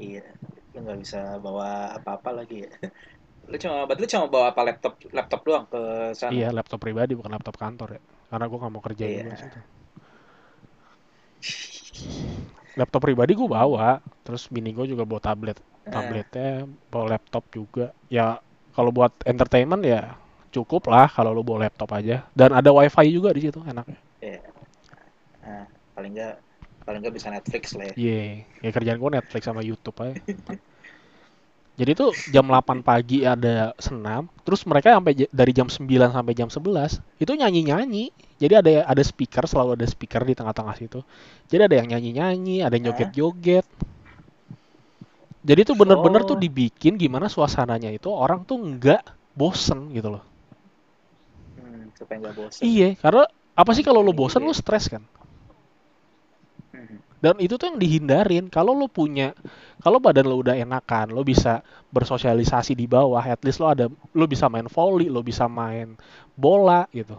Iya. 0.00 0.26
Lu 0.74 0.78
nggak 0.82 0.98
bisa 1.04 1.38
bawa 1.38 1.94
apa-apa 2.00 2.42
lagi 2.42 2.66
ya. 2.66 2.70
Lu 3.42 3.58
cuma, 3.58 3.84
berarti 3.90 4.06
lu 4.06 4.08
cuma 4.08 4.26
bawa 4.30 4.54
apa 4.54 4.62
laptop 4.62 4.94
laptop 5.10 5.40
doang 5.42 5.66
ke 5.66 6.14
sana? 6.14 6.30
Iya 6.30 6.54
laptop 6.54 6.78
pribadi 6.78 7.18
bukan 7.18 7.34
laptop 7.34 7.58
kantor 7.58 7.98
ya. 7.98 8.00
Karena 8.30 8.46
gue 8.46 8.58
nggak 8.62 8.72
mau 8.72 8.82
kerja 8.86 9.04
Iya. 9.04 9.22
di 9.26 9.34
situ. 9.34 9.58
Laptop 12.78 13.02
pribadi 13.02 13.34
gue 13.34 13.48
bawa, 13.50 13.98
terus 14.22 14.46
bini 14.46 14.70
gue 14.70 14.86
juga 14.86 15.02
bawa 15.02 15.18
tablet. 15.20 15.58
Eh, 15.58 15.90
Tabletnya 15.90 16.70
bawa 16.88 17.18
laptop 17.18 17.44
juga. 17.50 17.90
Ya 18.06 18.38
kalau 18.72 18.90
buat 18.90 19.12
entertainment 19.24 19.84
ya 19.84 20.16
cukup 20.52 20.92
lah 20.92 21.08
kalau 21.08 21.32
lu 21.32 21.40
bawa 21.40 21.68
laptop 21.68 21.92
aja. 21.96 22.28
Dan 22.36 22.52
ada 22.52 22.68
wifi 22.72 23.08
juga 23.08 23.32
di 23.32 23.48
situ 23.48 23.60
enaknya. 23.64 23.98
iya. 24.20 24.40
Nah, 25.42 25.64
paling 25.96 26.12
nggak 26.12 26.34
paling 26.84 27.00
nggak 27.02 27.14
bisa 27.16 27.28
Netflix 27.32 27.72
lah 27.74 27.90
ya. 27.90 27.94
Iya, 27.96 28.20
ya 28.60 28.70
kerjaan 28.70 28.98
gue 29.00 29.10
Netflix 29.16 29.42
sama 29.48 29.64
YouTube 29.64 29.96
aja. 30.04 30.14
Jadi 31.72 31.96
tuh 31.96 32.12
jam 32.28 32.44
8 32.44 32.84
pagi 32.84 33.24
ada 33.24 33.72
senam, 33.80 34.28
terus 34.44 34.60
mereka 34.68 34.92
sampai 34.92 35.24
dari 35.32 35.52
jam 35.56 35.72
9 35.72 35.88
sampai 35.88 36.32
jam 36.36 36.52
11 36.52 37.00
itu 37.16 37.32
nyanyi-nyanyi. 37.32 38.12
Jadi 38.36 38.54
ada 38.60 38.70
ada 38.84 39.02
speaker, 39.02 39.48
selalu 39.48 39.80
ada 39.80 39.88
speaker 39.88 40.20
di 40.20 40.36
tengah-tengah 40.36 40.76
situ. 40.76 41.00
Jadi 41.48 41.72
ada 41.72 41.74
yang 41.80 41.88
nyanyi-nyanyi, 41.96 42.60
ada 42.60 42.76
yang 42.76 42.92
joget-joget. 42.92 43.64
Jadi 45.42 45.60
tuh 45.66 45.74
bener-bener 45.74 46.22
tuh 46.22 46.38
Oh. 46.38 46.40
dibikin 46.40 46.94
gimana 46.94 47.26
suasananya 47.26 47.90
itu 47.90 48.06
orang 48.10 48.46
tuh 48.46 48.62
nggak 48.62 49.02
bosen 49.34 49.90
gitu 49.90 50.14
loh. 50.14 50.22
Hmm, 51.58 51.90
supaya 51.98 52.16
nggak 52.22 52.34
bosan. 52.38 52.62
Iya, 52.62 52.88
karena 52.98 53.26
apa 53.52 53.70
sih 53.74 53.82
kalau 53.82 54.00
lo 54.06 54.14
bosen 54.14 54.42
Iya. 54.42 54.48
lo 54.48 54.54
stres 54.54 54.86
kan? 54.86 55.02
Mhm. 56.72 56.96
Dan 57.22 57.34
itu 57.38 57.54
tuh 57.58 57.70
yang 57.70 57.78
dihindarin. 57.78 58.46
Kalau 58.50 58.74
lo 58.74 58.86
punya, 58.90 59.34
kalau 59.82 59.98
badan 60.02 60.26
lo 60.26 60.38
udah 60.42 60.54
enakan, 60.58 61.10
lo 61.14 61.22
bisa 61.22 61.62
bersosialisasi 61.90 62.74
di 62.74 62.86
bawah. 62.86 63.22
At 63.22 63.42
least 63.46 63.58
lo 63.62 63.70
ada, 63.70 63.86
lo 63.90 64.24
bisa 64.26 64.46
main 64.50 64.66
volley, 64.66 65.06
lo 65.10 65.22
bisa 65.22 65.46
main 65.46 65.94
bola 66.34 66.86
gitu. 66.90 67.18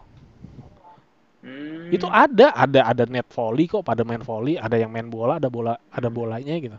Hmm. 1.44 1.92
Itu 1.92 2.08
ada, 2.08 2.56
ada, 2.56 2.80
ada 2.88 3.04
net 3.04 3.28
volley 3.32 3.68
kok. 3.68 3.84
Pada 3.84 4.00
main 4.04 4.20
volley, 4.24 4.56
ada 4.56 4.76
yang 4.80 4.88
main 4.92 5.08
bola, 5.08 5.36
ada 5.36 5.48
bola, 5.52 5.76
ada 5.92 6.08
bolanya 6.08 6.56
gitu. 6.56 6.76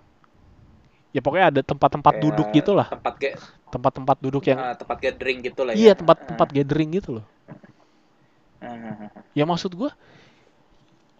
Ya 1.15 1.23
pokoknya 1.23 1.47
ada 1.47 1.61
tempat-tempat 1.63 2.13
duduk 2.19 2.47
gitu 2.51 2.75
lah 2.75 2.91
tempat 2.91 3.15
kayak 3.15 3.39
tempat-tempat 3.71 4.17
duduk 4.19 4.43
yang 4.51 4.59
ah, 4.59 4.75
tempat 4.75 4.97
gathering 4.99 5.39
gitu 5.47 5.61
lah 5.63 5.71
iya 5.71 5.91
ya 5.91 5.93
tempat-tempat 5.95 6.47
gathering 6.51 6.89
gitu 6.99 7.09
loh. 7.21 7.25
Ah, 8.59 8.67
ah, 8.67 8.95
ah. 9.07 9.09
ya 9.31 9.47
maksud 9.47 9.71
gua 9.79 9.95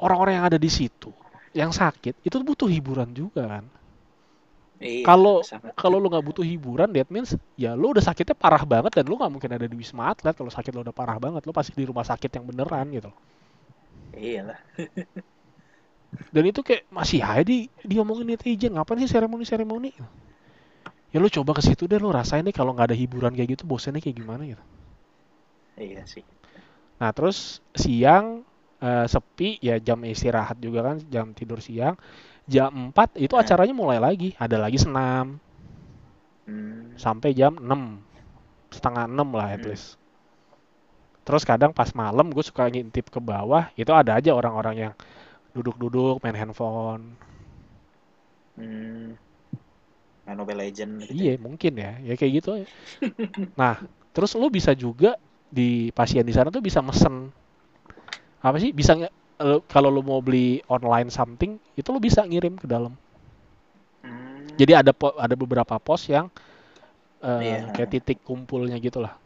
orang-orang 0.03 0.43
yang 0.43 0.45
ada 0.51 0.59
di 0.59 0.67
situ 0.67 1.15
yang 1.55 1.71
sakit 1.71 2.19
itu 2.27 2.35
butuh 2.43 2.67
hiburan 2.67 3.15
juga 3.15 3.47
kan. 3.47 3.65
Iya, 4.75 5.07
kalau 5.07 5.39
sangat. 5.39 5.71
kalau 5.79 6.03
lu 6.03 6.11
nggak 6.11 6.27
butuh 6.27 6.43
hiburan 6.43 6.91
that 6.91 7.07
means 7.07 7.31
ya 7.55 7.79
lu 7.79 7.95
udah 7.95 8.03
sakitnya 8.03 8.35
parah 8.35 8.59
banget 8.67 8.91
dan 8.91 9.07
lu 9.07 9.15
nggak 9.15 9.31
mungkin 9.31 9.51
ada 9.55 9.63
di 9.63 9.75
wisma 9.79 10.11
atlet. 10.11 10.35
Kalau 10.35 10.51
sakit 10.51 10.75
lu 10.75 10.83
udah 10.83 10.91
parah 10.91 11.15
banget 11.15 11.47
lu 11.47 11.55
pasti 11.55 11.71
di 11.71 11.87
rumah 11.87 12.03
sakit 12.03 12.27
yang 12.27 12.43
beneran 12.43 12.91
gitu 12.91 13.07
loh. 13.07 13.19
iyalah 14.15 14.59
dan 16.33 16.43
itu 16.51 16.61
kayak 16.67 16.83
masih 16.97 17.21
aja 17.23 17.43
di 17.51 17.57
diomongin 17.89 18.27
netizen 18.29 18.71
ngapain 18.75 18.99
sih 19.01 19.11
seremoni 19.11 19.45
seremoni 19.47 19.89
ya 21.13 21.17
lu 21.23 21.27
coba 21.35 21.51
ke 21.57 21.61
situ 21.67 21.83
deh 21.91 21.97
lu 22.03 22.09
rasain 22.17 22.45
deh 22.47 22.53
kalau 22.59 22.71
nggak 22.75 22.87
ada 22.93 22.97
hiburan 23.01 23.33
kayak 23.37 23.49
gitu 23.57 23.63
bosannya 23.71 24.01
kayak 24.03 24.17
gimana 24.21 24.43
gitu. 24.51 24.63
Iya 25.77 26.03
sih. 26.07 26.25
Nah 26.99 27.11
terus 27.15 27.37
siang 27.75 28.25
eh, 28.83 29.05
sepi 29.13 29.49
ya 29.67 29.75
jam 29.87 29.99
istirahat 30.07 30.57
juga 30.65 30.79
kan 30.87 30.95
jam 31.13 31.25
tidur 31.37 31.59
siang. 31.63 31.95
Jam 32.53 32.71
4 32.93 33.09
itu 33.25 33.35
Nah. 33.35 33.41
acaranya 33.41 33.75
mulai 33.75 33.99
lagi 33.99 34.29
ada 34.39 34.57
lagi 34.61 34.77
senam. 34.85 35.27
Hmm, 36.47 37.01
sampai 37.03 37.31
jam 37.39 37.53
6 37.65 37.81
setengah 38.75 39.05
6 39.11 39.29
lah 39.37 39.47
at 39.55 39.63
Hmm. 39.63 39.69
least. 39.69 39.87
Terus 41.25 41.41
kadang 41.49 41.71
pas 41.73 41.89
malam 41.97 42.29
gue 42.29 42.43
suka 42.45 42.69
ngintip 42.69 43.09
ke 43.09 43.19
bawah 43.19 43.73
itu 43.81 43.89
ada 44.01 44.11
aja 44.21 44.31
orang-orang 44.39 44.75
yang 44.89 44.93
duduk-duduk 45.55 46.21
main 46.23 46.37
handphone. 46.37 47.03
Hmm. 48.57 49.15
Main 50.25 50.37
Mobile 50.41 50.59
Legend 50.63 50.93
gitu 51.09 51.23
iya 51.23 51.33
mungkin 51.45 51.73
ya. 51.77 51.91
Ya 52.03 52.13
kayak 52.19 52.33
gitu 52.41 52.49
aja. 52.61 52.67
nah 53.59 53.75
terus 54.15 54.31
lu 54.39 54.47
bisa 54.51 54.71
juga 54.75 55.17
di 55.51 55.91
pasien 55.95 56.25
di 56.27 56.33
sana 56.35 56.49
tuh 56.53 56.63
bisa 56.63 56.79
mesen. 56.83 57.31
Apa 58.43 58.57
sih? 58.61 58.71
Bisa 58.71 58.93
kalau 59.67 59.89
lu 59.91 60.01
mau 60.05 60.19
beli 60.23 60.63
online 60.71 61.09
something 61.11 61.59
itu 61.75 61.87
lu 61.91 61.99
bisa 61.99 62.23
ngirim 62.23 62.55
ke 62.55 62.67
dalam. 62.69 62.95
Hmm, 64.03 64.47
jadi 64.59 64.81
ada 64.83 64.91
ada 65.19 65.35
beberapa 65.35 65.75
pos 65.81 66.07
yang 66.07 66.27
eh, 67.23 67.59
Iya. 67.59 67.71
kayak 67.73 67.89
titik 67.91 68.19
kumpulnya 68.25 68.77
gitulah 68.81 69.17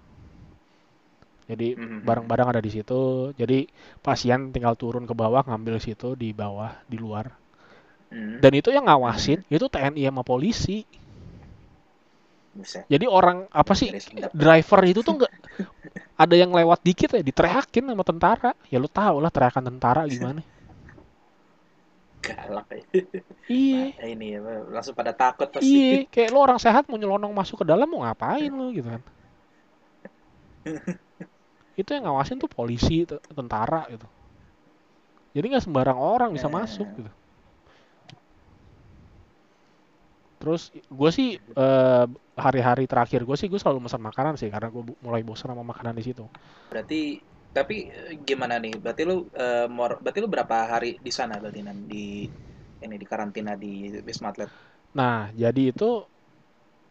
jadi 1.49 1.67
Mhm. 1.75 2.05
barang-barang 2.07 2.47
ada 2.55 2.61
di 2.65 2.71
situ. 2.75 3.01
Jadi 3.41 3.59
pasien 4.05 4.39
tinggal 4.53 4.75
turun 4.81 5.03
ke 5.09 5.13
bawah 5.21 5.41
ngambil 5.49 5.75
situ 5.81 6.13
di 6.21 6.29
bawah 6.41 6.71
di 6.91 6.97
luar. 7.05 7.27
Hmm. 8.09 8.41
dan 8.41 8.51
itu 8.57 8.69
yang 8.73 8.89
ngawasin 8.89 9.45
itu 9.53 9.65
TNI 9.69 10.09
sama 10.09 10.25
polisi. 10.25 10.81
Jadi 12.91 13.05
orang 13.05 13.45
apa 13.53 13.73
sih 13.77 13.89
driver 14.33 14.81
itu 14.89 14.99
tuh 15.05 15.13
nggak 15.21 15.33
ada 16.23 16.35
yang 16.41 16.51
lewat 16.59 16.79
dikit 16.87 17.09
ya 17.17 17.21
diteriakin 17.29 17.85
sama 17.93 18.03
tentara. 18.05 18.51
Ya 18.73 18.77
lu 18.83 18.89
tau 18.89 19.17
lah 19.23 19.31
teriakan 19.35 19.63
tentara 19.69 20.03
gimana. 20.09 20.41
Galak 22.25 22.67
ya. 22.75 22.83
iya. 23.47 23.83
Nah, 23.95 24.07
ini 24.13 24.25
ya, 24.35 24.39
langsung 24.75 24.95
pada 24.99 25.13
takut 25.15 25.47
pasti. 25.55 25.79
iya 25.79 26.03
kayak 26.13 26.29
lu 26.35 26.39
orang 26.45 26.59
sehat 26.59 26.83
mau 26.89 26.99
nyelonong 26.99 27.31
masuk 27.39 27.63
ke 27.63 27.65
dalam 27.71 27.87
mau 27.87 28.03
ngapain 28.03 28.51
lu 28.51 28.65
gitu 28.75 28.87
kan 28.93 29.01
itu 31.81 31.89
yang 31.95 32.03
ngawasin 32.07 32.37
tuh 32.43 32.51
polisi 32.57 32.95
tentara 33.37 33.81
gitu 33.93 34.07
jadi 35.35 35.45
nggak 35.49 35.65
sembarang 35.65 35.97
orang 36.13 36.29
bisa 36.37 36.45
Eh. 36.45 36.53
masuk 36.57 36.87
gitu 36.97 37.09
terus 40.39 40.61
gue 40.99 41.09
sih 41.17 41.27
eh, 41.35 42.05
hari-hari 42.45 42.83
terakhir 42.91 43.21
gue 43.27 43.35
sih 43.39 43.47
gue 43.51 43.59
selalu 43.61 43.79
pesan 43.87 44.03
makanan 44.09 44.33
sih 44.39 44.47
karena 44.53 44.67
gue 44.71 44.83
mulai 45.05 45.21
bosan 45.27 45.51
sama 45.51 45.63
makanan 45.71 45.95
di 45.99 46.03
situ 46.07 46.23
Berarti 46.69 46.95
tapi 47.55 47.75
eh, 47.97 48.13
gimana 48.27 48.55
nih? 48.63 48.73
Berarti 48.83 49.01
lu 49.09 49.15
eh, 49.43 49.65
mor- 49.77 49.99
berarti 50.03 50.19
lu 50.23 50.29
berapa 50.35 50.55
hari 50.73 50.87
di 51.05 51.11
sana 51.19 51.33
berarti 51.41 51.59
Nan? 51.67 51.77
di 51.91 51.97
ini 52.85 52.95
di 53.01 53.05
karantina 53.11 53.51
di 53.63 53.67
Wisma 54.07 54.27
Atlet? 54.31 54.49
Nah, 54.97 55.29
jadi 55.41 55.61
itu 55.73 55.85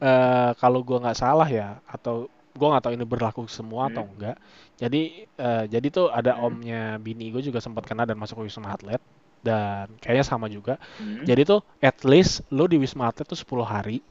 eh 0.09 0.51
kalau 0.61 0.80
gua 0.86 0.99
nggak 1.03 1.18
salah 1.22 1.49
ya, 1.59 1.68
atau 1.95 2.14
gua 2.59 2.68
nggak 2.76 2.84
tahu 2.84 2.94
ini 2.98 3.06
berlaku 3.06 3.42
semua 3.48 3.88
atau 3.90 4.04
Hmm. 4.04 4.12
enggak. 4.12 4.36
Jadi 4.82 5.02
eh, 5.38 5.64
jadi 5.70 5.86
tuh 5.88 6.06
ada 6.11 6.32
Hmm. 6.34 6.61
omnya 6.61 6.82
bini 7.00 7.30
gue 7.34 7.42
juga 7.42 7.61
sempat 7.62 7.84
kena 7.88 8.04
dan 8.09 8.18
masuk 8.18 8.42
ke 8.42 8.50
Wisma 8.50 8.74
Atlet 8.74 9.00
dan 9.46 9.86
kayaknya 10.02 10.26
sama 10.26 10.46
juga. 10.50 10.76
Hmm. 10.98 11.22
Jadi 11.24 11.42
tuh 11.46 11.61
at 11.80 11.98
least 12.04 12.42
lo 12.50 12.66
di 12.66 12.76
Wisma 12.82 13.11
Atlet 13.11 13.26
tuh 13.26 13.38
10 13.38 13.64
hari. 13.66 14.02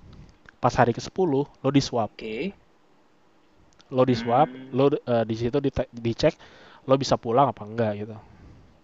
Pas 0.63 0.73
hari 0.73 0.91
ke-10 0.95 1.47
lo 1.63 1.69
di 1.69 1.81
swab. 1.83 2.09
Oke. 2.13 2.53
Lo 3.87 4.03
di 4.03 4.15
swab, 4.19 4.49
Hmm. 4.51 4.71
lo 4.75 4.85
eh, 4.91 5.23
di 5.23 5.35
situ 5.39 5.57
dicek 5.91 6.35
lo 6.87 6.95
bisa 6.99 7.15
pulang 7.15 7.51
apa 7.51 7.63
enggak 7.63 7.91
gitu. 8.03 8.15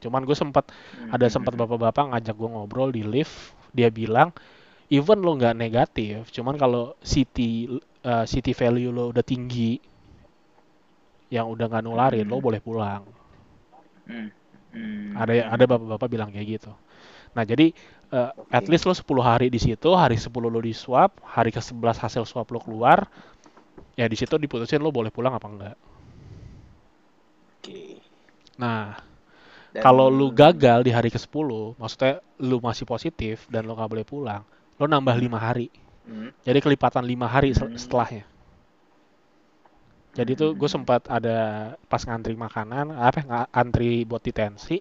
Cuman 0.07 0.23
gue 0.27 0.35
sempat 0.35 0.65
ada 1.11 1.27
Hmm. 1.27 1.33
sempat 1.33 1.53
bapak-bapak 1.55 2.11
ngajak 2.15 2.35
gue 2.35 2.49
ngobrol 2.51 2.89
di 2.91 3.03
lift 3.03 3.55
dia 3.73 3.89
bilang 3.89 4.29
even 4.91 5.19
lo 5.25 5.33
nggak 5.35 5.55
negatif 5.57 6.29
cuman 6.29 6.55
kalau 6.59 6.93
city 7.01 7.65
uh, 8.05 8.25
city 8.27 8.53
value 8.55 8.91
lo 8.91 9.11
udah 9.11 9.25
tinggi 9.25 9.79
yang 11.33 11.49
udah 11.49 11.65
nggak 11.69 11.83
nularin 11.85 12.27
lo 12.29 12.37
Hmm. 12.39 12.45
boleh 12.47 12.61
pulang 12.61 13.03
Hmm. 14.07 14.27
Hmm. 14.73 15.15
ada 15.15 15.33
ada 15.53 15.63
bapak-bapak 15.69 16.07
bilang 16.11 16.29
kayak 16.33 16.47
gitu 16.59 16.71
nah 17.33 17.43
jadi 17.47 17.71
uh, 18.13 18.31
Oke. 18.35 18.51
at 18.51 18.65
least 18.69 18.85
lo 18.85 18.93
10 18.93 19.23
hari 19.23 19.47
di 19.49 19.59
situ 19.61 19.89
hari 19.95 20.17
10 20.19 20.49
lo 20.49 20.59
di 20.61 20.73
swab 20.75 21.11
hari 21.23 21.49
ke 21.55 21.61
11 21.61 21.97
hasil 22.03 22.23
swab 22.27 22.47
lo 22.51 22.59
keluar 22.61 23.07
ya 23.97 24.05
di 24.09 24.17
situ 24.17 24.35
diputusin 24.37 24.81
lo 24.83 24.91
boleh 24.93 25.09
pulang 25.13 25.33
apa 25.33 25.47
enggak 25.49 25.77
Oke. 27.59 28.01
nah 28.59 28.97
Dan- 29.73 29.81
kalau 29.83 30.07
lu 30.11 30.29
gagal 30.29 30.85
di 30.85 30.91
hari 30.93 31.09
ke-10 31.09 31.49
maksudnya 31.81 32.21
lu 32.41 32.61
masih 32.61 32.85
positif 32.85 33.49
dan 33.49 33.65
lo 33.65 33.73
nggak 33.77 33.91
boleh 33.91 34.05
pulang 34.05 34.43
lo 34.77 34.85
nambah 34.85 35.15
lima 35.17 35.39
hari 35.41 35.69
Hmm. 36.03 36.29
Jadi 36.43 36.59
kelipatan 36.59 37.03
lima 37.07 37.27
hari 37.27 37.55
Hmm. 37.55 37.79
setelahnya. 37.79 38.27
Jadi 40.13 40.31
tuh 40.37 40.53
gue 40.53 40.69
Hmm. 40.69 40.75
sempat 40.83 41.09
ada 41.09 41.73
pas 41.89 42.03
ngantri 42.05 42.37
makanan, 42.37 42.93
apa 42.93 43.19
nga- 43.25 43.49
antri 43.49 44.05
buat 44.05 44.21
detensi, 44.21 44.77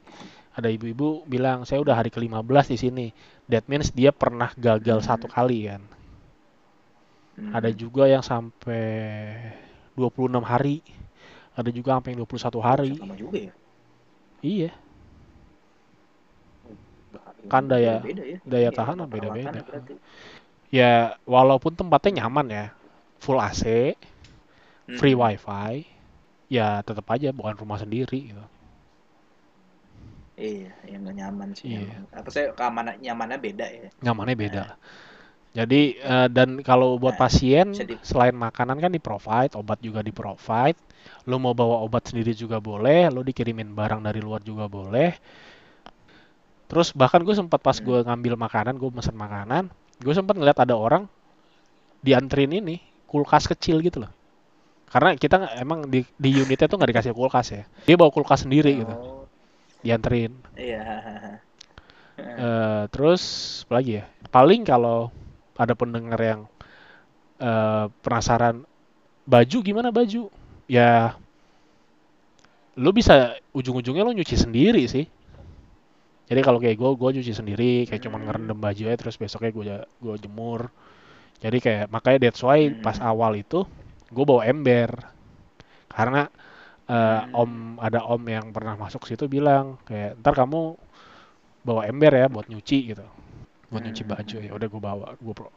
ada 0.52 0.68
ibu-ibu 0.68 1.24
bilang 1.24 1.64
saya 1.64 1.80
udah 1.80 1.96
hari 1.96 2.12
ke-15 2.12 2.68
di 2.68 2.76
sini. 2.76 3.06
That 3.48 3.64
means 3.64 3.94
dia 3.96 4.12
pernah 4.12 4.52
gagal 4.58 5.00
Hmm. 5.00 5.08
satu 5.08 5.26
kali 5.30 5.72
kan. 5.72 5.82
Hmm. 7.40 7.52
Ada 7.56 7.72
juga 7.72 8.04
yang 8.04 8.20
sampai 8.20 8.84
26 9.96 10.44
hari. 10.44 10.84
Ada 11.56 11.72
juga 11.72 11.96
sampai 11.96 12.12
21 12.12 12.60
hari. 12.60 12.92
Lama 13.00 13.16
juga 13.16 13.38
ya. 13.40 13.52
Iya. 14.42 14.70
Kan 17.48 17.66
daya- 17.66 17.98
Beda-beda 18.04 18.24
ya. 18.24 18.38
daya 18.46 18.70
Iya, 18.70 18.76
tahan 18.76 18.96
beda-beda. 19.08 19.50
Ya 20.78 20.92
walaupun 21.34 21.72
tempatnya 21.80 22.12
nyaman 22.24 22.46
ya, 22.58 22.66
full 23.22 23.38
AC, 23.40 23.62
Hmm. 24.88 24.96
free 24.98 25.16
wifi, 25.22 25.72
ya 26.56 26.68
tetap 26.88 27.06
aja 27.14 27.28
bukan 27.38 27.56
rumah 27.62 27.78
sendiri 27.82 28.18
gitu. 28.32 28.44
Iya, 30.48 30.68
yang 30.92 31.02
nyaman 31.18 31.50
sih. 31.60 31.76
Iya. 31.76 32.02
Apa 32.18 32.28
sih 32.34 32.44
keamanan 32.58 32.94
nyamannya 33.04 33.38
beda 33.46 33.66
ya? 33.78 33.88
nyamannya 34.04 34.36
beda 34.36 34.62
lah. 34.68 34.78
Jadi 35.58 35.82
eh, 36.00 36.28
dan 36.36 36.60
kalau 36.68 36.96
buat 37.02 37.14
Nah, 37.14 37.18
pasien 37.18 37.66
di- 37.88 38.00
selain 38.04 38.36
makanan 38.36 38.78
kan 38.84 38.92
di 38.94 39.00
provide, 39.02 39.52
obat 39.60 39.78
juga 39.86 40.00
di 40.04 40.12
provide. 40.14 40.78
Lo 41.30 41.36
mau 41.42 41.54
bawa 41.56 41.82
obat 41.86 42.10
sendiri 42.12 42.32
juga 42.36 42.58
boleh, 42.62 43.08
lo 43.14 43.22
dikirimin 43.26 43.70
barang 43.74 44.00
dari 44.06 44.20
luar 44.22 44.42
juga 44.44 44.66
boleh. 44.70 45.10
Terus 46.70 46.88
bahkan 46.96 47.20
gue 47.26 47.34
sempat 47.36 47.60
pas 47.60 47.76
Hmm. 47.76 47.84
gue 47.86 47.98
ngambil 48.06 48.34
makanan, 48.44 48.74
gue 48.80 48.88
pesan 48.96 49.16
makanan, 49.24 49.64
gue 50.02 50.14
sempat 50.14 50.34
ngeliat 50.36 50.58
ada 50.62 50.74
orang 50.76 51.06
diantrin 52.02 52.50
ini 52.52 52.76
kulkas 53.06 53.46
kecil 53.46 53.78
gitu 53.84 54.02
loh. 54.04 54.12
Karena 54.92 55.16
kita 55.16 55.56
emang 55.56 55.88
di, 55.88 56.04
di 56.20 56.30
unitnya 56.42 56.68
tuh 56.68 56.76
nggak 56.80 56.90
dikasih 56.92 57.12
kulkas 57.16 57.48
ya. 57.54 57.62
Dia 57.88 57.96
bawa 57.96 58.12
kulkas 58.12 58.44
sendiri 58.44 58.84
gitu, 58.84 58.92
Oh, 58.92 59.24
dianterin. 59.84 60.32
iya. 60.56 60.84
Eh, 62.18 62.82
terus 62.92 63.22
apa 63.66 63.72
lagi 63.80 63.92
ya? 64.00 64.04
Paling 64.28 64.62
kalau 64.68 65.08
ada 65.56 65.72
pendengar 65.76 66.20
yang 66.20 66.40
eh, 67.40 67.86
penasaran 68.04 68.64
baju 69.26 69.58
gimana 69.64 69.88
baju? 69.94 70.28
Ya 70.68 71.16
lu 72.76 72.90
bisa 72.92 73.36
ujung-ujungnya 73.52 74.04
lu 74.04 74.12
nyuci 74.16 74.36
sendiri 74.36 74.82
sih. 74.88 75.04
Jadi 76.30 76.40
kalau 76.46 76.58
kayak 76.62 76.76
gue, 76.78 76.90
gue 77.00 77.10
nyuci 77.20 77.32
sendiri, 77.34 77.72
kayak 77.88 78.02
cuman 78.06 78.20
Hmm. 78.22 78.26
ngerendam 78.30 78.58
baju 78.58 78.82
aja 78.88 78.96
terus 78.98 79.16
besoknya 79.18 79.50
gue 79.52 79.64
gue 80.02 80.14
jemur. 80.22 80.70
Jadi 81.42 81.58
kayak 81.64 81.84
makanya 81.94 82.18
that's 82.30 82.42
why 82.46 82.70
Hmm. 82.70 82.78
pas 82.84 82.98
awal 83.02 83.34
itu 83.38 83.66
gue 84.12 84.24
bawa 84.28 84.42
ember 84.46 84.90
karena 85.90 86.28
Hmm. 86.88 87.24
om 87.32 87.52
ada 87.80 88.04
om 88.04 88.20
yang 88.28 88.50
pernah 88.52 88.74
masuk 88.76 89.06
situ 89.08 89.24
bilang 89.30 89.80
kayak 89.88 90.18
ntar 90.20 90.34
kamu 90.36 90.76
bawa 91.62 91.86
ember 91.86 92.12
ya 92.12 92.26
buat 92.30 92.46
nyuci 92.50 92.78
gitu. 92.94 93.06
buat 93.72 93.82
nyuci 93.82 94.04
baju 94.04 94.38
ya 94.44 94.52
udah 94.52 94.68
gue 94.68 94.82
bawa 94.84 95.06
gue 95.16 95.34
pro 95.34 95.48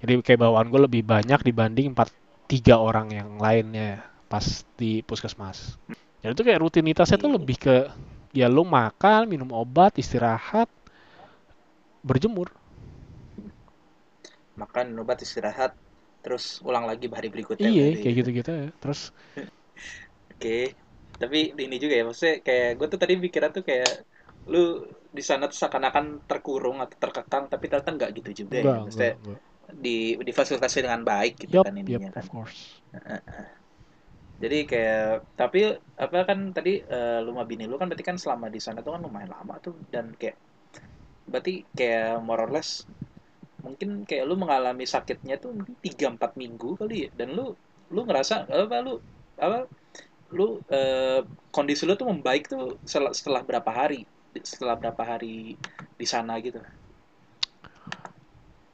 jadi 0.00 0.18
kayak 0.24 0.40
bawaan 0.42 0.68
gue 0.72 0.80
lebih 0.88 1.02
banyak 1.04 1.40
dibanding 1.44 1.92
empat 1.92 2.08
tiga 2.48 2.80
orang 2.80 3.12
yang 3.12 3.36
lainnya 3.36 4.00
pas 4.32 4.64
di 4.80 5.04
puskesmas 5.04 5.76
jadi 6.24 6.32
itu 6.32 6.42
kayak 6.42 6.60
rutinitasnya 6.64 7.20
tuh 7.20 7.30
Iya. 7.30 7.36
lebih 7.36 7.56
ke 7.60 7.76
ya 8.34 8.46
lu 8.50 8.62
makan 8.76 9.26
minum 9.32 9.50
obat 9.62 9.92
istirahat 10.02 10.68
berjemur. 12.04 12.52
Makan 14.60 14.86
obat 15.02 15.18
istirahat 15.26 15.72
terus 16.22 16.44
ulang 16.68 16.84
lagi 16.90 17.06
hari 17.16 17.28
berikutnya 17.34 17.70
iya 17.76 17.96
kayak 18.00 18.14
gitu-gitu 18.18 18.50
ya 18.60 18.64
terus. 18.82 19.00
Oke, 20.32 20.50
tapi 21.20 21.36
ini 21.64 21.76
juga 21.82 21.94
ya, 21.98 22.02
maksudnya 22.08 22.36
kayak 22.46 22.68
gue 22.78 22.86
tuh 22.92 23.00
tadi 23.02 23.12
pikirnya 23.24 23.50
tuh 23.56 23.64
kayak 23.70 23.90
lu 24.52 24.58
di 25.16 25.22
sana 25.28 25.44
tuh 25.50 25.56
seakan-akan 25.60 26.04
terkurung 26.28 26.76
atau 26.84 26.96
terkekang, 27.02 27.44
tapi 27.52 27.64
ternyata 27.70 27.90
nggak 27.96 28.10
gitu 28.18 28.30
juga 28.40 28.56
ya. 28.68 28.72
enggak 28.72 28.78
Maksudnya 28.84 29.12
enggak 29.12 29.14
enggak 29.20 29.40
di 29.84 29.90
difasilitasi 30.28 30.78
dengan 30.84 31.02
baik 31.10 31.32
gitu 31.44 31.56
yup 31.56 31.66
kan 31.66 31.74
ininya 31.82 32.08
kan. 32.16 32.26
of 32.26 32.30
course 32.30 32.80
Jadi 34.40 34.58
kayak 34.70 35.36
tapi 35.36 35.60
apa 36.04 36.18
kan 36.28 36.38
tadi 36.56 36.80
eh, 36.80 37.18
lu 37.24 37.30
bini 37.50 37.64
lu 37.68 37.76
kan 37.80 37.86
berarti 37.92 38.06
kan 38.10 38.16
selama 38.16 38.46
di 38.48 38.60
sana 38.64 38.80
tuh 38.84 38.92
kan 38.96 39.02
lumayan 39.04 39.30
lama 39.36 39.54
tuh. 39.60 39.74
Dan 39.92 40.16
kayak 40.20 40.36
berarti 41.30 41.54
kayak 41.78 42.24
more 42.26 42.42
or 42.46 42.50
less 42.56 42.70
mungkin 43.64 44.08
kayak 44.08 44.24
lu 44.28 44.34
mengalami 44.40 44.84
sakitnya 44.88 45.36
tuh 45.42 45.50
mungkin 45.56 45.76
3 45.84 46.06
4 46.14 46.32
minggu 46.40 46.70
kali 46.80 46.96
ya. 47.06 47.10
Dan 47.12 47.28
lu 47.38 47.46
lu 47.94 48.00
ngerasa 48.08 48.48
apa 48.48 48.76
lu 48.86 48.94
apa 49.36 49.58
lu 50.36 50.62
eh, 50.70 51.20
kondisi 51.54 51.82
lu 51.88 51.94
tuh 52.00 52.08
membaik 52.12 52.48
tuh 52.52 52.78
setelah, 52.86 53.12
setelah 53.18 53.42
berapa 53.48 53.70
hari 53.70 54.00
setelah 54.52 54.76
berapa 54.80 55.02
hari 55.02 55.58
di 56.00 56.06
sana 56.06 56.38
gitu. 56.40 56.60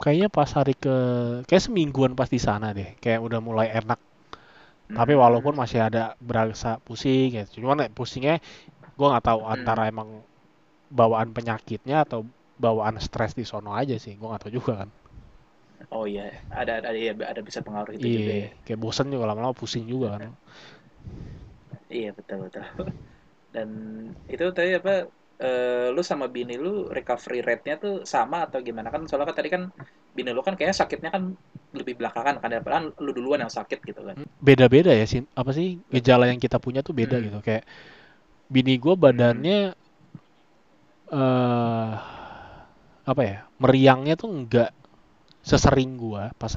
kayaknya 0.03 0.29
pas 0.29 0.51
hari 0.59 0.75
ke 0.77 0.95
kayak 1.49 1.65
semingguan 1.67 2.13
pas 2.19 2.29
di 2.29 2.41
sana 2.41 2.67
deh. 2.77 2.95
Kayak 3.03 3.21
udah 3.27 3.41
mulai 3.43 3.69
enak 3.73 3.99
tapi 4.97 5.13
Hmm. 5.13 5.25
walaupun 5.25 5.55
masih 5.63 5.81
ada 5.89 6.15
berasa 6.21 6.79
pusing 6.87 7.29
ya 7.39 7.45
cuman 7.55 7.87
ya 7.87 7.89
pusingnya 7.99 8.35
gue 8.99 9.07
nggak 9.11 9.27
tahu 9.29 9.41
Hmm. 9.49 9.57
antara 9.57 9.83
emang 9.93 10.11
bawaan 10.91 11.31
penyakitnya 11.37 11.97
atau 12.07 12.21
bawaan 12.65 12.97
stres 13.03 13.33
di 13.39 13.45
sono 13.49 13.71
aja 13.81 13.97
sih 14.05 14.15
gue 14.19 14.27
nggak 14.29 14.43
tahu 14.49 14.55
juga 14.59 14.73
kan 14.87 14.91
Oh 15.95 16.05
iya, 16.11 16.23
ada 16.61 16.73
ada 16.79 16.89
iya, 17.01 17.11
ada 17.33 17.43
bisa 17.49 17.61
pengaruh 17.67 17.93
itu 17.99 18.09
juga 18.17 18.31
ya. 18.41 18.45
iya 18.45 18.65
kayak 18.65 18.81
bosen 18.83 19.07
juga 19.13 19.25
lama-lama 19.29 19.55
pusing 19.61 19.85
juga 19.93 20.07
kan 20.15 20.23
Iya 21.95 22.09
betul 22.19 22.37
betul. 22.45 22.63
Dan 23.55 23.69
itu 24.33 24.45
tadi 24.57 24.71
apa? 24.81 24.91
Eh, 25.45 25.89
lu 25.95 26.03
sama 26.11 26.27
bini 26.37 26.55
lu 26.65 26.89
recovery 26.97 27.41
rate-nya 27.47 27.75
tuh 27.85 27.95
sama 28.15 28.37
atau 28.47 28.59
gimana 28.69 28.89
kan? 28.95 29.01
Soalnya 29.09 29.29
kan 29.31 29.37
tadi 29.41 29.51
kan 29.55 29.63
bini 30.17 30.31
lu 30.37 30.41
kan 30.47 30.55
kayaknya 30.57 30.77
sakitnya 30.83 31.11
kan 31.17 31.23
lebih 31.79 31.95
belakangan 32.01 32.37
kan, 32.43 32.49
padahal 32.65 32.85
lu 33.05 33.11
duluan 33.17 33.41
yang 33.45 33.53
sakit 33.53 33.79
gitu 33.85 34.01
kan. 34.09 34.17
beda-beda 34.41 34.93
ya 34.97 35.05
sih 35.05 35.21
apa 35.37 35.51
sih 35.53 35.81
gejala 35.93 36.31
yang 36.33 36.41
kita 36.41 36.57
punya 36.57 36.81
tuh 36.81 36.97
beda 36.97 37.21
Hmm. 37.21 37.27
gitu 37.29 37.39
kayak 37.45 37.65
bini 38.51 38.75
gue 38.81 38.95
badannya 38.97 39.59
eh 41.13 41.93
apa 43.07 43.23
ya 43.23 43.39
meriangnya 43.63 44.15
tuh 44.19 44.29
enggak 44.35 44.71
sesering 45.45 45.97
gua 46.01 46.33
pas 46.41 46.55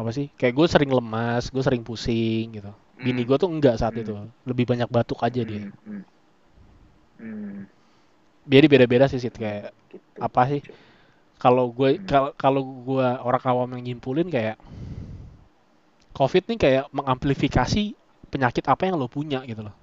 apa 0.00 0.10
sih 0.16 0.26
kayak 0.38 0.54
gue 0.58 0.66
sering 0.72 0.90
lemas 0.98 1.44
gue 1.54 1.62
sering 1.66 1.82
pusing 1.88 2.44
gitu 2.56 2.70
bini 3.04 3.22
Hmm. 3.22 3.28
gue 3.28 3.36
tuh 3.42 3.50
enggak 3.54 3.74
saat 3.80 3.94
Hmm. 3.94 4.02
itu 4.02 4.14
lebih 4.48 4.64
banyak 4.70 4.88
batuk 4.88 5.20
aja 5.26 5.42
dia 5.50 5.64
Hmm, 5.84 6.02
hmm. 7.20 7.40
Hmm, 7.44 7.68
jadi 8.48 8.66
beda-beda 8.72 9.06
sih 9.10 9.20
Sid. 9.22 9.34
kayak 9.36 9.72
gitu. 9.90 10.24
apa 10.26 10.42
sih 10.50 10.60
kalau 11.42 11.66
gue 11.78 11.90
Hmm. 11.96 12.10
kalau 12.10 12.30
kalau 12.36 12.62
gue 12.88 13.08
orang 13.28 13.44
awam 13.50 13.68
yang 13.78 13.84
nyimpulin 13.96 14.28
kayak 14.30 14.56
covid 16.18 16.42
nih 16.48 16.58
kayak 16.64 16.84
mengamplifikasi 16.98 17.82
penyakit 18.30 18.64
apa 18.72 18.82
yang 18.86 18.94
lo 19.00 19.08
punya 19.16 19.40
gitu 19.50 19.62
loh 19.66 19.74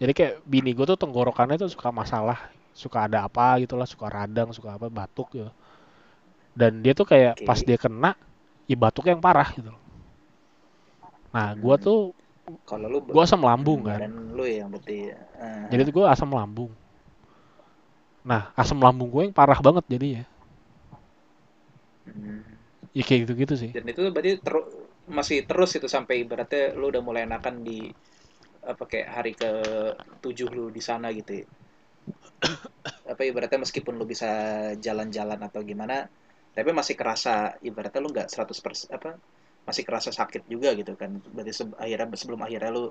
jadi 0.00 0.12
kayak 0.18 0.34
bini 0.44 0.70
gue 0.76 0.84
tuh 0.90 0.98
tenggorokannya 1.00 1.56
tuh 1.60 1.70
suka 1.72 1.88
masalah 2.00 2.38
suka 2.76 3.08
ada 3.08 3.24
apa 3.28 3.46
gitu 3.64 3.74
lah 3.80 3.88
suka 3.88 4.06
radang 4.12 4.48
suka 4.52 4.76
apa 4.76 4.86
batuk 4.92 5.28
gitu 5.36 5.48
dan 6.56 6.80
dia 6.82 6.92
tuh 6.96 7.06
kayak 7.08 7.34
Oke. 7.36 7.46
pas 7.46 7.58
dia 7.62 7.78
kena 7.78 8.16
ya 8.70 8.76
batuk 8.78 9.06
yang 9.10 9.20
parah 9.22 9.48
gitu 9.56 9.70
loh 9.74 9.82
nah 11.34 11.52
gue 11.54 11.74
Hmm. 11.74 11.82
tuh 11.86 11.98
Kalau 12.46 12.86
lu 12.86 12.98
gue 13.02 13.22
asam 13.22 13.42
lambung 13.42 13.82
kan? 13.82 14.00
lu 14.36 14.44
yang 14.46 14.70
berarti 14.70 15.10
eh, 15.10 15.66
jadi 15.70 15.82
tuh 15.82 15.92
gue 15.98 16.04
asam 16.06 16.30
lambung. 16.30 16.70
Nah 18.26 18.50
asam 18.54 18.78
lambung 18.78 19.10
gue 19.10 19.22
yang 19.30 19.34
parah 19.34 19.58
banget 19.58 19.84
jadinya. 19.90 20.24
Hmm. 22.06 22.42
ya 22.94 23.02
kayak 23.02 23.26
gitu-gitu 23.26 23.54
sih. 23.58 23.70
Dan 23.74 23.84
itu 23.90 24.02
berarti 24.14 24.32
teru- 24.40 24.70
masih 25.10 25.38
terus 25.46 25.70
itu 25.78 25.86
sampai 25.90 26.22
ibaratnya 26.22 26.74
lu 26.78 26.90
udah 26.90 27.02
mulai 27.02 27.22
enakan 27.26 27.62
di 27.66 27.78
apa 28.66 28.84
kayak 28.90 29.08
hari 29.16 29.32
ke 29.38 29.50
tujuh 30.22 30.48
lu 30.50 30.64
di 30.74 30.82
sana 30.82 31.10
gitu 31.14 31.42
ya. 31.42 31.46
apa 33.12 33.22
ibaratnya 33.22 33.62
meskipun 33.64 33.94
lu 34.00 34.04
bisa 34.08 34.28
jalan-jalan 34.78 35.40
atau 35.40 35.60
gimana 35.62 36.06
tapi 36.56 36.70
masih 36.72 36.94
kerasa 36.96 37.54
ibaratnya 37.60 38.00
lu 38.02 38.08
nggak 38.14 38.28
100% 38.32 38.88
apa 38.96 39.10
masih 39.68 39.84
kerasa 39.88 40.10
sakit 40.20 40.42
juga 40.52 40.68
gitu 40.78 40.92
kan 41.00 41.10
berarti 41.34 41.52
se- 41.58 41.78
akhirnya 41.84 42.06
sebelum 42.22 42.40
akhirnya 42.46 42.70
lu 42.76 42.82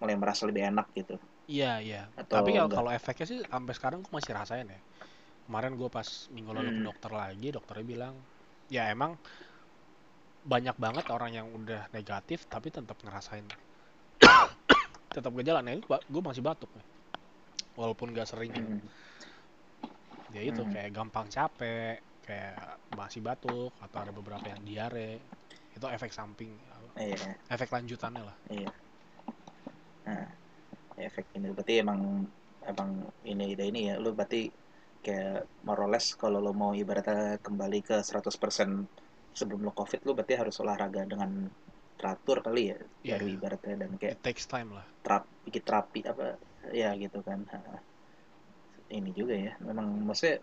mulai 0.00 0.16
merasa 0.22 0.42
lebih 0.48 0.62
enak 0.70 0.86
gitu 0.98 1.14
Iya 1.48 1.72
iya. 1.86 2.02
Atau 2.22 2.36
Tapi 2.36 2.48
kalau 2.74 2.90
efeknya 2.98 3.26
sih 3.30 3.38
sampai 3.52 3.72
sekarang 3.78 3.98
gue 4.04 4.12
masih 4.18 4.32
rasain 4.36 4.68
ya. 4.68 4.80
Kemarin 5.46 5.72
gue 5.80 5.88
pas 5.96 6.08
minggu 6.36 6.52
lalu 6.58 6.70
ke 6.76 6.80
Hmm. 6.80 6.88
dokter 6.88 7.10
lagi, 7.22 7.48
dokternya 7.56 7.86
bilang 7.92 8.14
ya 8.76 8.82
emang 8.94 9.12
banyak 10.52 10.76
banget 10.84 11.06
orang 11.14 11.30
yang 11.38 11.46
udah 11.58 11.82
negatif 11.96 12.38
tapi 12.52 12.68
tetap 12.76 12.96
ngerasain 13.04 13.46
tetap 15.14 15.32
gejala. 15.38 15.60
Nah, 15.64 15.78
gue 15.84 16.22
masih 16.28 16.42
batuk 16.44 16.70
nih. 16.78 16.86
Walaupun 17.78 18.12
gak 18.16 18.28
sering. 18.32 18.54
Hmm. 18.54 18.88
Ya 20.34 20.42
itu 20.50 20.62
Hmm. 20.62 20.72
kayak 20.72 20.90
gampang 20.96 21.26
capek, 21.36 21.96
kayak 22.26 22.56
masih 22.98 23.20
batuk 23.28 23.72
atau 23.84 23.98
ada 24.04 24.12
beberapa 24.18 24.46
yang 24.52 24.60
diare. 24.68 25.10
Itu 25.78 25.86
efek 25.86 26.10
samping, 26.10 26.50
iya. 26.98 27.38
Efek 27.54 27.70
lanjutannya 27.70 28.26
lah. 28.26 28.36
Iya. 28.50 28.70
Nah, 30.10 30.26
efek 30.98 31.30
ini. 31.38 31.54
Berarti 31.54 31.78
emang 31.78 32.26
emang 32.66 33.06
ini 33.22 33.54
ide 33.54 33.70
ini 33.70 33.94
ya. 33.94 34.02
Lu 34.02 34.10
berarti 34.10 34.50
kayak 34.98 35.46
more 35.62 35.86
or 35.86 35.90
less 35.94 36.18
kalau 36.18 36.42
lo 36.42 36.50
mau 36.50 36.74
ibaratnya 36.74 37.38
kembali 37.38 37.78
ke 37.86 38.02
100% 38.02 38.26
sebelum 39.30 39.62
lo 39.62 39.70
covid 39.70 40.02
lu 40.02 40.18
berarti 40.18 40.34
harus 40.34 40.58
olahraga 40.58 41.06
dengan 41.06 41.46
teratur 41.94 42.42
kali 42.42 42.74
ya? 42.74 42.78
Iya. 43.06 43.14
baru 43.14 43.26
ibaratnya 43.38 43.74
dan 43.78 43.90
kayak 43.94 44.18
It 44.18 44.22
takes 44.26 44.50
time 44.50 44.74
lah. 44.74 44.86
terap 45.06 45.30
bikin 45.46 45.62
terapi 45.62 46.00
apa 46.10 46.34
ya 46.74 46.90
gitu 46.98 47.22
kan. 47.22 47.46
Ini 48.90 49.10
juga 49.14 49.38
ya. 49.38 49.54
Memang 49.62 50.02
maksudnya 50.02 50.42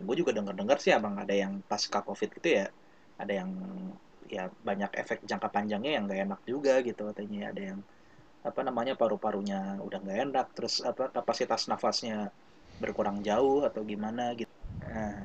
gue 0.00 0.16
juga 0.16 0.32
dengar-dengar 0.32 0.80
sih 0.80 0.96
abang 0.96 1.20
ada 1.20 1.36
yang 1.36 1.60
pasca 1.68 2.00
covid 2.00 2.32
gitu 2.40 2.64
ya. 2.64 2.72
Ada 3.20 3.44
yang 3.44 3.50
ya 4.28 4.48
banyak 4.62 4.90
efek 4.96 5.18
jangka 5.24 5.48
panjangnya 5.52 5.92
yang 6.00 6.04
gak 6.10 6.20
enak 6.26 6.40
juga 6.48 6.80
gitu 6.84 7.08
katanya 7.12 7.52
ada 7.52 7.62
yang 7.74 7.80
apa 8.44 8.60
namanya 8.60 8.92
paru-parunya 8.92 9.80
udah 9.80 9.98
nggak 10.04 10.18
enak 10.28 10.46
terus 10.52 10.84
apa 10.84 11.08
kapasitas 11.08 11.64
nafasnya 11.64 12.28
berkurang 12.76 13.24
jauh 13.24 13.64
atau 13.64 13.80
gimana 13.88 14.36
gitu 14.36 14.52
nah, 14.84 15.24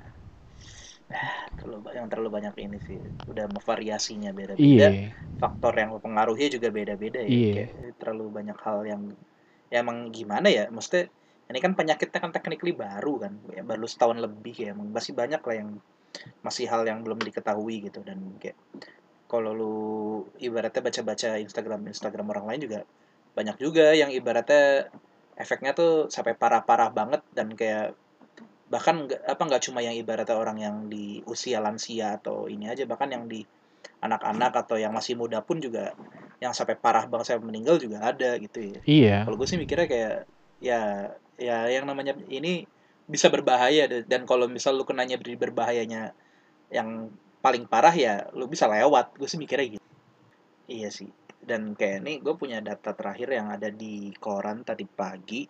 ah, 1.12 1.44
terlalu 1.60 2.00
yang 2.00 2.08
terlalu 2.08 2.30
banyak 2.32 2.56
ini 2.64 2.78
sih 2.80 3.00
udah 3.28 3.52
variasinya 3.60 4.32
beda-beda 4.32 4.88
Iya. 4.88 5.12
faktor 5.36 5.74
yang 5.76 5.92
mempengaruhi 5.96 6.48
juga 6.48 6.72
beda-beda 6.72 7.20
ya 7.20 7.28
Iya. 7.28 7.54
kayak 7.76 8.00
terlalu 8.00 8.26
banyak 8.32 8.58
hal 8.64 8.80
yang 8.88 9.02
ya 9.68 9.84
emang 9.84 10.16
gimana 10.16 10.48
ya 10.48 10.72
maksudnya 10.72 11.12
ini 11.50 11.60
kan 11.60 11.74
penyakitnya 11.76 12.20
kan 12.24 12.32
technically 12.32 12.72
baru 12.72 13.14
kan 13.20 13.34
ya, 13.52 13.62
baru 13.68 13.84
setahun 13.84 14.18
lebih 14.22 14.56
ya 14.56 14.72
emang 14.72 14.96
masih 14.96 15.12
banyak 15.12 15.42
lah 15.44 15.56
yang 15.60 15.70
masih 16.42 16.66
hal 16.72 16.88
yang 16.88 17.02
belum 17.02 17.20
diketahui 17.20 17.90
gitu. 17.90 18.02
Dan 18.04 18.40
kayak 18.42 18.58
kalau 19.30 19.52
lu 19.54 19.76
ibaratnya 20.42 20.82
baca-baca 20.82 21.38
Instagram 21.38 21.86
Instagram 21.90 22.28
orang 22.34 22.46
lain 22.50 22.62
juga 22.66 22.80
banyak 23.38 23.58
juga 23.62 23.94
yang 23.94 24.10
ibaratnya 24.10 24.90
efeknya 25.40 25.72
tuh 25.78 26.08
sampai 26.12 26.34
parah-parah 26.36 26.90
banget. 26.92 27.22
Dan 27.32 27.54
kayak 27.54 27.96
bahkan 28.70 29.10
apa 29.26 29.42
nggak 29.42 29.66
cuma 29.66 29.82
yang 29.82 29.98
ibaratnya 29.98 30.38
orang 30.38 30.58
yang 30.62 30.76
di 30.86 31.26
usia 31.26 31.58
lansia 31.58 32.22
atau 32.22 32.46
ini 32.46 32.70
aja 32.70 32.86
bahkan 32.86 33.10
yang 33.10 33.26
di 33.26 33.42
anak-anak 34.00 34.54
atau 34.66 34.78
yang 34.78 34.94
masih 34.94 35.18
muda 35.18 35.42
pun 35.42 35.58
juga 35.58 35.98
yang 36.40 36.56
sampai 36.56 36.78
parah 36.80 37.04
banget 37.10 37.36
sampai 37.36 37.50
meninggal 37.50 37.82
juga 37.82 38.06
ada 38.06 38.38
gitu 38.38 38.62
ya. 38.62 38.80
Iya. 38.86 39.18
kalau 39.26 39.36
gue 39.42 39.48
sih 39.50 39.60
mikirnya 39.60 39.88
kayak 39.90 40.16
ya 40.62 41.12
ya 41.40 41.68
yang 41.68 41.88
namanya 41.88 42.16
ini 42.30 42.68
bisa 43.10 43.28
berbahaya 43.34 43.90
dan- 44.06 44.30
kalau 44.30 44.46
misal 44.46 44.78
lu 44.78 44.86
kenanya 44.86 45.18
beri 45.18 45.34
berbahayanya 45.34 46.14
yang 46.70 47.10
paling 47.42 47.66
parah 47.66 47.96
ya 47.98 48.30
lu 48.38 48.46
bisa 48.46 48.70
lewat. 48.70 49.18
Gue 49.18 49.26
sih 49.26 49.42
mikirnya 49.42 49.80
gitu. 49.82 49.88
Iya 50.70 50.90
sih. 50.94 51.10
Dan 51.42 51.74
kayak 51.74 52.06
ini 52.06 52.14
gue 52.22 52.36
punya 52.38 52.62
data 52.62 52.94
terakhir 52.94 53.34
yang 53.34 53.50
ada 53.50 53.74
di 53.74 54.14
koran 54.22 54.62
tadi 54.62 54.86
pagi. 54.86 55.50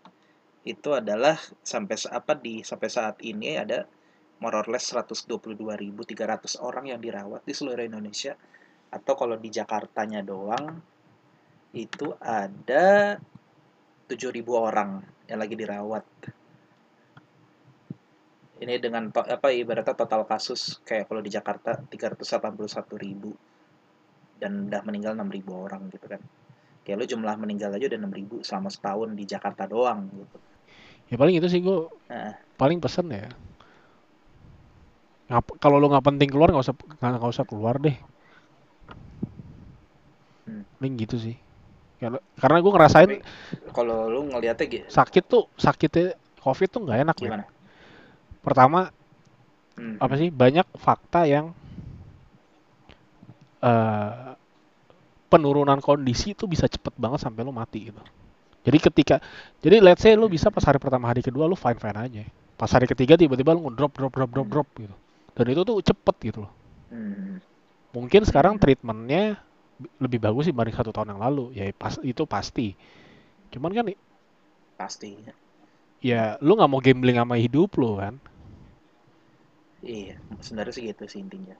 Itu 0.63 0.95
adalah 0.95 1.35
sampai 1.59 1.95
apa 2.07 2.33
di 2.39 2.63
sampai 2.63 2.87
saat 2.87 3.19
ini 3.27 3.59
ada 3.59 3.83
more 4.39 4.63
or 4.63 4.67
less 4.71 4.95
122.300 4.95 6.63
orang 6.63 6.95
yang 6.95 6.99
dirawat 7.03 7.43
di 7.43 7.51
seluruh 7.51 7.83
Indonesia. 7.83 8.39
Atau 8.89 9.13
kalau 9.19 9.35
di 9.35 9.51
Jakartanya 9.51 10.23
doang 10.23 10.79
itu 11.75 12.15
ada 12.23 13.19
7.000 14.09 14.41
orang 14.55 15.03
yang 15.29 15.37
lagi 15.37 15.53
dirawat. 15.53 16.05
Ini 18.59 18.75
dengan 18.83 19.07
to, 19.07 19.23
apa 19.23 19.55
ibaratnya 19.55 19.95
total 19.95 20.27
kasus 20.27 20.83
kayak 20.83 21.07
kalau 21.07 21.23
di 21.23 21.31
Jakarta 21.31 21.79
381.000 21.79 23.31
dan 24.39 24.67
udah 24.67 24.81
meninggal 24.83 25.15
6.000 25.15 25.47
orang 25.55 25.87
gitu 25.87 26.07
kan. 26.11 26.19
Kayak 26.83 26.97
lu 26.99 27.05
jumlah 27.07 27.35
meninggal 27.39 27.71
aja 27.71 27.87
udah 27.87 27.99
6.000 28.03 28.43
selama 28.43 28.67
setahun 28.67 29.15
di 29.15 29.23
Jakarta 29.23 29.63
doang 29.63 30.11
gitu. 30.11 30.37
Ya 31.07 31.15
paling 31.15 31.39
itu 31.39 31.47
sih 31.47 31.63
gue 31.63 31.87
nah. 32.11 32.35
paling 32.59 32.83
pesen 32.83 33.07
ya. 33.15 33.31
Kalau 35.63 35.79
lu 35.79 35.87
nggak 35.87 36.03
penting 36.03 36.27
keluar 36.27 36.51
nggak 36.51 36.67
usah 36.67 36.75
nggak 36.99 37.31
usah 37.31 37.47
keluar 37.47 37.79
deh. 37.79 37.95
Hmm. 40.51 40.67
Paling 40.83 40.99
gitu 40.99 41.15
sih. 41.15 41.39
Karena 42.39 42.57
gue 42.59 42.71
ngerasain 42.75 43.23
kalau 43.71 44.11
lu 44.11 44.27
ngeliatnya 44.27 44.67
gitu. 44.67 44.87
Sakit 44.91 45.23
tuh, 45.27 45.47
sakitnya 45.55 46.19
COVID 46.43 46.67
tuh 46.67 46.83
nggak 46.83 46.99
enak 47.07 47.17
Gimana? 47.19 47.47
Ya. 47.47 47.58
Pertama 48.41 48.89
hmm. 49.75 49.97
apa 49.99 50.13
sih? 50.15 50.29
Banyak 50.31 50.67
fakta 50.79 51.25
yang 51.25 51.51
uh, 53.63 54.35
penurunan 55.29 55.77
kondisi 55.79 56.33
itu 56.33 56.49
bisa 56.49 56.65
cepet 56.65 56.95
banget 56.97 57.21
sampai 57.21 57.41
lu 57.45 57.53
mati 57.53 57.91
gitu. 57.91 58.01
Jadi 58.65 58.77
ketika 58.79 59.15
jadi 59.63 59.79
let's 59.79 60.03
say 60.03 60.13
lu 60.17 60.27
bisa 60.27 60.51
pas 60.51 60.63
hari 60.65 60.77
pertama 60.81 61.07
hari 61.07 61.23
kedua 61.23 61.47
lu 61.47 61.55
fine 61.55 61.79
fine 61.79 61.99
aja. 61.99 62.23
Pas 62.59 62.69
hari 62.69 62.89
ketiga 62.89 63.15
tiba-tiba 63.15 63.55
lu 63.55 63.71
drop 63.71 63.95
drop 63.95 64.11
drop 64.11 64.29
drop 64.31 64.47
drop 64.47 64.67
gitu. 64.75 64.95
Dan 65.37 65.45
itu 65.55 65.61
tuh 65.63 65.79
cepet 65.79 66.15
gitu 66.33 66.39
loh. 66.43 66.51
Hmm. 66.91 67.39
Mungkin 67.95 68.27
sekarang 68.27 68.59
treatmentnya 68.59 69.39
lebih 69.99 70.19
bagus 70.19 70.47
sih 70.47 70.53
dibanding 70.53 70.75
satu 70.75 70.91
tahun 70.91 71.15
yang 71.15 71.21
lalu 71.23 71.55
ya 71.55 71.63
pas 71.71 71.95
itu 72.03 72.27
pasti 72.27 72.75
cuman 73.49 73.71
kan 73.71 73.85
pasti 74.75 75.15
ya 76.03 76.35
lu 76.43 76.59
nggak 76.59 76.69
mau 76.69 76.83
gambling 76.83 77.17
sama 77.17 77.39
hidup 77.39 77.71
lu 77.79 77.95
kan 77.95 78.19
iya 79.83 80.15
sebenarnya 80.43 80.73
sih 80.75 80.83
gitu 80.91 81.03
sih 81.07 81.19
intinya. 81.23 81.55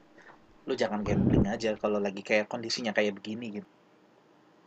Lu 0.68 0.74
jangan 0.76 1.02
gambling 1.08 1.46
aja 1.48 1.76
kalau 1.80 2.00
lagi 2.00 2.22
kayak 2.22 2.52
kondisinya 2.52 2.92
kayak 2.92 3.16
begini 3.20 3.62
gitu. 3.62 3.70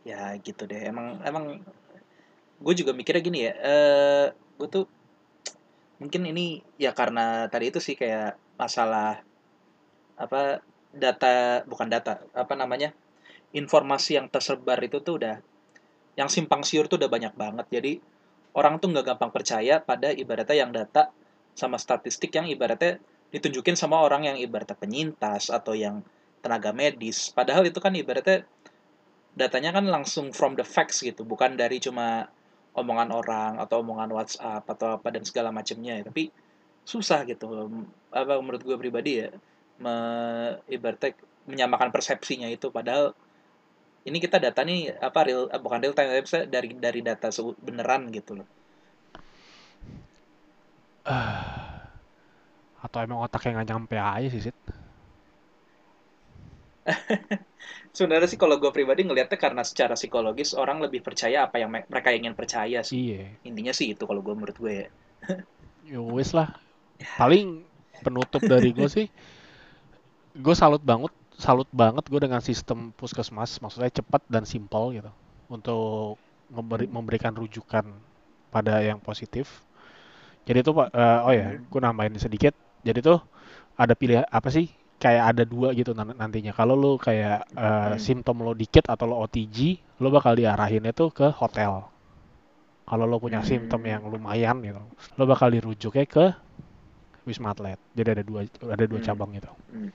Ya 0.03 0.35
gitu 0.41 0.63
deh. 0.67 0.81
Emang 0.91 1.21
emang 1.23 1.61
gue 2.63 2.73
juga 2.79 2.91
mikirnya 2.95 3.21
gini 3.23 3.39
ya 3.49 3.53
eh 3.59 4.25
gue 4.31 4.67
tuh 4.71 4.85
mungkin 5.99 6.23
ini 6.27 6.63
ya 6.79 6.91
karena 6.95 7.47
tadi 7.51 7.71
itu 7.71 7.79
sih 7.83 7.95
kayak 7.99 8.39
masalah 8.59 9.19
apa 10.15 10.61
data 10.93 11.65
bukan 11.65 11.89
data 11.89 12.21
apa 12.37 12.53
namanya 12.53 12.93
informasi 13.53 14.17
yang 14.21 14.27
tersebar 14.29 14.77
itu 14.85 15.01
tuh 15.01 15.17
udah 15.21 15.35
yang 16.13 16.29
simpang 16.29 16.61
siur 16.61 16.85
tuh 16.85 17.01
udah 17.01 17.09
banyak 17.09 17.33
banget. 17.33 17.65
Jadi 17.73 17.93
orang 18.53 18.77
tuh 18.77 18.93
nggak 18.93 19.05
gampang 19.13 19.31
percaya 19.33 19.81
pada 19.81 20.13
ibaratnya 20.13 20.57
yang 20.57 20.71
data 20.73 21.09
sama 21.57 21.77
statistik 21.81 22.33
yang 22.33 22.45
ibaratnya 22.49 23.01
ditunjukin 23.33 23.73
sama 23.73 23.97
orang 23.97 24.29
yang 24.29 24.37
ibaratnya 24.37 24.77
penyintas 24.77 25.49
atau 25.49 25.73
yang 25.73 26.05
tenaga 26.45 26.69
medis. 26.69 27.33
Padahal 27.33 27.65
itu 27.65 27.81
kan 27.81 27.91
ibaratnya 27.97 28.45
datanya 29.33 29.73
kan 29.73 29.89
langsung 29.89 30.29
from 30.29 30.53
the 30.53 30.61
facts 30.61 31.01
gitu 31.01 31.25
bukan 31.25 31.57
dari 31.57 31.81
cuma 31.81 32.29
omongan 32.77 33.09
orang 33.09 33.51
atau 33.57 33.81
omongan 33.81 34.13
WhatsApp 34.13 34.69
atau 34.69 35.01
apa 35.01 35.09
dan 35.09 35.25
segala 35.25 35.49
macamnya. 35.49 36.05
Tapi 36.05 36.29
susah 36.85 37.25
gitu 37.25 37.49
apa 38.13 38.37
menurut 38.37 38.61
gue 38.61 38.77
pribadi 38.77 39.25
ya 39.25 39.33
me, 39.81 39.95
ibaratnya 40.69 41.17
menyamakan 41.49 41.89
persepsinya 41.89 42.45
itu. 42.53 42.69
Padahal 42.69 43.17
ini 44.05 44.21
kita 44.21 44.37
data 44.37 44.61
nih 44.61 44.93
apa 44.99 45.19
real 45.25 45.49
eh, 45.49 45.57
bukan 45.57 45.79
real 45.81 45.95
time 45.97 46.11
tapi 46.11 46.45
dari 46.51 46.69
dari 46.77 47.01
data 47.01 47.33
beneran 47.57 48.13
gitu 48.13 48.37
loh. 48.37 48.47
Uh, 51.03 51.62
atau 52.83 52.99
emang 52.99 53.23
otaknya 53.23 53.63
nggak 53.63 53.69
nyampe 53.71 53.95
aja 53.95 54.27
sih 54.27 54.51
sit 54.51 54.57
sebenarnya 57.95 58.27
sih 58.27 58.39
kalau 58.39 58.59
gue 58.59 58.71
pribadi 58.75 59.07
ngelihatnya 59.07 59.39
karena 59.39 59.63
secara 59.63 59.95
psikologis 59.95 60.51
orang 60.57 60.83
lebih 60.83 60.99
percaya 60.99 61.47
apa 61.47 61.61
yang 61.61 61.71
mereka 61.71 62.09
ingin 62.11 62.35
percaya 62.35 62.83
sih. 62.83 63.15
Iya. 63.15 63.39
intinya 63.47 63.71
sih 63.71 63.95
itu 63.95 64.03
kalau 64.03 64.19
gue 64.19 64.33
menurut 64.35 64.57
gue 64.57 64.73
ya. 64.73 64.87
Yo 65.87 66.03
ya 66.19 66.25
lah. 66.35 66.49
Paling 67.15 67.63
penutup 68.03 68.41
dari 68.43 68.75
gue 68.75 68.89
sih 68.91 69.07
gue 70.33 70.55
salut 70.57 70.81
banget 70.81 71.13
salut 71.37 71.69
banget 71.71 72.03
gue 72.09 72.19
dengan 72.19 72.41
sistem 72.43 72.91
puskesmas. 72.97 73.61
Maksudnya 73.63 73.93
cepat 73.93 74.25
dan 74.27 74.43
simpel 74.43 74.91
gitu 74.97 75.11
untuk 75.47 76.19
memberi, 76.49 76.89
memberikan 76.89 77.31
rujukan 77.31 77.85
pada 78.49 78.81
yang 78.83 78.99
positif. 78.99 79.63
Jadi 80.43 80.59
itu 80.59 80.75
pak 80.75 80.91
uh, 80.91 81.23
oh 81.23 81.33
ya 81.33 81.55
gue 81.55 81.79
nambahin 81.79 82.19
sedikit 82.19 82.51
jadi 82.83 82.99
tuh 83.01 83.19
ada 83.79 83.93
pilihan 83.97 84.27
apa 84.29 84.51
sih 84.53 84.69
kayak 85.01 85.23
ada 85.35 85.43
dua 85.43 85.75
gitu 85.75 85.91
nantinya 85.95 86.55
kalau 86.55 86.77
lo 86.77 86.95
kayak 86.95 87.49
uh, 87.57 87.95
hmm. 87.95 87.99
simptom 87.99 88.39
lo 88.39 88.55
dikit 88.55 88.87
atau 88.87 89.09
lo 89.09 89.19
OTG 89.27 89.81
lo 89.99 90.07
bakal 90.13 90.37
diarahinnya 90.37 90.95
tuh 90.95 91.11
ke 91.11 91.27
hotel 91.33 91.83
kalau 92.87 93.05
lo 93.09 93.19
punya 93.19 93.43
hmm. 93.43 93.47
simptom 93.47 93.81
yang 93.83 94.05
lumayan 94.07 94.63
gitu 94.63 94.79
lo 95.19 95.23
bakal 95.27 95.51
dirujuknya 95.51 96.05
ke 96.07 96.25
wisma 97.27 97.51
atlet 97.51 97.79
jadi 97.91 98.19
ada 98.19 98.23
dua 98.23 98.47
ada 98.47 98.83
dua 98.87 98.99
hmm. 99.01 99.07
cabang 99.07 99.31
gitu 99.35 99.51
hmm. 99.73 99.89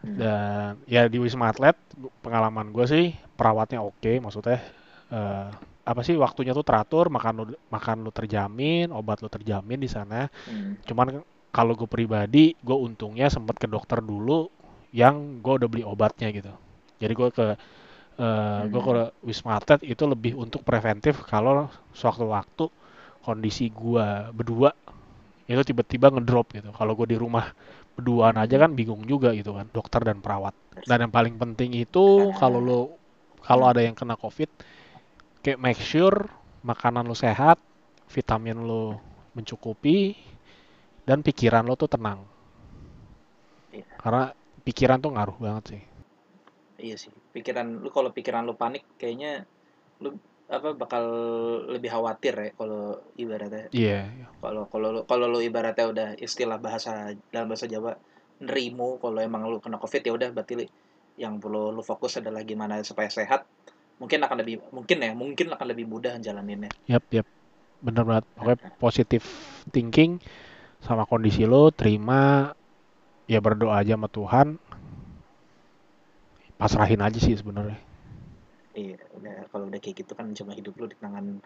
Hmm. 0.00 0.16
Dan 0.16 0.72
ya 0.88 1.04
di 1.12 1.20
Wisma 1.20 1.52
Atlet 1.52 1.76
pengalaman 2.24 2.72
gue 2.72 2.86
sih 2.88 3.12
perawatnya 3.36 3.84
oke, 3.84 4.00
okay, 4.00 4.16
maksudnya 4.16 4.58
uh, 5.12 5.52
apa 5.84 6.00
sih 6.00 6.16
waktunya 6.16 6.56
tuh 6.56 6.64
teratur, 6.64 7.12
makan 7.12 7.32
lu 7.36 7.44
makan 7.68 8.08
lu 8.08 8.10
terjamin, 8.12 8.88
obat 8.96 9.20
lu 9.20 9.28
terjamin 9.28 9.76
di 9.76 9.90
sana. 9.92 10.32
Hmm. 10.48 10.80
Cuman 10.88 11.20
kalau 11.50 11.74
gue 11.74 11.86
pribadi, 11.90 12.54
gue 12.62 12.76
untungnya 12.78 13.26
sempat 13.26 13.58
ke 13.58 13.66
dokter 13.66 13.98
dulu 13.98 14.46
yang 14.94 15.42
gue 15.42 15.52
udah 15.62 15.68
beli 15.70 15.82
obatnya 15.86 16.30
gitu. 16.30 16.50
Jadi 17.02 17.12
gue 17.14 17.28
ke 17.30 17.46
uh, 17.46 17.54
hmm. 18.18 18.70
gue 18.70 18.80
ke 18.82 18.92
Wisma 19.26 19.58
Atlet 19.58 19.82
itu 19.86 20.06
lebih 20.06 20.38
untuk 20.38 20.62
preventif 20.62 21.22
kalau 21.26 21.66
sewaktu-waktu 21.94 22.70
kondisi 23.26 23.70
gue 23.70 24.06
berdua 24.34 24.70
itu 25.50 25.62
tiba-tiba 25.66 26.14
ngedrop 26.14 26.54
gitu. 26.54 26.70
Kalau 26.70 26.94
gue 26.94 27.10
di 27.10 27.18
rumah 27.18 27.50
berduaan 28.00 28.40
aja 28.40 28.56
kan 28.56 28.72
bingung 28.72 29.04
juga 29.04 29.36
gitu 29.36 29.52
kan 29.52 29.68
dokter 29.76 30.00
dan 30.00 30.24
perawat 30.24 30.56
dan 30.88 31.04
yang 31.04 31.12
paling 31.12 31.36
penting 31.36 31.76
itu 31.76 32.32
kalau 32.40 32.56
lo 32.56 32.80
kalau 33.44 33.68
ada 33.68 33.84
yang 33.84 33.92
kena 33.92 34.16
covid 34.16 34.48
kayak 35.44 35.60
make 35.60 35.76
sure 35.76 36.30
makanan 36.64 37.04
lo 37.04 37.12
sehat 37.12 37.60
vitamin 38.08 38.56
lo 38.64 38.96
mencukupi 39.36 40.16
dan 41.04 41.24
pikiran 41.24 41.64
lo 41.64 41.74
tuh 41.76 41.90
tenang 41.90 42.24
iya. 43.72 43.86
karena 44.00 44.32
pikiran 44.64 44.98
tuh 45.00 45.10
ngaruh 45.16 45.38
banget 45.40 45.64
sih 45.76 45.82
iya 46.80 46.96
sih 46.96 47.12
pikiran 47.36 47.80
lu 47.84 47.88
kalau 47.92 48.10
pikiran 48.12 48.44
lu 48.44 48.56
panik 48.56 48.84
kayaknya 48.96 49.44
lu 50.00 50.16
apa 50.50 50.74
bakal 50.74 51.04
lebih 51.70 51.94
khawatir 51.94 52.34
ya 52.34 52.50
kalau 52.58 52.98
ibaratnya. 53.14 53.70
Iya. 53.70 54.10
Yeah. 54.10 54.30
Kalau 54.42 54.66
kalau 54.66 55.06
kalau 55.06 55.30
lu 55.30 55.38
ibaratnya 55.38 55.86
udah 55.86 56.08
istilah 56.18 56.58
bahasa 56.58 57.14
dalam 57.30 57.46
bahasa 57.46 57.70
Jawa 57.70 57.94
nerimo 58.42 58.98
kalau 58.98 59.22
emang 59.22 59.46
lu 59.46 59.62
kena 59.62 59.78
covid 59.78 60.02
ya 60.02 60.10
udah 60.10 60.34
berarti 60.34 60.66
yang 61.22 61.38
perlu 61.38 61.70
lu 61.70 61.86
fokus 61.86 62.18
adalah 62.18 62.42
gimana 62.42 62.82
supaya 62.82 63.06
sehat 63.06 63.46
mungkin 64.02 64.26
akan 64.26 64.36
lebih 64.42 64.58
mungkin 64.74 64.98
ya 64.98 65.12
mungkin 65.14 65.54
akan 65.54 65.66
lebih 65.70 65.86
mudah 65.86 66.18
jalaninnya. 66.18 66.74
Yap 66.90 67.06
yap 67.14 67.30
bener 67.80 68.02
banget 68.02 68.26
pokoknya 68.34 68.56
positif 68.76 69.22
thinking 69.70 70.18
sama 70.80 71.04
kondisi 71.04 71.44
lo 71.44 71.68
terima 71.70 72.52
ya 73.30 73.38
berdoa 73.38 73.80
aja 73.80 73.94
sama 73.94 74.08
Tuhan. 74.08 74.58
Pasrahin 76.56 77.00
aja 77.00 77.16
sih 77.16 77.32
sebenarnya. 77.36 77.78
Iya 78.76 79.00
udah 79.16 79.36
kalau 79.48 79.64
udah 79.68 79.80
kayak 79.80 80.04
gitu 80.04 80.12
kan 80.12 80.32
cuma 80.36 80.52
hidup 80.52 80.76
lu 80.76 80.86
di 80.88 80.96
tangan 81.00 81.40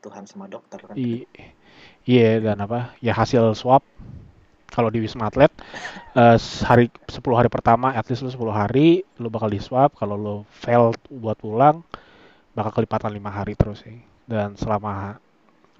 Tuhan 0.00 0.24
sama 0.28 0.48
dokter 0.48 0.80
kan. 0.80 0.96
I 0.96 1.24
iya 2.08 2.40
dan 2.40 2.60
apa 2.60 2.96
ya 3.04 3.12
hasil 3.12 3.54
swab. 3.54 3.84
Kalau 4.70 4.86
di 4.86 5.02
Wisma 5.02 5.26
Atlet 5.26 5.50
uh, 6.14 6.38
hari 6.70 6.94
10 7.10 7.18
hari 7.34 7.50
pertama 7.50 7.90
at 7.90 8.06
least 8.06 8.22
lu 8.22 8.30
10 8.30 8.54
hari 8.54 9.02
lu 9.18 9.26
bakal 9.26 9.50
di 9.50 9.58
swab 9.58 9.90
kalau 9.98 10.14
lu 10.14 10.36
fail 10.46 10.94
buat 11.10 11.34
pulang 11.42 11.82
bakal 12.54 12.78
kelipatan 12.78 13.10
lima 13.10 13.34
hari 13.34 13.58
terus 13.58 13.82
sih. 13.82 13.98
Dan 14.30 14.54
selama 14.54 15.18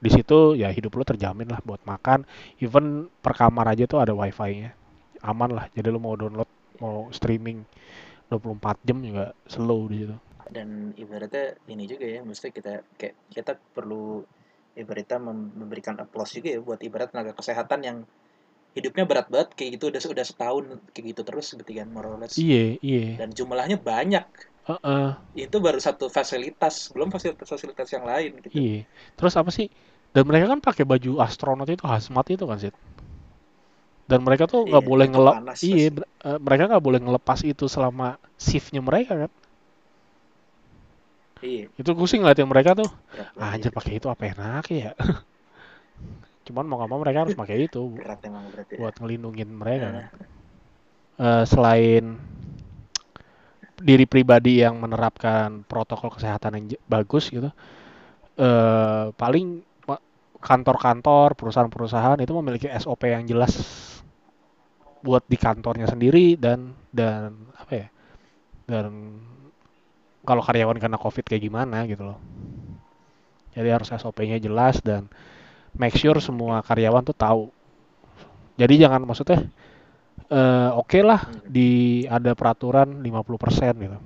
di 0.01 0.11
situ 0.11 0.57
ya 0.57 0.73
hidup 0.73 0.97
lu 0.97 1.05
terjamin 1.05 1.49
lah 1.53 1.61
buat 1.61 1.85
makan. 1.85 2.25
Even 2.57 3.13
per 3.21 3.37
kamar 3.37 3.77
aja 3.77 3.85
tuh 3.85 4.01
ada 4.01 4.17
wifi-nya. 4.17 4.73
Aman 5.21 5.53
lah. 5.53 5.69
Jadi 5.77 5.89
lu 5.93 6.01
mau 6.01 6.17
download 6.17 6.49
mau 6.81 7.13
streaming 7.13 7.61
24 8.33 8.87
jam 8.89 8.99
juga 9.05 9.37
slow 9.45 9.85
di 9.93 9.97
situ. 10.05 10.17
Dan 10.51 10.97
ibaratnya 10.97 11.55
ini 11.69 11.85
juga 11.87 12.09
ya 12.09 12.25
mesti 12.25 12.51
kita 12.51 12.83
kayak 12.97 13.15
kita 13.31 13.53
perlu 13.77 14.25
ibaratnya 14.75 15.21
memberikan 15.55 16.01
applause 16.01 16.41
juga 16.41 16.57
ya 16.57 16.61
buat 16.65 16.81
ibarat 16.81 17.13
tenaga 17.13 17.37
kesehatan 17.37 17.81
yang 17.85 17.99
hidupnya 18.73 19.05
berat 19.05 19.29
banget 19.29 19.53
kayak 19.53 19.71
gitu. 19.77 19.93
Udah 19.93 20.01
udah 20.01 20.25
setahun 20.25 20.65
kayak 20.97 21.07
gitu 21.13 21.23
terus 21.23 21.53
gitu 21.53 21.71
kan 21.71 21.93
morales 21.93 22.33
iya 22.41 22.81
iya. 22.81 23.21
Dan 23.21 23.37
jumlahnya 23.37 23.77
banyak 23.77 24.25
uh 24.71 24.77
-uh. 24.85 25.09
itu 25.45 25.57
baru 25.67 25.79
satu 25.87 26.05
fasilitas 26.17 26.75
belum 26.95 27.09
fasilitas 27.15 27.49
fasilitas 27.53 27.89
yang 27.97 28.05
lain 28.11 28.31
gitu. 28.45 28.59
Iya. 28.59 28.81
Terus 29.19 29.35
apa 29.41 29.51
sih? 29.57 29.67
Dan 30.15 30.27
mereka 30.29 30.47
kan 30.53 30.61
pakai 30.67 30.85
baju 30.91 31.11
astronot 31.27 31.69
itu 31.71 31.85
hazmat 31.87 32.27
itu 32.35 32.45
kan 32.51 32.59
sih 32.63 32.73
dan 34.11 34.21
mereka 34.27 34.45
tuh 34.51 34.67
nggak 34.69 34.83
Iya, 34.83 34.89
boleh 34.91 35.07
panas 35.29 35.61
iya 35.63 35.87
eh, 36.27 36.39
mereka 36.47 36.63
nggak 36.71 36.85
boleh 36.87 37.01
ngelepas 37.05 37.39
itu 37.47 37.65
selama 37.75 38.19
shiftnya 38.35 38.83
mereka 38.83 39.13
kan? 39.27 39.31
Iya. 41.41 41.67
Itu 41.81 41.91
gue 41.97 42.07
sih 42.11 42.19
ngeliatin 42.21 42.49
mereka 42.53 42.71
tuh 42.81 42.89
berat 43.11 43.29
ah, 43.41 43.55
anjir 43.57 43.73
pakai 43.73 43.93
itu 43.99 44.07
apa 44.13 44.23
enak 44.33 44.65
ya? 44.71 44.93
Cuman 46.47 46.65
mau 46.67 46.77
nggak 46.81 46.91
mau 46.91 47.01
mereka 47.03 47.19
harus 47.25 47.37
pakai 47.41 47.57
itu 47.69 47.83
berat 47.97 48.21
emang 48.29 48.45
berat 48.53 48.69
ya. 48.75 48.79
buat 48.79 48.95
ngelindungin 49.01 49.49
mereka 49.61 49.87
kan. 49.97 50.07
Nah, 50.11 50.29
Eh, 51.21 51.45
selain 51.45 52.17
diri 53.81 54.05
pribadi 54.05 54.61
yang 54.61 54.77
menerapkan 54.79 55.65
protokol 55.65 56.13
kesehatan 56.13 56.57
yang 56.57 56.65
bagus 56.87 57.33
gitu 57.33 57.49
eh 58.41 59.07
paling 59.17 59.65
kantor-kantor 60.41 61.37
perusahaan-perusahaan 61.37 62.17
itu 62.21 62.33
memiliki 62.33 62.69
SOP 62.81 63.09
yang 63.09 63.29
jelas 63.29 63.53
buat 65.05 65.25
di 65.29 65.37
kantornya 65.37 65.89
sendiri 65.89 66.37
dan 66.41 66.73
dan 66.93 67.37
apa 67.57 67.73
ya 67.73 67.89
dan 68.69 69.21
kalau 70.25 70.43
karyawan 70.45 70.77
kena 70.77 71.01
covid 71.01 71.25
kayak 71.25 71.43
gimana 71.49 71.89
gitu 71.89 72.05
loh. 72.05 72.19
Jadi 73.51 73.67
harus 73.67 73.91
SOP-nya 73.91 74.39
jelas 74.39 74.79
dan 74.79 75.11
make 75.75 75.97
sure 75.99 76.23
semua 76.23 76.63
karyawan 76.63 77.03
tuh 77.03 77.17
tahu. 77.17 77.45
Jadi 78.55 78.79
jangan 78.79 79.03
maksudnya 79.03 79.49
eh, 80.31 80.71
oke 80.73 80.99
lah 81.03 81.21
hmm. 81.27 81.51
di 81.51 81.69
ada 82.07 82.33
peraturan 82.39 83.03
50% 83.03 83.85
gitu 83.85 83.99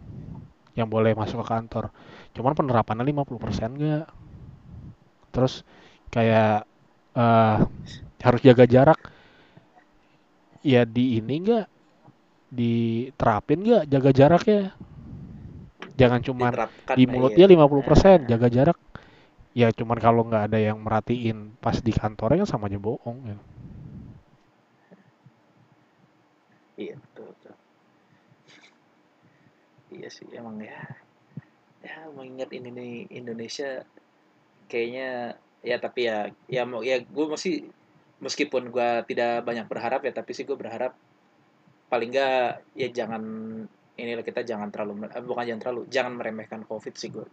yang 0.75 0.89
boleh 0.91 1.15
masuk 1.15 1.45
ke 1.45 1.47
kantor. 1.47 1.95
Cuman 2.35 2.53
penerapannya 2.59 3.07
50% 3.07 3.79
enggak 3.79 4.07
terus 5.31 5.63
kayak 6.11 6.67
eh, 7.15 7.57
harus 8.25 8.41
jaga 8.41 8.65
jarak. 8.65 9.01
Ya 10.65 10.89
di 10.89 11.21
ini 11.21 11.45
enggak 11.45 11.67
diterapin 12.49 13.61
enggak 13.63 13.85
jaga 13.87 14.11
jaraknya? 14.11 14.61
Jangan 15.95 16.21
cuman 16.27 16.51
diterapkan 16.51 16.95
di 16.99 17.05
ya, 17.07 17.11
mulutnya 17.13 17.47
iya. 17.47 17.55
50% 17.55 18.31
jaga 18.33 18.49
jarak. 18.51 18.79
Ya 19.55 19.69
cuman 19.71 19.99
kalau 20.03 20.27
nggak 20.27 20.51
ada 20.51 20.59
yang 20.59 20.83
merhatiin 20.83 21.55
pas 21.63 21.79
di 21.79 21.95
kantornya 21.95 22.43
kan 22.43 22.51
sama 22.51 22.67
aja 22.67 22.83
bohong 22.83 23.19
ya. 23.31 23.39
Iya 26.75 26.95
betul, 26.99 27.31
betul. 27.31 27.55
iya 29.95 30.09
sih 30.11 30.27
emang 30.35 30.59
ya 30.59 30.81
ya 31.85 32.09
mengingat 32.17 32.51
ini 32.51 32.69
nih 32.73 32.93
Indonesia 33.13 33.85
kayaknya 34.67 35.39
ya 35.61 35.77
tapi 35.81 36.09
ya 36.09 36.33
ya 36.49 36.63
mau 36.65 36.81
ya 36.81 37.01
gue 37.01 37.27
masih 37.29 37.69
meskipun 38.25 38.73
gue 38.73 38.91
tidak 39.09 39.45
banyak 39.45 39.69
berharap 39.69 40.01
ya 40.05 40.13
tapi 40.17 40.33
sih 40.33 40.49
gue 40.49 40.57
berharap 40.57 40.97
paling 41.93 42.11
enggak 42.11 42.65
ya 42.73 42.89
jangan 42.89 43.23
inilah 43.95 44.25
kita 44.27 44.43
jangan 44.43 44.73
terlalu 44.73 45.07
eh, 45.07 45.23
bukan 45.23 45.45
jangan 45.45 45.63
terlalu 45.63 45.83
jangan 45.93 46.13
meremehkan 46.19 46.65
covid 46.67 46.95
sih 46.97 47.13
gue 47.13 47.25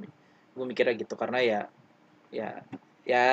gue 0.51 0.65
mikirnya 0.67 0.93
gitu 0.99 1.15
karena 1.15 1.39
ya 1.41 1.61
ya 2.29 2.61
ya 3.07 3.25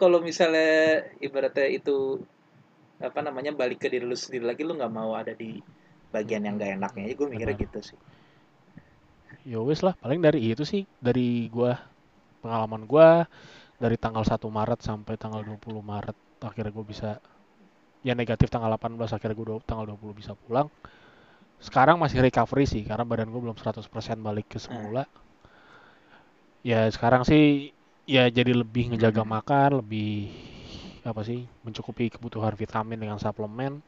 kalau 0.00 0.22
misalnya 0.22 1.04
ibaratnya 1.20 1.68
itu 1.68 2.22
apa 2.98 3.20
namanya 3.22 3.54
balik 3.54 3.78
ke 3.82 3.88
diri 3.92 4.04
lu 4.06 4.16
sendiri 4.18 4.44
lagi 4.46 4.62
lu 4.66 4.74
nggak 4.78 4.92
mau 4.92 5.14
ada 5.14 5.32
di 5.34 5.62
bagian 6.10 6.42
yang 6.46 6.56
gak 6.58 6.72
enaknya 6.80 7.14
gue 7.14 7.28
mikirnya 7.28 7.56
Benar. 7.56 7.64
gitu 7.68 7.80
sih 7.94 7.98
ya 9.46 9.58
wes 9.62 9.80
lah 9.86 9.94
paling 9.96 10.20
dari 10.20 10.40
itu 10.52 10.64
sih 10.66 10.84
dari 11.00 11.48
gua 11.48 11.78
pengalaman 12.42 12.84
gua 12.84 13.24
dari 13.78 13.96
tanggal 13.96 14.24
1 14.26 14.42
Maret 14.50 14.80
sampai 14.82 15.14
tanggal 15.16 15.42
20 15.46 15.80
Maret 15.80 16.16
akhirnya 16.42 16.72
gue 16.74 16.84
bisa 16.86 17.10
ya 18.02 18.14
negatif 18.14 18.50
tanggal 18.50 18.70
18 18.74 18.98
akhirnya 19.14 19.36
gue 19.38 19.46
tanggal 19.66 19.86
20 19.94 20.18
bisa 20.20 20.32
pulang 20.34 20.68
sekarang 21.58 21.98
masih 21.98 22.22
recovery 22.22 22.66
sih 22.66 22.82
karena 22.86 23.02
badan 23.06 23.30
gue 23.30 23.40
belum 23.42 23.58
100% 23.58 23.86
balik 24.22 24.46
ke 24.50 24.58
semula 24.62 25.06
ya 26.62 26.86
sekarang 26.90 27.22
sih 27.26 27.70
ya 28.06 28.26
jadi 28.30 28.52
lebih 28.54 28.94
ngejaga 28.94 29.22
Hmm. 29.22 29.32
makan 29.38 29.70
lebih 29.82 30.30
apa 31.04 31.22
sih 31.22 31.46
mencukupi 31.62 32.10
kebutuhan 32.10 32.54
vitamin 32.54 32.98
dengan 32.98 33.18
suplemen 33.20 33.82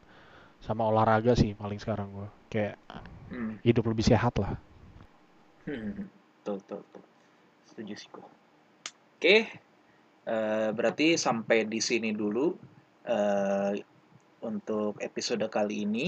sama 0.61 0.85
olahraga 0.87 1.33
sih 1.33 1.57
paling 1.57 1.81
sekarang 1.81 2.13
gue 2.13 2.29
kayak 2.53 2.77
hmm. 3.33 3.65
hidup 3.65 3.89
lebih 3.89 4.05
sehat 4.05 4.37
lah 4.37 4.61
Hmm. 5.69 6.09
Betul, 6.41 6.57
betul, 6.65 6.81
betul. 6.83 7.05
Setuju 7.69 7.95
sih 7.95 8.09
gue. 8.11 8.27
Oke, 9.21 9.37
eh, 10.25 10.69
berarti 10.73 11.21
sampai 11.21 11.69
di 11.69 11.81
sini 11.85 12.17
dulu 12.17 12.57
eh, 13.05 13.73
untuk 14.43 14.97
episode 15.05 15.45
kali 15.53 15.85
ini. 15.85 16.07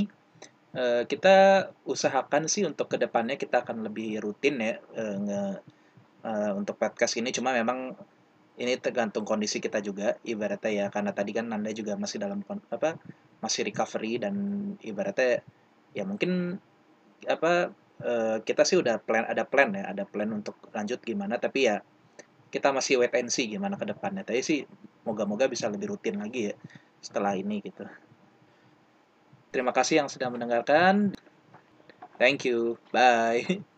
Eh, 0.72 1.04
kita 1.04 1.68
usahakan 1.84 2.48
sih 2.48 2.64
untuk 2.64 2.88
ke 2.88 2.96
depannya 2.96 3.36
kita 3.36 3.60
akan 3.60 3.84
lebih 3.84 4.24
rutin 4.24 4.56
ya 4.56 4.80
eh, 4.96 5.16
nge- 5.20 5.60
eh, 6.24 6.52
untuk 6.56 6.80
podcast 6.80 7.20
ini. 7.20 7.28
Cuma 7.30 7.52
memang 7.52 7.92
ini 8.60 8.76
tergantung 8.76 9.24
kondisi 9.24 9.58
kita 9.62 9.80
juga. 9.80 10.16
Ibaratnya 10.24 10.70
ya. 10.70 10.86
Karena 10.92 11.12
tadi 11.16 11.32
kan 11.32 11.48
Anda 11.52 11.72
juga 11.72 11.96
masih 11.96 12.20
dalam 12.20 12.44
apa 12.48 12.98
masih 13.42 13.66
recovery 13.66 14.22
dan 14.22 14.34
ibaratnya 14.84 15.42
ya 15.92 16.06
mungkin 16.06 16.56
apa 17.26 17.72
eh, 18.02 18.36
kita 18.44 18.62
sih 18.62 18.78
udah 18.78 19.02
plan 19.02 19.26
ada 19.26 19.42
plan 19.48 19.74
ya 19.74 19.90
ada 19.90 20.04
plan 20.04 20.28
untuk 20.32 20.56
lanjut 20.72 21.00
gimana. 21.00 21.40
Tapi 21.40 21.60
ya 21.68 21.80
kita 22.52 22.68
masih 22.68 23.00
wait 23.00 23.14
and 23.16 23.32
see 23.32 23.48
gimana 23.48 23.80
ke 23.80 23.88
depannya. 23.88 24.22
Tapi 24.26 24.44
sih 24.44 24.60
moga-moga 25.08 25.48
bisa 25.48 25.72
lebih 25.72 25.96
rutin 25.96 26.20
lagi 26.20 26.52
ya 26.52 26.54
setelah 27.00 27.34
ini 27.34 27.64
gitu. 27.64 27.88
Terima 29.52 29.72
kasih 29.72 30.04
yang 30.04 30.08
sudah 30.08 30.32
mendengarkan. 30.32 31.12
Thank 32.16 32.46
you. 32.46 32.80
Bye 32.92 33.64